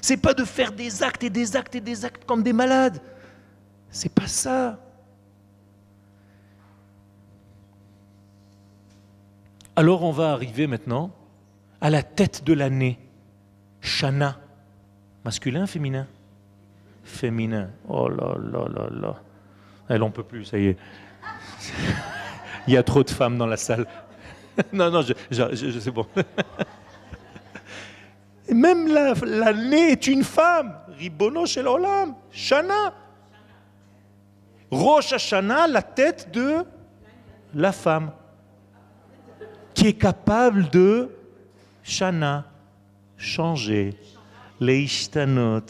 C'est 0.00 0.16
pas 0.16 0.34
de 0.34 0.44
faire 0.44 0.72
des 0.72 1.02
actes 1.02 1.24
et 1.24 1.30
des 1.30 1.56
actes 1.56 1.74
et 1.74 1.80
des 1.80 2.04
actes 2.04 2.24
comme 2.24 2.42
des 2.42 2.52
malades. 2.52 3.00
C'est 3.90 4.12
pas 4.12 4.26
ça. 4.26 4.78
Alors 9.76 10.02
on 10.02 10.12
va 10.12 10.32
arriver 10.32 10.66
maintenant 10.66 11.10
à 11.80 11.90
la 11.90 12.02
tête 12.02 12.44
de 12.44 12.52
l'année, 12.52 12.98
Shana. 13.80 14.38
Masculin, 15.24 15.66
féminin? 15.66 16.06
Féminin. 17.02 17.70
Oh 17.88 18.08
là 18.08 18.36
là 18.38 18.68
là 18.68 18.88
là. 18.90 19.22
Elle 19.88 20.02
en 20.02 20.10
peut 20.10 20.22
plus, 20.22 20.44
ça 20.44 20.58
y 20.58 20.68
est. 20.68 20.76
Il 22.66 22.74
y 22.74 22.76
a 22.76 22.82
trop 22.82 23.02
de 23.02 23.10
femmes 23.10 23.38
dans 23.38 23.46
la 23.46 23.56
salle. 23.56 23.86
non, 24.72 24.90
non, 24.90 25.02
je, 25.02 25.14
je, 25.30 25.78
sais 25.78 25.90
bon. 25.90 26.06
Même 28.52 28.88
l'année 28.88 29.92
est 29.92 30.06
une 30.06 30.24
femme. 30.24 30.74
Ribono 30.98 31.46
shel 31.46 31.68
olam. 31.68 32.14
Shana. 32.30 32.92
Rosh 34.70 35.12
Hashanah, 35.12 35.66
la 35.66 35.82
tête 35.82 36.30
de 36.32 36.64
la 37.54 37.72
femme, 37.72 38.12
qui 39.74 39.88
est 39.88 39.94
capable 39.94 40.68
de 40.70 41.10
Shana, 41.82 42.44
changer, 43.16 43.96
leishtanot. 44.60 45.64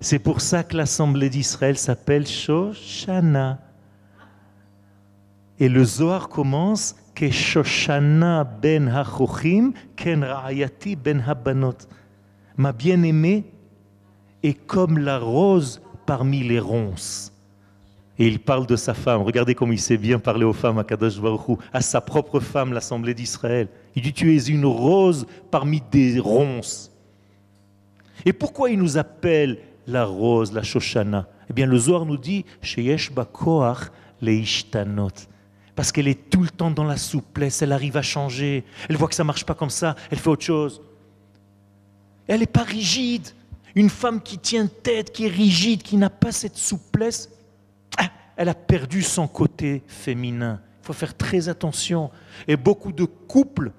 C'est 0.00 0.18
pour 0.18 0.42
ça 0.42 0.62
que 0.62 0.76
l'Assemblée 0.76 1.30
d'Israël 1.30 1.78
s'appelle 1.78 2.26
Shoshana. 2.26 3.58
Et 5.58 5.68
le 5.68 5.84
Zohar 5.84 6.28
commence 6.28 6.94
Shoshana 7.24 8.44
ben 8.44 8.88
hachochim 8.88 9.72
ken 9.96 10.22
ra'ayati 10.22 10.96
ben 10.96 11.22
habanot. 11.26 11.88
Ma 12.56 12.72
bien-aimée 12.72 13.44
est 14.42 14.66
comme 14.66 14.98
la 14.98 15.18
rose 15.18 15.80
parmi 16.04 16.42
les 16.42 16.60
ronces. 16.60 17.32
Et 18.18 18.26
il 18.26 18.38
parle 18.38 18.66
de 18.66 18.76
sa 18.76 18.94
femme. 18.94 19.22
Regardez 19.22 19.54
comme 19.54 19.72
il 19.72 19.80
sait 19.80 19.98
bien 19.98 20.18
parler 20.18 20.44
aux 20.44 20.52
femmes 20.52 20.78
à 20.78 20.84
Kadosh 20.84 21.20
Baruch 21.20 21.58
à 21.72 21.80
sa 21.80 22.00
propre 22.00 22.40
femme, 22.40 22.72
l'Assemblée 22.72 23.14
d'Israël. 23.14 23.68
Il 23.94 24.02
dit 24.02 24.12
Tu 24.12 24.34
es 24.34 24.48
une 24.48 24.64
rose 24.64 25.26
parmi 25.50 25.82
des 25.90 26.18
ronces. 26.18 26.92
Et 28.24 28.32
pourquoi 28.32 28.70
il 28.70 28.78
nous 28.78 28.96
appelle 28.96 29.58
la 29.86 30.04
rose, 30.04 30.52
la 30.52 30.62
Shoshana? 30.62 31.28
Eh 31.50 31.52
bien, 31.52 31.66
le 31.66 31.76
Zohar 31.76 32.06
nous 32.06 32.16
dit 32.16 32.44
Sheyesh 32.62 33.12
Bakoach 33.12 33.90
leishtanot. 34.20 35.12
Parce 35.76 35.92
qu'elle 35.92 36.08
est 36.08 36.30
tout 36.30 36.42
le 36.42 36.48
temps 36.48 36.70
dans 36.70 36.84
la 36.84 36.96
souplesse, 36.96 37.62
elle 37.62 37.72
arrive 37.72 37.96
à 37.96 38.02
changer. 38.02 38.64
Elle 38.88 38.96
voit 38.96 39.08
que 39.08 39.14
ça 39.14 39.22
ne 39.22 39.26
marche 39.26 39.44
pas 39.44 39.54
comme 39.54 39.70
ça, 39.70 39.94
elle 40.10 40.18
fait 40.18 40.30
autre 40.30 40.44
chose. 40.44 40.82
Elle 42.26 42.40
n'est 42.40 42.46
pas 42.46 42.64
rigide. 42.64 43.28
Une 43.76 43.90
femme 43.90 44.22
qui 44.22 44.38
tient 44.38 44.66
tête, 44.66 45.12
qui 45.12 45.26
est 45.26 45.30
rigide, 45.30 45.82
qui 45.82 45.98
n'a 45.98 46.10
pas 46.10 46.32
cette 46.32 46.56
souplesse, 46.56 47.30
elle 48.36 48.48
a 48.48 48.54
perdu 48.54 49.02
son 49.02 49.26
côté 49.28 49.82
féminin. 49.86 50.60
Il 50.82 50.86
faut 50.86 50.92
faire 50.92 51.16
très 51.16 51.48
attention. 51.48 52.10
Et 52.46 52.56
beaucoup 52.56 52.92
de 52.92 53.04
couples 53.04 53.72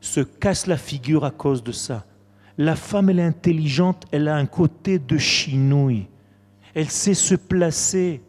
se 0.00 0.20
cassent 0.20 0.66
la 0.66 0.76
figure 0.76 1.24
à 1.24 1.30
cause 1.30 1.62
de 1.62 1.72
ça. 1.72 2.04
La 2.58 2.76
femme, 2.76 3.10
elle 3.10 3.18
est 3.18 3.24
intelligente, 3.24 4.04
elle 4.12 4.28
a 4.28 4.36
un 4.36 4.46
côté 4.46 4.98
de 4.98 5.16
chinouille. 5.16 6.06
Elle 6.74 6.90
sait 6.90 7.14
se 7.14 7.34
placer, 7.34 8.20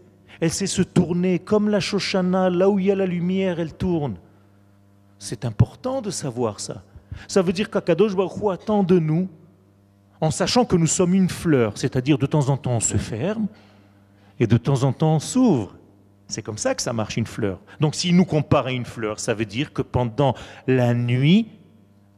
elle 0.41 0.51
sait 0.51 0.67
se 0.67 0.81
tourner, 0.81 1.39
comme 1.39 1.69
la 1.69 1.79
Shoshana, 1.79 2.49
là 2.49 2.69
où 2.69 2.79
il 2.79 2.85
y 2.85 2.91
a 2.91 2.95
la 2.95 3.05
lumière, 3.05 3.59
elle 3.59 3.73
tourne. 3.73 4.15
C'est 5.19 5.45
important 5.45 6.01
de 6.01 6.09
savoir 6.09 6.59
ça. 6.59 6.83
Ça 7.27 7.41
veut 7.41 7.53
dire 7.53 7.69
qu'Akadosh 7.69 8.15
Baruch 8.15 8.33
attend 8.51 8.83
de 8.83 8.99
nous, 8.99 9.29
en 10.21 10.31
sachant 10.31 10.65
que 10.65 10.75
nous 10.75 10.87
sommes 10.87 11.13
une 11.13 11.29
fleur, 11.29 11.77
c'est-à-dire 11.77 12.17
de 12.17 12.25
temps 12.25 12.49
en 12.49 12.57
temps 12.57 12.73
on 12.73 12.79
se 12.79 12.97
ferme, 12.97 13.47
et 14.39 14.47
de 14.47 14.57
temps 14.57 14.83
en 14.83 14.91
temps 14.91 15.15
on 15.15 15.19
s'ouvre. 15.19 15.75
C'est 16.27 16.41
comme 16.41 16.57
ça 16.57 16.73
que 16.73 16.81
ça 16.81 16.93
marche 16.93 17.17
une 17.17 17.27
fleur. 17.27 17.59
Donc 17.79 17.95
s'il 17.95 18.15
nous 18.15 18.25
compare 18.25 18.67
à 18.67 18.71
une 18.71 18.85
fleur, 18.85 19.19
ça 19.19 19.33
veut 19.33 19.45
dire 19.45 19.71
que 19.73 19.81
pendant 19.81 20.33
la 20.67 20.93
nuit, 20.93 21.47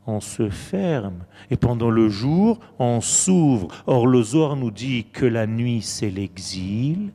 on 0.05 0.21
se 0.21 0.49
ferme 0.49 1.25
et 1.51 1.57
pendant 1.57 1.89
le 1.89 2.07
jour, 2.07 2.59
on 2.79 3.01
s'ouvre. 3.01 3.67
Or 3.85 4.07
le 4.07 4.23
Zohar 4.23 4.55
nous 4.55 4.71
dit 4.71 5.05
que 5.11 5.25
la 5.25 5.45
nuit, 5.45 5.81
c'est 5.81 6.09
l'exil 6.09 7.11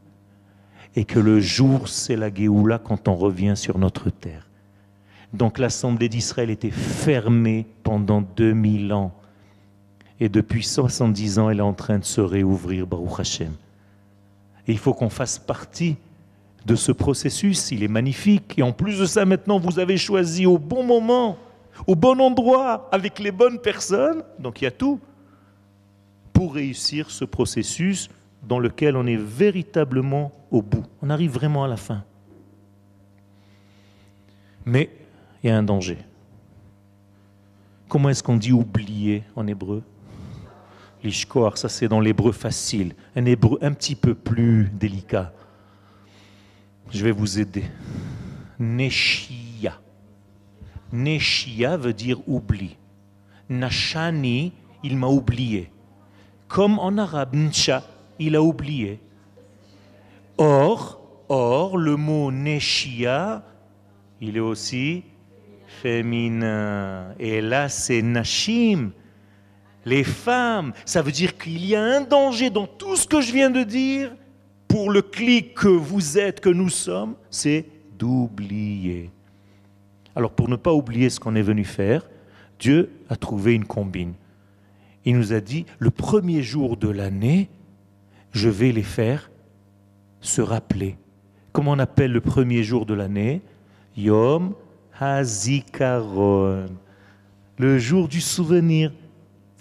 et 0.95 1.05
que 1.05 1.19
le 1.19 1.41
jour, 1.41 1.89
c'est 1.89 2.17
la 2.17 2.33
Géoula 2.33 2.79
quand 2.79 3.09
on 3.09 3.15
revient 3.15 3.55
sur 3.57 3.79
notre 3.79 4.11
terre. 4.11 4.47
Donc 5.33 5.59
l'Assemblée 5.59 6.09
d'Israël 6.09 6.51
était 6.51 6.71
fermée 6.71 7.67
pendant 7.83 8.21
2000 8.21 8.93
ans. 8.93 9.13
Et 10.21 10.29
depuis 10.29 10.63
70 10.63 11.39
ans, 11.39 11.51
elle 11.51 11.59
est 11.59 11.63
en 11.63 11.73
train 11.73 11.99
de 11.99 12.05
se 12.05 12.21
réouvrir, 12.21 12.87
Baruch 12.87 13.19
Hashem. 13.19 13.53
Et 14.69 14.73
il 14.73 14.79
faut 14.79 14.93
qu'on 14.93 15.09
fasse 15.09 15.39
partie 15.39 15.97
de 16.67 16.77
ce 16.77 16.93
processus. 16.93 17.71
Il 17.73 17.83
est 17.83 17.89
magnifique. 17.89 18.59
Et 18.59 18.63
en 18.63 18.73
plus 18.73 18.99
de 18.99 19.07
ça, 19.07 19.25
maintenant, 19.25 19.59
vous 19.59 19.79
avez 19.79 19.97
choisi 19.97 20.47
au 20.47 20.59
bon 20.59 20.85
moment, 20.85 21.39
au 21.87 21.97
bon 21.97 22.21
endroit, 22.21 22.89
avec 22.93 23.19
les 23.19 23.33
bonnes 23.33 23.59
personnes. 23.59 24.23
Donc 24.39 24.61
il 24.61 24.65
y 24.65 24.69
a 24.69 24.73
tout 24.73 25.01
pour 26.33 26.55
réussir 26.55 27.11
ce 27.11 27.25
processus 27.25 28.09
dans 28.43 28.59
lequel 28.59 28.97
on 28.97 29.07
est 29.07 29.17
véritablement 29.17 30.33
au 30.51 30.63
bout. 30.63 30.85
On 31.01 31.11
arrive 31.11 31.33
vraiment 31.33 31.65
à 31.65 31.69
la 31.69 31.77
fin. 31.77 32.05
Mais 34.65 34.91
il 35.43 35.49
y 35.49 35.51
a 35.51 35.57
un 35.57 35.63
danger. 35.63 35.99
Comment 37.89 38.09
est-ce 38.09 38.23
qu'on 38.23 38.37
dit 38.37 38.53
oublier 38.53 39.25
en 39.37 39.47
hébreu? 39.47 39.83
L'ishkoar, 41.03 41.59
ça 41.59 41.69
c'est 41.69 41.89
dans 41.89 42.01
l'hébreu 42.01 42.33
facile, 42.33 42.95
un 43.17 43.25
hébreu 43.25 43.59
un 43.61 43.73
petit 43.73 43.97
peu 43.97 44.15
plus 44.15 44.71
délicat. 44.73 45.33
Je 46.91 47.05
vais 47.05 47.11
vous 47.11 47.41
aider. 47.41 47.65
Neshia. 48.59 49.81
Neshia 50.93 51.77
veut 51.77 51.93
dire 51.93 52.21
oubli. 52.29 52.77
Nashani, 53.49 54.53
il 54.83 54.97
m'a 54.97 55.09
oublié. 55.09 55.71
Comme 56.49 56.79
en 56.79 56.97
arabe, 56.99 57.35
ncha, 57.35 57.83
il 58.27 58.37
a 58.37 58.43
oublié. 58.43 59.01
Or, 60.39 61.01
or, 61.29 61.77
le 61.77 61.97
mot 61.97 62.31
neshia, 62.31 63.45
il 64.21 64.37
est 64.37 64.41
aussi 64.41 65.05
féminin. 65.67 67.15
Et 67.19 67.41
là, 67.41 67.69
c'est 67.69 68.03
nashim 68.03 68.93
les 69.85 70.05
femmes. 70.05 70.73
Ça 70.85 71.03
veut 71.03 71.13
dire 71.13 71.37
qu'il 71.37 71.65
y 71.65 71.75
a 71.75 71.83
un 71.83 72.03
danger 72.03 72.51
dans 72.51 72.67
tout 72.67 72.97
ce 72.97 73.07
que 73.07 73.21
je 73.21 73.33
viens 73.33 73.51
de 73.51 73.63
dire 73.63 74.13
pour 74.69 74.91
le 74.91 75.03
clic 75.03 75.55
que 75.55 75.69
vous 75.69 76.19
êtes, 76.19 76.41
que 76.41 76.49
nous 76.49 76.69
sommes, 76.69 77.15
c'est 77.31 77.67
d'oublier. 77.99 79.11
Alors 80.15 80.33
pour 80.33 80.49
ne 80.49 80.57
pas 80.57 80.73
oublier 80.73 81.11
ce 81.11 81.21
qu'on 81.21 81.35
est 81.35 81.43
venu 81.43 81.65
faire, 81.65 82.09
Dieu 82.59 82.91
a 83.09 83.17
trouvé 83.17 83.55
une 83.55 83.65
combine. 83.65 84.15
Il 85.05 85.17
nous 85.17 85.33
a 85.33 85.41
dit, 85.41 85.67
le 85.79 85.91
premier 85.91 86.43
jour 86.43 86.77
de 86.77 86.89
l'année, 86.89 87.49
je 88.33 88.49
vais 88.49 88.73
les 88.73 88.83
faire 88.83 89.31
se 90.21 90.43
rappeler. 90.43 90.97
Comment 91.53 91.73
on 91.73 91.79
appelle 91.79 92.13
le 92.13 92.21
premier 92.21 92.63
jour 92.63 92.87
de 92.87 92.95
l'année 92.95 93.43
Yom 93.97 94.55
Hazikaron. 94.99 96.67
Le 97.59 97.79
jour 97.79 98.09
du 98.09 98.21
souvenir 98.21 98.93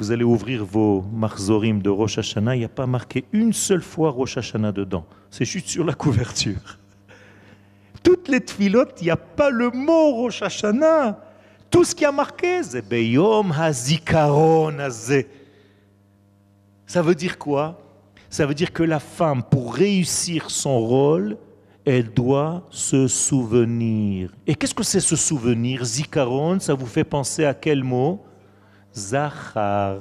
vous 0.02 0.12
allez 0.12 0.24
ouvrir 0.24 0.66
vos 0.66 1.04
marzorim 1.14 1.80
de 1.80 1.90
Rosh 1.92 2.18
Hashanah, 2.18 2.56
il 2.56 2.60
n'y 2.60 2.66
a 2.66 2.70
pas 2.70 2.88
marqué 2.88 3.24
une 3.34 3.54
seule 3.54 3.84
fois 3.84 4.10
Rosh 4.10 4.36
Hashanah 4.36 4.72
dedans. 4.72 5.06
C'est 5.30 5.46
juste 5.46 5.68
sur 5.68 5.86
la 5.86 5.94
couverture. 5.94 6.80
Toutes 8.04 8.28
les 8.28 8.42
tfilotes, 8.42 8.98
il 9.02 9.04
n'y 9.04 9.12
a 9.12 9.16
pas 9.16 9.52
le 9.52 9.70
mot 9.70 10.16
Rosh 10.16 10.42
Hashanah. 10.42 11.20
Tout 11.70 11.84
ce 11.84 11.94
qui 11.94 12.04
a 12.04 12.12
marqué, 12.12 12.64
c'est 12.64 12.82
Beyom 12.82 13.52
Hazikaron 13.52 14.76
Ça 16.88 17.02
veut 17.04 17.14
dire 17.14 17.38
quoi? 17.38 17.80
Ça 18.32 18.46
veut 18.46 18.54
dire 18.54 18.72
que 18.72 18.82
la 18.82 19.00
femme, 19.00 19.44
pour 19.44 19.76
réussir 19.76 20.50
son 20.50 20.80
rôle, 20.80 21.38
elle 21.86 22.10
doit 22.14 22.66
se 22.70 23.08
souvenir. 23.08 24.32
Et 24.48 24.56
qu'est-ce 24.56 24.74
que 24.74 24.84
c'est 24.84 25.02
ce 25.02 25.18
souvenir? 25.18 25.84
Zikaron, 25.84 26.60
ça 26.60 26.74
vous 26.74 26.86
fait 26.86 27.04
penser 27.04 27.44
à 27.44 27.54
quel 27.54 27.84
mot? 27.84 28.24
Zachar. 28.96 29.98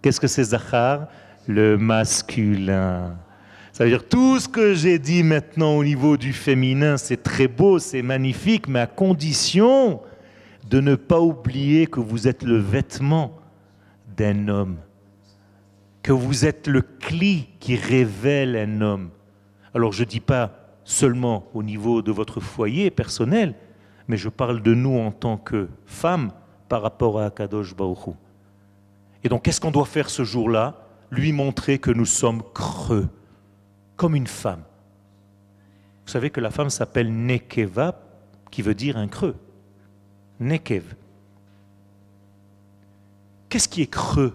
Qu'est-ce 0.00 0.20
que 0.20 0.28
c'est 0.28 0.44
Zachar? 0.44 1.08
Le 1.48 1.76
masculin. 1.76 3.16
Ça 3.72 3.82
veut 3.82 3.90
dire 3.90 4.06
tout 4.06 4.38
ce 4.38 4.48
que 4.48 4.74
j'ai 4.74 5.00
dit 5.00 5.24
maintenant 5.24 5.76
au 5.76 5.82
niveau 5.82 6.16
du 6.16 6.32
féminin, 6.32 6.96
c'est 6.96 7.20
très 7.20 7.48
beau, 7.48 7.80
c'est 7.80 8.02
magnifique, 8.02 8.68
mais 8.68 8.78
à 8.80 8.86
condition 8.86 10.00
de 10.70 10.80
ne 10.80 10.94
pas 10.94 11.18
oublier 11.18 11.88
que 11.88 11.98
vous 11.98 12.28
êtes 12.28 12.44
le 12.44 12.58
vêtement 12.58 13.38
d'un 14.16 14.46
homme, 14.46 14.76
que 16.02 16.12
vous 16.12 16.44
êtes 16.44 16.66
le 16.66 16.82
cli 16.82 17.48
qui 17.60 17.76
révèle 17.76 18.56
un 18.56 18.80
homme. 18.80 19.10
Alors 19.74 19.92
je 19.92 20.02
ne 20.02 20.08
dis 20.08 20.20
pas 20.20 20.50
seulement 20.84 21.48
au 21.54 21.62
niveau 21.62 22.02
de 22.02 22.10
votre 22.10 22.40
foyer 22.40 22.90
personnel, 22.90 23.54
mais 24.08 24.16
je 24.16 24.28
parle 24.28 24.62
de 24.62 24.74
nous 24.74 24.98
en 24.98 25.12
tant 25.12 25.36
que 25.36 25.68
femmes 25.86 26.32
par 26.68 26.82
rapport 26.82 27.20
à 27.20 27.26
Akadosh 27.26 27.76
Baruch 27.76 28.16
Et 29.22 29.28
donc, 29.28 29.42
qu'est-ce 29.42 29.60
qu'on 29.60 29.70
doit 29.70 29.86
faire 29.86 30.10
ce 30.10 30.24
jour-là? 30.24 30.86
Lui 31.10 31.32
montrer 31.32 31.78
que 31.78 31.90
nous 31.90 32.06
sommes 32.06 32.42
creux, 32.54 33.08
comme 33.96 34.16
une 34.16 34.26
femme. 34.26 34.62
Vous 36.04 36.10
savez 36.10 36.30
que 36.30 36.40
la 36.40 36.50
femme 36.50 36.70
s'appelle 36.70 37.12
Nekeva, 37.12 38.00
qui 38.50 38.62
veut 38.62 38.74
dire 38.74 38.96
un 38.96 39.08
creux. 39.08 39.36
Nekev. 40.40 40.94
Qu'est-ce 43.48 43.68
qui 43.68 43.82
est 43.82 43.90
creux? 43.90 44.34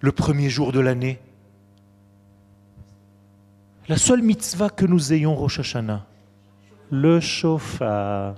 Le 0.00 0.12
premier 0.12 0.50
jour 0.50 0.72
de 0.72 0.80
l'année 0.80 1.20
la 3.88 3.96
seule 3.96 4.22
mitzvah 4.22 4.68
que 4.68 4.84
nous 4.84 5.12
ayons 5.12 5.36
Rosh 5.36 5.60
Hashanah, 5.60 6.04
le 6.90 7.20
chauffard. 7.20 8.34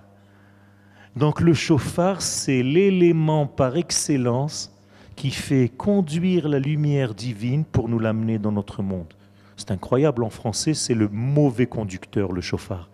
Donc 1.17 1.41
le 1.41 1.55
chauffard, 1.55 2.21
c'est 2.21 2.63
l'élément 2.63 3.47
par 3.47 3.79
excellence 3.79 4.71
qui 5.17 5.31
fait 5.31 5.71
conduire 5.71 6.49
la 6.49 6.59
lumière 6.59 7.15
divine 7.15 7.65
pour 7.65 7.89
nous 7.89 7.99
l'amener 7.99 8.39
dans 8.39 8.53
notre 8.53 8.83
monde. 8.83 9.15
C'est 9.57 9.71
incroyable, 9.71 10.23
en 10.23 10.29
français, 10.29 10.75
c'est 10.75 10.95
le 10.95 11.09
mauvais 11.09 11.67
conducteur, 11.67 12.31
le 12.31 12.43
chauffard. 12.43 12.91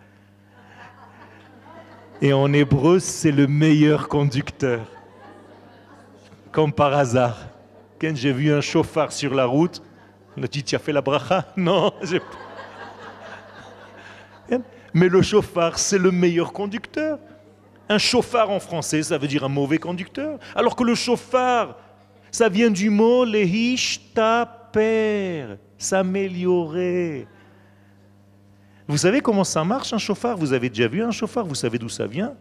Et 2.23 2.33
en 2.33 2.53
hébreu, 2.53 3.01
c'est 3.01 3.33
le 3.33 3.49
meilleur 3.49 4.09
conducteur. 4.09 4.87
Comme 6.53 6.73
par 6.73 6.95
hasard. 6.95 7.49
Quand 8.01 8.15
j'ai 8.15 8.33
vu 8.33 8.53
un 8.53 8.61
chauffard 8.61 9.13
sur 9.13 9.35
la 9.35 9.47
route, 9.47 9.83
on 10.37 10.43
a 10.43 10.47
dit, 10.47 10.63
tu 10.63 10.75
as 10.75 10.79
fait 10.79 10.93
la 10.93 11.01
bracha? 11.01 11.47
Non, 11.57 11.93
j'ai 12.03 12.21
pas. 12.21 12.27
Mais 14.95 15.09
le 15.09 15.23
chauffard, 15.23 15.79
c'est 15.79 15.99
le 15.99 16.13
meilleur 16.13 16.53
conducteur. 16.53 17.19
Un 17.89 17.99
chauffard 17.99 18.51
en 18.51 18.61
français, 18.61 19.03
ça 19.03 19.19
veut 19.19 19.27
dire 19.27 19.43
un 19.43 19.49
mauvais 19.49 19.79
conducteur. 19.79 20.39
Alors 20.55 20.77
que 20.77 20.85
le 20.85 20.95
chauffard, 20.95 21.77
ça 22.31 22.49
vient 22.49 22.71
du 22.71 22.91
mot 22.91 23.27
père, 24.73 25.59
s'améliorer. 25.79 27.27
Vous 28.87 28.99
savez 28.99 29.21
comment 29.21 29.45
ça 29.45 29.65
marche 29.65 29.93
un 29.93 29.99
chauffard? 29.99 30.37
Vous 30.37 30.53
avez 30.53 30.69
déjà 30.69 30.89
vu 30.89 31.03
un 31.03 31.11
chauffard? 31.11 31.45
Vous 31.45 31.55
savez 31.55 31.79
d'où 31.79 31.89
ça 31.89 32.07
vient? 32.07 32.35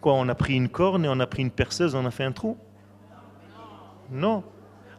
Quoi, 0.00 0.12
on 0.12 0.28
a 0.28 0.34
pris 0.34 0.54
une 0.54 0.68
corne 0.68 1.04
et 1.04 1.08
on 1.08 1.18
a 1.20 1.26
pris 1.26 1.42
une 1.42 1.50
perceuse, 1.50 1.94
on 1.94 2.04
a 2.04 2.10
fait 2.10 2.24
un 2.24 2.32
trou? 2.32 2.56
Non. 4.10 4.44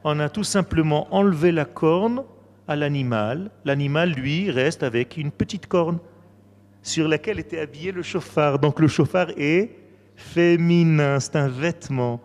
On 0.03 0.19
a 0.19 0.29
tout 0.29 0.43
simplement 0.43 1.07
enlevé 1.13 1.51
la 1.51 1.65
corne 1.65 2.23
à 2.67 2.75
l'animal. 2.75 3.51
L'animal, 3.65 4.11
lui, 4.11 4.49
reste 4.51 4.83
avec 4.83 5.17
une 5.17 5.31
petite 5.31 5.67
corne 5.67 5.99
sur 6.81 7.07
laquelle 7.07 7.39
était 7.39 7.59
habillé 7.59 7.91
le 7.91 8.03
chauffard. 8.03 8.59
Donc 8.59 8.79
le 8.79 8.87
chauffard 8.87 9.29
est 9.37 9.75
féminin, 10.15 11.19
c'est 11.19 11.35
un 11.35 11.47
vêtement. 11.47 12.21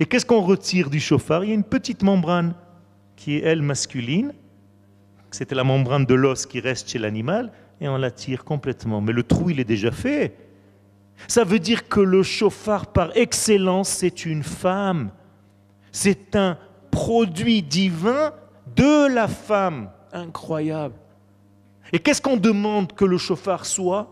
Et 0.00 0.06
qu'est-ce 0.06 0.26
qu'on 0.26 0.40
retire 0.40 0.90
du 0.90 1.00
chauffard? 1.00 1.44
Il 1.44 1.48
y 1.48 1.52
a 1.52 1.54
une 1.54 1.64
petite 1.64 2.02
membrane 2.02 2.54
qui 3.16 3.36
est, 3.36 3.42
elle, 3.42 3.62
masculine. 3.62 4.32
C'était 5.30 5.54
la 5.54 5.64
membrane 5.64 6.04
de 6.04 6.14
l'os 6.14 6.46
qui 6.46 6.60
reste 6.60 6.88
chez 6.88 6.98
l'animal, 6.98 7.52
et 7.80 7.88
on 7.88 7.96
la 7.96 8.10
tire 8.10 8.44
complètement. 8.44 9.00
Mais 9.00 9.12
le 9.12 9.22
trou, 9.22 9.50
il 9.50 9.60
est 9.60 9.64
déjà 9.64 9.90
fait. 9.90 10.36
Ça 11.28 11.44
veut 11.44 11.60
dire 11.60 11.88
que 11.88 12.00
le 12.00 12.22
chauffard, 12.22 12.88
par 12.92 13.16
excellence, 13.16 13.88
c'est 13.88 14.26
une 14.26 14.42
femme. 14.42 15.10
C'est 15.92 16.34
un 16.34 16.58
produit 16.94 17.60
divin 17.62 18.32
de 18.76 19.12
la 19.12 19.26
femme. 19.26 19.90
Incroyable. 20.12 20.94
Et 21.92 21.98
qu'est-ce 21.98 22.22
qu'on 22.22 22.36
demande 22.36 22.92
que 22.92 23.04
le 23.04 23.18
chauffard 23.18 23.66
soit 23.66 24.08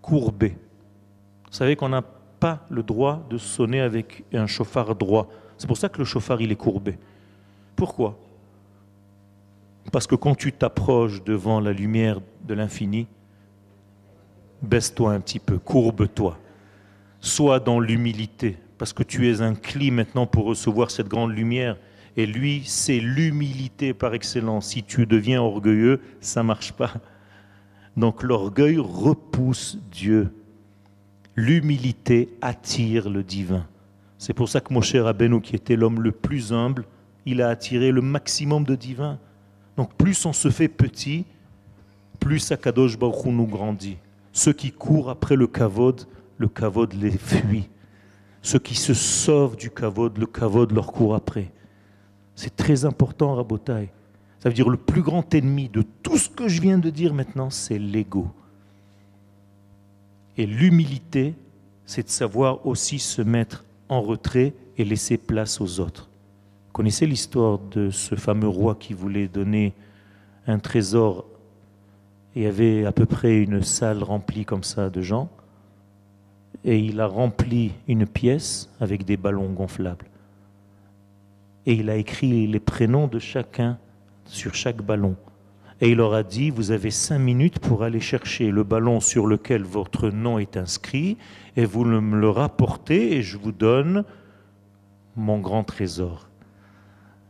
Courbé? 0.00 0.56
Vous 1.46 1.52
savez 1.52 1.76
qu'on 1.76 1.90
n'a 1.90 2.02
pas 2.02 2.60
le 2.70 2.82
droit 2.82 3.22
de 3.28 3.36
sonner 3.36 3.82
avec 3.82 4.24
un 4.32 4.46
chauffard 4.46 4.94
droit. 4.94 5.28
C'est 5.58 5.66
pour 5.66 5.76
ça 5.76 5.90
que 5.90 5.98
le 5.98 6.04
chauffard, 6.04 6.40
il 6.40 6.50
est 6.50 6.56
courbé. 6.56 6.98
Pourquoi? 7.76 8.16
Parce 9.92 10.06
que 10.06 10.14
quand 10.14 10.34
tu 10.34 10.52
t'approches 10.52 11.22
devant 11.22 11.60
la 11.60 11.72
lumière 11.72 12.18
de 12.46 12.54
l'infini, 12.54 13.06
baisse-toi 14.62 15.12
un 15.12 15.20
petit 15.20 15.38
peu, 15.38 15.58
courbe-toi. 15.58 16.38
Sois 17.20 17.60
dans 17.60 17.78
l'humilité, 17.78 18.56
parce 18.80 18.94
que 18.94 19.02
tu 19.02 19.30
es 19.30 19.42
un 19.42 19.54
cli 19.54 19.90
maintenant 19.90 20.26
pour 20.26 20.46
recevoir 20.46 20.90
cette 20.90 21.06
grande 21.06 21.32
lumière 21.32 21.76
et 22.16 22.24
lui, 22.24 22.62
c'est 22.64 22.98
l'humilité 22.98 23.92
par 23.92 24.14
excellence. 24.14 24.68
Si 24.68 24.82
tu 24.82 25.04
deviens 25.04 25.42
orgueilleux, 25.42 26.00
ça 26.22 26.40
ne 26.40 26.46
marche 26.46 26.72
pas. 26.72 26.94
Donc 27.98 28.22
l'orgueil 28.22 28.78
repousse 28.78 29.76
Dieu. 29.92 30.32
L'humilité 31.36 32.30
attire 32.40 33.10
le 33.10 33.22
divin. 33.22 33.66
C'est 34.16 34.32
pour 34.32 34.48
ça 34.48 34.62
que 34.62 34.72
mon 34.72 34.80
cher 34.80 35.04
Rabbeinu, 35.04 35.42
qui 35.42 35.56
était 35.56 35.76
l'homme 35.76 36.00
le 36.00 36.12
plus 36.12 36.50
humble, 36.50 36.86
il 37.26 37.42
a 37.42 37.50
attiré 37.50 37.90
le 37.90 38.00
maximum 38.00 38.64
de 38.64 38.76
divin. 38.76 39.18
Donc 39.76 39.92
plus 39.92 40.24
on 40.24 40.32
se 40.32 40.48
fait 40.48 40.68
petit, 40.68 41.26
plus 42.18 42.50
Akadosh 42.50 42.98
Baruch 42.98 43.26
nous 43.26 43.46
grandit. 43.46 43.98
Ceux 44.32 44.54
qui 44.54 44.72
courent 44.72 45.10
après 45.10 45.36
le 45.36 45.46
kavod, 45.46 46.06
le 46.38 46.48
kavod 46.48 46.94
les 46.94 47.10
fuit. 47.10 47.68
Ceux 48.42 48.58
qui 48.58 48.74
se 48.74 48.94
sauvent 48.94 49.56
du 49.56 49.70
kavod, 49.70 50.16
le 50.16 50.26
kavod 50.26 50.72
leur 50.72 50.92
court 50.92 51.14
après. 51.14 51.50
C'est 52.34 52.56
très 52.56 52.84
important, 52.84 53.34
Rabotai. 53.34 53.90
Ça 54.38 54.48
veut 54.48 54.54
dire 54.54 54.70
le 54.70 54.78
plus 54.78 55.02
grand 55.02 55.34
ennemi 55.34 55.68
de 55.68 55.82
tout 56.02 56.16
ce 56.16 56.30
que 56.30 56.48
je 56.48 56.62
viens 56.62 56.78
de 56.78 56.88
dire 56.88 57.12
maintenant, 57.12 57.50
c'est 57.50 57.78
l'ego. 57.78 58.28
Et 60.38 60.46
l'humilité, 60.46 61.34
c'est 61.84 62.04
de 62.04 62.08
savoir 62.08 62.66
aussi 62.66 62.98
se 62.98 63.20
mettre 63.20 63.64
en 63.90 64.00
retrait 64.00 64.54
et 64.78 64.84
laisser 64.84 65.18
place 65.18 65.60
aux 65.60 65.80
autres. 65.80 66.08
Vous 66.68 66.72
connaissez 66.72 67.06
l'histoire 67.06 67.58
de 67.58 67.90
ce 67.90 68.14
fameux 68.14 68.48
roi 68.48 68.74
qui 68.74 68.94
voulait 68.94 69.28
donner 69.28 69.74
un 70.46 70.58
trésor 70.58 71.26
et 72.34 72.46
avait 72.46 72.86
à 72.86 72.92
peu 72.92 73.04
près 73.04 73.42
une 73.42 73.62
salle 73.62 74.02
remplie 74.02 74.46
comme 74.46 74.64
ça 74.64 74.88
de 74.88 75.02
gens 75.02 75.28
et 76.64 76.78
il 76.78 77.00
a 77.00 77.06
rempli 77.06 77.72
une 77.88 78.06
pièce 78.06 78.70
avec 78.80 79.04
des 79.04 79.16
ballons 79.16 79.50
gonflables 79.50 80.06
et 81.66 81.74
il 81.74 81.90
a 81.90 81.96
écrit 81.96 82.46
les 82.46 82.60
prénoms 82.60 83.06
de 83.06 83.18
chacun 83.18 83.78
sur 84.24 84.54
chaque 84.54 84.82
ballon. 84.82 85.16
Et 85.80 85.90
il 85.90 85.96
leur 85.96 86.14
a 86.14 86.22
dit, 86.22 86.50
vous 86.50 86.72
avez 86.72 86.90
cinq 86.90 87.18
minutes 87.18 87.58
pour 87.58 87.82
aller 87.82 88.00
chercher 88.00 88.50
le 88.50 88.64
ballon 88.64 89.00
sur 89.00 89.26
lequel 89.26 89.62
votre 89.62 90.10
nom 90.10 90.38
est 90.38 90.56
inscrit, 90.56 91.16
et 91.56 91.64
vous 91.64 91.84
me 91.84 92.18
le 92.18 92.28
rapportez, 92.28 93.16
et 93.16 93.22
je 93.22 93.38
vous 93.38 93.52
donne 93.52 94.04
mon 95.16 95.38
grand 95.38 95.64
trésor. 95.64 96.28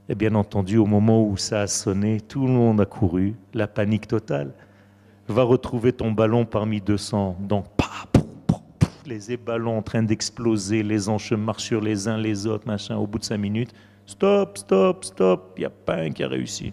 Et 0.08 0.14
bien 0.16 0.34
entendu, 0.34 0.78
au 0.78 0.86
moment 0.86 1.24
où 1.24 1.36
ça 1.36 1.60
a 1.60 1.66
sonné, 1.68 2.20
tout 2.20 2.46
le 2.46 2.52
monde 2.52 2.80
a 2.80 2.86
couru, 2.86 3.34
la 3.54 3.68
panique 3.68 4.08
totale. 4.08 4.52
Va 5.28 5.44
retrouver 5.44 5.92
ton 5.92 6.10
ballon 6.10 6.44
parmi 6.44 6.80
200. 6.80 7.36
Donc, 7.40 7.66
les 9.10 9.36
ballons 9.36 9.76
en 9.76 9.82
train 9.82 10.02
d'exploser, 10.02 10.82
les 10.82 11.08
anches 11.08 11.32
marchent 11.32 11.64
sur 11.64 11.80
les 11.80 12.08
uns 12.08 12.16
les 12.16 12.46
autres, 12.46 12.66
machin, 12.66 12.96
au 12.96 13.06
bout 13.06 13.18
de 13.18 13.24
cinq 13.24 13.38
minutes. 13.38 13.72
Stop, 14.06 14.58
stop, 14.58 15.04
stop. 15.04 15.52
Il 15.56 15.60
n'y 15.60 15.66
a 15.66 15.70
pas 15.70 15.96
un 15.96 16.10
qui 16.10 16.22
a 16.22 16.28
réussi. 16.28 16.72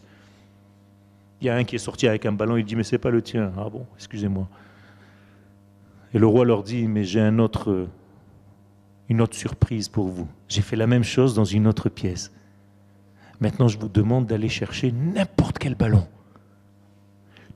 Il 1.42 1.48
y 1.48 1.50
a 1.50 1.56
un 1.56 1.64
qui 1.64 1.76
est 1.76 1.80
sorti 1.80 2.08
avec 2.08 2.26
un 2.26 2.32
ballon, 2.32 2.58
il 2.58 2.66
dit, 2.66 2.76
mais 2.76 2.84
c'est 2.84 2.98
pas 2.98 3.10
le 3.10 3.22
tien. 3.22 3.52
Ah 3.58 3.70
bon, 3.70 3.86
excusez-moi. 3.96 4.48
Et 6.14 6.20
le 6.20 6.28
roi 6.28 6.46
leur 6.46 6.64
dit, 6.64 6.88
mais 6.88 7.04
j'ai 7.04 7.20
un 7.20 7.40
autre, 7.40 7.88
une 9.10 9.22
autre 9.22 9.36
surprise 9.36 9.90
pour 9.90 10.08
vous. 10.08 10.28
J'ai 10.48 10.62
fait 10.62 10.76
la 10.76 10.88
même 10.88 11.04
chose 11.04 11.36
dans 11.36 11.46
une 11.46 11.68
autre 11.68 11.90
pièce. 11.90 12.32
Maintenant, 13.40 13.68
je 13.68 13.78
vous 13.78 13.90
demande 13.90 14.26
d'aller 14.26 14.50
chercher 14.50 14.92
n'importe 14.92 15.60
quel 15.60 15.76
ballon. 15.76 16.08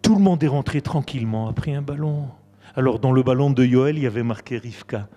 Tout 0.01 0.15
le 0.15 0.21
monde 0.21 0.43
est 0.43 0.47
rentré 0.47 0.81
tranquillement, 0.81 1.47
a 1.47 1.53
pris 1.53 1.73
un 1.73 1.81
ballon. 1.81 2.27
Alors, 2.75 2.99
dans 2.99 3.11
le 3.11 3.23
ballon 3.23 3.49
de 3.49 3.65
Yoel, 3.65 3.97
il 3.97 4.03
y 4.03 4.07
avait 4.07 4.23
marqué 4.23 4.57
Rivka. 4.57 5.07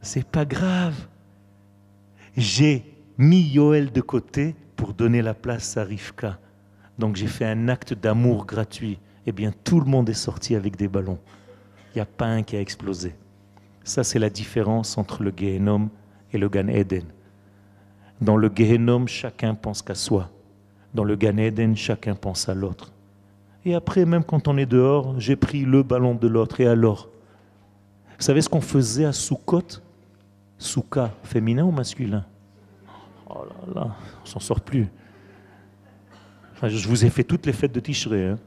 C'est 0.00 0.26
pas 0.26 0.44
grave. 0.44 0.94
J'ai 2.36 2.84
mis 3.18 3.42
Yoel 3.42 3.92
de 3.92 4.00
côté 4.00 4.54
pour 4.76 4.94
donner 4.94 5.20
la 5.20 5.34
place 5.34 5.76
à 5.76 5.84
Rivka. 5.84 6.38
Donc 6.98 7.16
j'ai 7.16 7.26
fait 7.26 7.44
un 7.44 7.68
acte 7.68 7.92
d'amour 7.92 8.46
gratuit. 8.46 8.98
Eh 9.26 9.32
bien, 9.32 9.52
tout 9.64 9.80
le 9.80 9.86
monde 9.86 10.08
est 10.08 10.14
sorti 10.14 10.54
avec 10.54 10.76
des 10.76 10.88
ballons. 10.88 11.18
Il 11.92 11.98
n'y 11.98 12.02
a 12.02 12.06
pas 12.06 12.26
un 12.26 12.42
qui 12.42 12.56
a 12.56 12.60
explosé. 12.60 13.14
Ça, 13.84 14.04
c'est 14.04 14.18
la 14.18 14.30
différence 14.30 14.96
entre 14.96 15.22
le 15.22 15.32
Gehenom 15.36 15.90
et 16.32 16.38
le 16.38 16.48
Gan 16.48 16.68
Eden. 16.68 17.04
Dans 18.20 18.36
le 18.36 18.50
Gehenom, 18.54 19.06
chacun 19.06 19.54
pense 19.54 19.82
qu'à 19.82 19.94
soi. 19.94 20.30
Dans 20.94 21.04
le 21.04 21.16
Gan 21.16 21.36
Eden, 21.38 21.76
chacun 21.76 22.14
pense 22.14 22.48
à 22.48 22.54
l'autre. 22.54 22.92
Et 23.64 23.74
après, 23.74 24.04
même 24.04 24.24
quand 24.24 24.48
on 24.48 24.56
est 24.56 24.66
dehors, 24.66 25.18
j'ai 25.18 25.36
pris 25.36 25.64
le 25.64 25.82
ballon 25.82 26.14
de 26.14 26.26
l'autre. 26.26 26.60
Et 26.60 26.66
alors 26.66 27.08
Vous 28.16 28.24
savez 28.24 28.40
ce 28.40 28.48
qu'on 28.48 28.60
faisait 28.60 29.04
à 29.04 29.12
Soukot? 29.12 29.80
Souka, 30.58 31.10
féminin 31.22 31.64
ou 31.64 31.70
masculin? 31.70 32.24
Oh 33.28 33.44
là 33.44 33.74
là, 33.74 33.96
on 34.22 34.26
s'en 34.26 34.40
sort 34.40 34.60
plus. 34.60 34.88
je 36.62 36.88
vous 36.88 37.04
ai 37.04 37.10
fait 37.10 37.24
toutes 37.24 37.46
les 37.46 37.52
fêtes 37.52 37.72
de 37.72 37.80
Tishré. 37.80 38.28
Hein. 38.28 38.38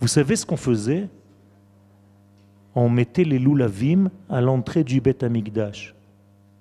Vous 0.00 0.08
savez 0.08 0.36
ce 0.36 0.46
qu'on 0.46 0.56
faisait? 0.56 1.08
On 2.74 2.88
mettait 2.88 3.24
les 3.24 3.38
loulavim 3.38 4.10
à 4.28 4.40
l'entrée 4.40 4.84
du 4.84 5.00
Beth 5.00 5.24
Amikdash. 5.24 5.94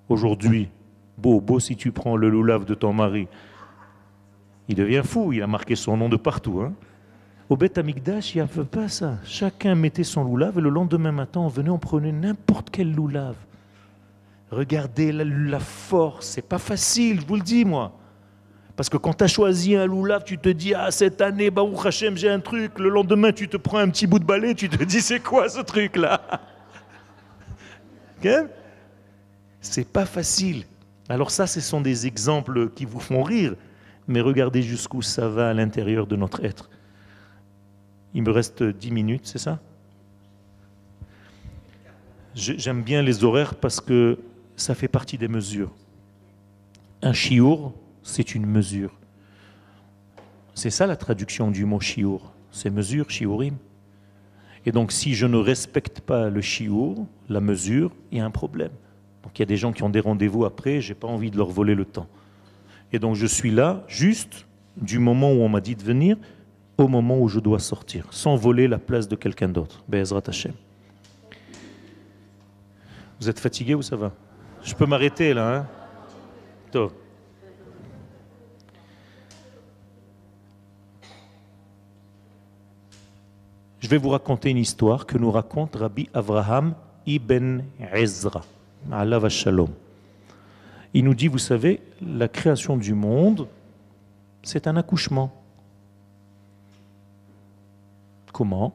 Aujourd'hui, 0.10 0.70
beau, 1.18 1.40
beau 1.40 1.60
si 1.60 1.76
tu 1.76 1.92
prends 1.92 2.16
le 2.16 2.30
loulav 2.30 2.66
de 2.66 2.74
ton 2.74 2.94
mari. 2.94 3.28
Il 4.70 4.76
devient 4.76 5.02
fou, 5.04 5.34
il 5.34 5.42
a 5.42 5.48
marqué 5.48 5.76
son 5.76 5.98
nom 5.98 6.10
de 6.10 6.18
partout. 6.18 6.62
Hein. 6.62 6.74
Au 7.50 7.56
Beth 7.56 7.78
Amikdash, 7.78 8.36
il 8.36 8.40
n'y 8.40 8.42
avait 8.42 8.66
pas 8.66 8.90
ça. 8.90 9.18
Chacun 9.24 9.76
mettait 9.76 10.04
son 10.04 10.24
loulav 10.24 10.58
et 10.58 10.62
le 10.62 10.70
lendemain 10.70 11.14
matin, 11.14 11.40
on 11.40 11.48
venait, 11.48 11.70
on 11.70 11.80
prenait 11.80 12.12
n'importe 12.12 12.70
quel 12.72 12.94
loulav. 12.94 13.36
Regardez 14.52 15.12
la, 15.12 15.60
force, 15.60 16.28
c'est 16.28 16.42
pas 16.42 16.58
facile, 16.58 17.22
je 17.22 17.26
vous 17.26 17.36
le 17.36 17.42
dis 17.42 17.66
moi. 17.66 17.94
Parce 18.76 18.90
que 18.90 18.98
quand 18.98 19.14
tu 19.14 19.24
as 19.24 19.28
choisi 19.28 19.76
un 19.76 19.86
loulav, 19.86 20.24
tu 20.24 20.38
te 20.38 20.50
dis, 20.50 20.74
ah, 20.74 20.92
cette 20.92 21.22
année, 21.22 21.50
Baruch 21.50 21.86
Hashem, 21.86 22.16
j'ai 22.16 22.30
un 22.30 22.40
truc. 22.40 22.78
Le 22.78 22.90
lendemain, 22.90 23.32
tu 23.32 23.48
te 23.48 23.58
prends 23.58 23.80
un 23.80 23.90
petit 23.90 24.06
bout 24.06 24.20
de 24.20 24.26
balai, 24.26 24.54
tu 24.54 24.70
te 24.70 24.84
dis, 24.84 25.02
c'est 25.02 25.20
quoi 25.20 25.50
ce 25.50 25.62
truc-là? 25.62 26.22
C'est 29.62 29.88
pas 29.88 30.06
facile. 30.06 30.66
Alors 31.10 31.32
ça, 31.32 31.48
ce 31.48 31.62
sont 31.62 31.82
des 31.82 32.08
exemples 32.08 32.70
qui 32.70 32.86
vous 32.86 33.00
font 33.00 33.24
rire, 33.24 33.56
mais 34.08 34.22
regardez 34.22 34.62
jusqu'où 34.62 35.02
ça 35.02 35.28
va 35.28 35.50
à 35.50 35.54
l'intérieur 35.54 36.08
de 36.08 36.16
notre 36.16 36.44
être. 36.44 36.70
Il 38.14 38.24
me 38.24 38.32
reste 38.32 38.64
dix 38.64 38.92
minutes, 38.92 39.26
c'est 39.26 39.38
ça? 39.38 39.60
J'aime 42.34 42.84
bien 42.84 43.02
les 43.02 43.24
horaires 43.24 43.56
parce 43.56 43.82
que 43.82 44.20
ça 44.56 44.76
fait 44.76 44.88
partie 44.88 45.18
des 45.18 45.28
mesures. 45.28 45.72
Un 47.02 47.14
chiour, 47.14 47.74
c'est 48.04 48.36
une 48.36 48.46
mesure. 48.46 48.92
C'est 50.54 50.70
ça 50.70 50.88
la 50.88 50.96
traduction 50.96 51.52
du 51.52 51.66
mot 51.66 51.80
chiour. 51.80 52.32
C'est 52.52 52.70
mesure, 52.70 53.10
chiourim. 53.10 53.58
Et 54.66 54.72
donc 54.72 54.92
si 54.92 55.14
je 55.14 55.26
ne 55.26 55.38
respecte 55.38 56.02
pas 56.02 56.30
le 56.30 56.42
chiour, 56.42 57.08
la 57.30 57.42
mesure, 57.42 57.92
il 58.12 58.18
y 58.18 58.22
a 58.22 58.26
un 58.26 58.32
problème. 58.32 58.72
Donc 59.24 59.38
il 59.38 59.42
y 59.42 59.44
a 59.44 59.46
des 59.46 59.58
gens 59.58 59.74
qui 59.74 59.84
ont 59.84 59.90
des 59.90 60.00
rendez-vous 60.00 60.46
après, 60.46 60.82
j'ai 60.82 60.96
pas 60.96 61.08
envie 61.08 61.32
de 61.32 61.38
leur 61.38 61.50
voler 61.50 61.76
le 61.76 61.86
temps. 61.86 62.08
Et 62.94 63.00
donc 63.00 63.16
je 63.16 63.26
suis 63.26 63.52
là 63.52 63.84
juste 63.88 64.46
du 64.78 65.00
moment 65.00 65.32
où 65.32 65.42
on 65.42 65.50
m'a 65.50 65.62
dit 65.62 65.76
de 65.76 65.84
venir 65.84 66.18
au 66.78 66.88
moment 66.88 67.20
où 67.20 67.28
je 67.28 67.40
dois 67.40 67.60
sortir, 67.60 68.06
sans 68.12 68.36
voler 68.36 68.68
la 68.68 68.78
place 68.78 69.08
de 69.08 69.16
quelqu'un 69.16 69.50
d'autre. 69.50 69.84
Be'ezrat 69.88 70.22
Hashem. 70.28 70.54
Vous 73.20 73.30
êtes 73.30 73.40
fatigué 73.40 73.74
ou 73.74 73.82
ça 73.82 73.96
va? 73.96 74.12
Je 74.64 74.76
peux 74.76 74.86
m'arrêter 74.86 75.34
là. 75.34 75.56
Hein? 75.56 75.68
Je 83.80 83.88
vais 83.88 83.98
vous 83.98 84.10
raconter 84.10 84.50
une 84.50 84.58
histoire 84.58 85.06
que 85.06 85.18
nous 85.18 85.32
raconte 85.32 85.76
Rabbi 85.76 86.10
Avraham 86.14 86.76
ibn 87.06 87.62
Ezra. 87.94 88.44
Allah 88.92 89.30
shalom. 89.30 89.70
Il 90.98 91.04
nous 91.04 91.14
dit, 91.14 91.28
vous 91.28 91.38
savez, 91.38 91.80
la 92.02 92.28
création 92.28 92.76
du 92.76 92.96
monde, 92.96 93.48
c'est 94.42 94.66
un 94.66 94.78
accouchement. 94.78 95.32
Comment? 98.34 98.74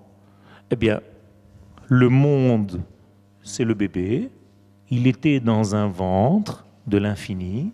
Eh 0.71 0.77
bien, 0.77 1.01
le 1.89 2.09
monde, 2.09 2.81
c'est 3.43 3.65
le 3.65 3.75
bébé, 3.75 4.31
il 4.89 5.09
était 5.09 5.41
dans 5.41 5.75
un 5.75 5.89
ventre 5.89 6.65
de 6.87 6.97
l'infini, 6.97 7.73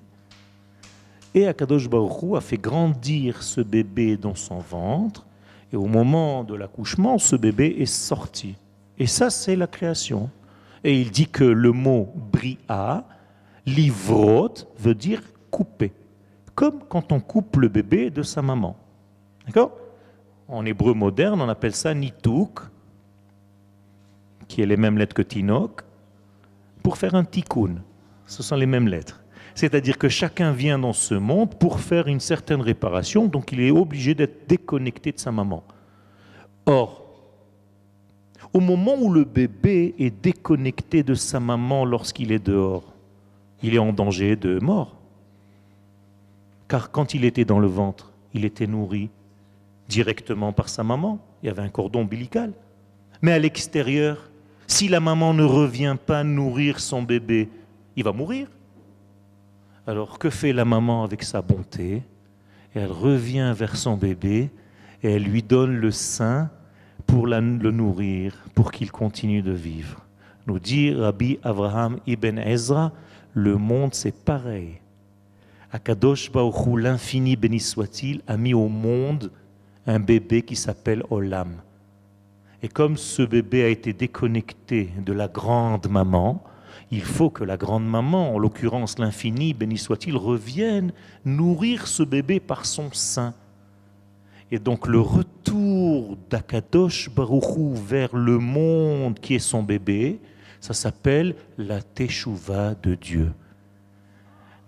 et 1.34 1.46
Akadosh 1.46 1.86
Baruch 1.90 2.34
a 2.34 2.40
fait 2.40 2.56
grandir 2.56 3.42
ce 3.42 3.60
bébé 3.60 4.16
dans 4.16 4.34
son 4.34 4.60
ventre, 4.60 5.26
et 5.70 5.76
au 5.76 5.84
moment 5.84 6.42
de 6.42 6.54
l'accouchement, 6.54 7.18
ce 7.18 7.36
bébé 7.36 7.76
est 7.80 7.84
sorti. 7.84 8.54
Et 8.98 9.06
ça, 9.06 9.28
c'est 9.28 9.56
la 9.56 9.66
création. 9.66 10.30
Et 10.84 10.98
il 10.98 11.10
dit 11.10 11.28
que 11.28 11.44
le 11.44 11.72
mot 11.72 12.10
bria, 12.32 13.04
livrot, 13.74 14.54
veut 14.78 14.94
dire 14.94 15.22
couper. 15.50 15.92
Comme 16.54 16.80
quand 16.88 17.12
on 17.12 17.20
coupe 17.20 17.56
le 17.56 17.68
bébé 17.68 18.10
de 18.10 18.22
sa 18.22 18.42
maman. 18.42 18.76
D'accord? 19.46 19.72
En 20.48 20.64
hébreu 20.64 20.94
moderne, 20.94 21.40
on 21.40 21.48
appelle 21.48 21.74
ça 21.74 21.94
nitouk, 21.94 22.60
qui 24.48 24.62
est 24.62 24.66
les 24.66 24.76
mêmes 24.76 24.98
lettres 24.98 25.14
que 25.14 25.22
tinok 25.22 25.82
pour 26.82 26.96
faire 26.96 27.14
un 27.14 27.24
tikkun. 27.24 27.76
Ce 28.26 28.42
sont 28.42 28.56
les 28.56 28.66
mêmes 28.66 28.88
lettres. 28.88 29.22
C'est-à-dire 29.54 29.98
que 29.98 30.08
chacun 30.08 30.52
vient 30.52 30.78
dans 30.78 30.92
ce 30.92 31.14
monde 31.14 31.54
pour 31.54 31.80
faire 31.80 32.06
une 32.06 32.20
certaine 32.20 32.60
réparation, 32.60 33.26
donc 33.26 33.52
il 33.52 33.60
est 33.60 33.70
obligé 33.70 34.14
d'être 34.14 34.48
déconnecté 34.48 35.12
de 35.12 35.18
sa 35.18 35.32
maman. 35.32 35.64
Or, 36.66 37.04
au 38.52 38.60
moment 38.60 38.94
où 39.00 39.12
le 39.12 39.24
bébé 39.24 39.94
est 39.98 40.10
déconnecté 40.10 41.02
de 41.02 41.14
sa 41.14 41.40
maman 41.40 41.84
lorsqu'il 41.84 42.32
est 42.32 42.44
dehors, 42.44 42.94
il 43.62 43.74
est 43.74 43.78
en 43.78 43.92
danger 43.92 44.36
de 44.36 44.58
mort. 44.58 44.96
Car 46.68 46.90
quand 46.90 47.14
il 47.14 47.24
était 47.24 47.44
dans 47.44 47.58
le 47.58 47.66
ventre, 47.66 48.12
il 48.34 48.44
était 48.44 48.66
nourri 48.66 49.10
directement 49.88 50.52
par 50.52 50.68
sa 50.68 50.84
maman. 50.84 51.18
Il 51.42 51.46
y 51.46 51.48
avait 51.48 51.62
un 51.62 51.68
cordon 51.68 52.00
ombilical. 52.00 52.52
Mais 53.22 53.32
à 53.32 53.38
l'extérieur, 53.38 54.30
si 54.66 54.88
la 54.88 55.00
maman 55.00 55.32
ne 55.34 55.44
revient 55.44 55.96
pas 56.04 56.24
nourrir 56.24 56.78
son 56.78 57.02
bébé, 57.02 57.48
il 57.96 58.04
va 58.04 58.12
mourir. 58.12 58.48
Alors 59.86 60.18
que 60.18 60.28
fait 60.28 60.52
la 60.52 60.66
maman 60.66 61.04
avec 61.04 61.22
sa 61.22 61.40
bonté? 61.40 62.02
Elle 62.74 62.92
revient 62.92 63.54
vers 63.56 63.76
son 63.76 63.96
bébé 63.96 64.50
et 65.02 65.12
elle 65.12 65.22
lui 65.22 65.42
donne 65.42 65.74
le 65.74 65.90
sein 65.90 66.50
pour 67.06 67.26
le 67.26 67.40
nourrir, 67.70 68.36
pour 68.54 68.70
qu'il 68.70 68.92
continue 68.92 69.40
de 69.40 69.52
vivre. 69.52 70.04
Nous 70.46 70.58
dit 70.58 70.92
Rabbi 70.92 71.38
Abraham 71.42 71.98
ibn 72.06 72.38
Ezra, 72.38 72.92
le 73.38 73.56
monde 73.56 73.94
c'est 73.94 74.24
pareil. 74.24 74.80
Akadosh 75.70 76.32
Baruch 76.32 76.76
l'infini 76.76 77.36
béni 77.36 77.60
soit-il, 77.60 78.22
a 78.26 78.36
mis 78.36 78.54
au 78.54 78.68
monde 78.68 79.30
un 79.86 80.00
bébé 80.00 80.42
qui 80.42 80.56
s'appelle 80.56 81.02
Olam. 81.10 81.56
Et 82.62 82.68
comme 82.68 82.96
ce 82.96 83.22
bébé 83.22 83.62
a 83.62 83.68
été 83.68 83.92
déconnecté 83.92 84.90
de 85.04 85.12
la 85.12 85.28
grande 85.28 85.88
maman, 85.88 86.42
il 86.90 87.02
faut 87.02 87.30
que 87.30 87.44
la 87.44 87.56
grande 87.56 87.86
maman, 87.86 88.34
en 88.34 88.38
l'occurrence 88.38 88.98
l'infini, 88.98 89.54
béni 89.54 89.78
soit-il, 89.78 90.16
revienne 90.16 90.92
nourrir 91.24 91.86
ce 91.86 92.02
bébé 92.02 92.40
par 92.40 92.66
son 92.66 92.90
sein. 92.92 93.34
Et 94.50 94.58
donc 94.58 94.86
le 94.88 95.00
retour 95.00 96.16
d'Akadosh 96.30 97.10
Baruchou 97.10 97.74
vers 97.74 98.16
le 98.16 98.38
monde 98.38 99.20
qui 99.20 99.34
est 99.34 99.38
son 99.38 99.62
bébé, 99.62 100.18
ça 100.60 100.74
s'appelle 100.74 101.34
la 101.56 101.82
teshuva 101.82 102.74
de 102.74 102.94
Dieu. 102.94 103.32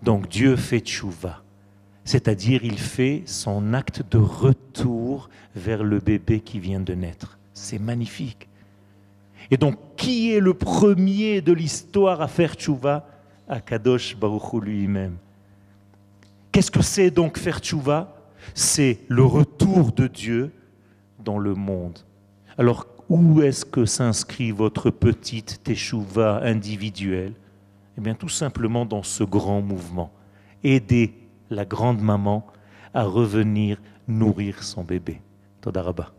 Donc 0.03 0.27
Dieu 0.29 0.55
fait 0.55 0.81
teshuva, 0.81 1.43
c'est-à-dire 2.03 2.63
il 2.63 2.79
fait 2.79 3.23
son 3.25 3.73
acte 3.73 4.03
de 4.09 4.17
retour 4.17 5.29
vers 5.55 5.83
le 5.83 5.99
bébé 5.99 6.39
qui 6.39 6.59
vient 6.59 6.79
de 6.79 6.93
naître. 6.93 7.37
C'est 7.53 7.79
magnifique. 7.79 8.47
Et 9.49 9.57
donc, 9.57 9.77
qui 9.97 10.33
est 10.33 10.39
le 10.39 10.53
premier 10.53 11.41
de 11.41 11.51
l'histoire 11.51 12.21
à 12.21 12.27
faire 12.27 12.53
tchouva 12.53 13.07
Akadosh 13.49 14.15
Baruch 14.15 14.53
lui-même. 14.61 15.17
Qu'est-ce 16.51 16.71
que 16.71 16.81
c'est 16.81 17.11
donc 17.11 17.37
faire 17.37 17.59
tchouva 17.59 18.15
C'est 18.53 18.99
le 19.09 19.23
retour 19.23 19.91
de 19.91 20.07
Dieu 20.07 20.53
dans 21.19 21.37
le 21.37 21.53
monde. 21.53 21.99
Alors, 22.57 22.90
où 23.11 23.41
est-ce 23.41 23.65
que 23.65 23.85
s'inscrit 23.85 24.51
votre 24.51 24.89
petite 24.89 25.61
teshuva 25.63 26.41
individuelle? 26.43 27.33
Eh 27.97 28.01
bien, 28.01 28.15
tout 28.15 28.29
simplement 28.29 28.85
dans 28.85 29.03
ce 29.03 29.25
grand 29.25 29.61
mouvement. 29.61 30.11
Aider 30.63 31.13
la 31.49 31.65
grande 31.65 32.01
maman 32.01 32.47
à 32.93 33.03
revenir 33.03 33.81
nourrir 34.07 34.63
son 34.63 34.83
bébé. 34.83 35.19
Todarabah. 35.59 36.13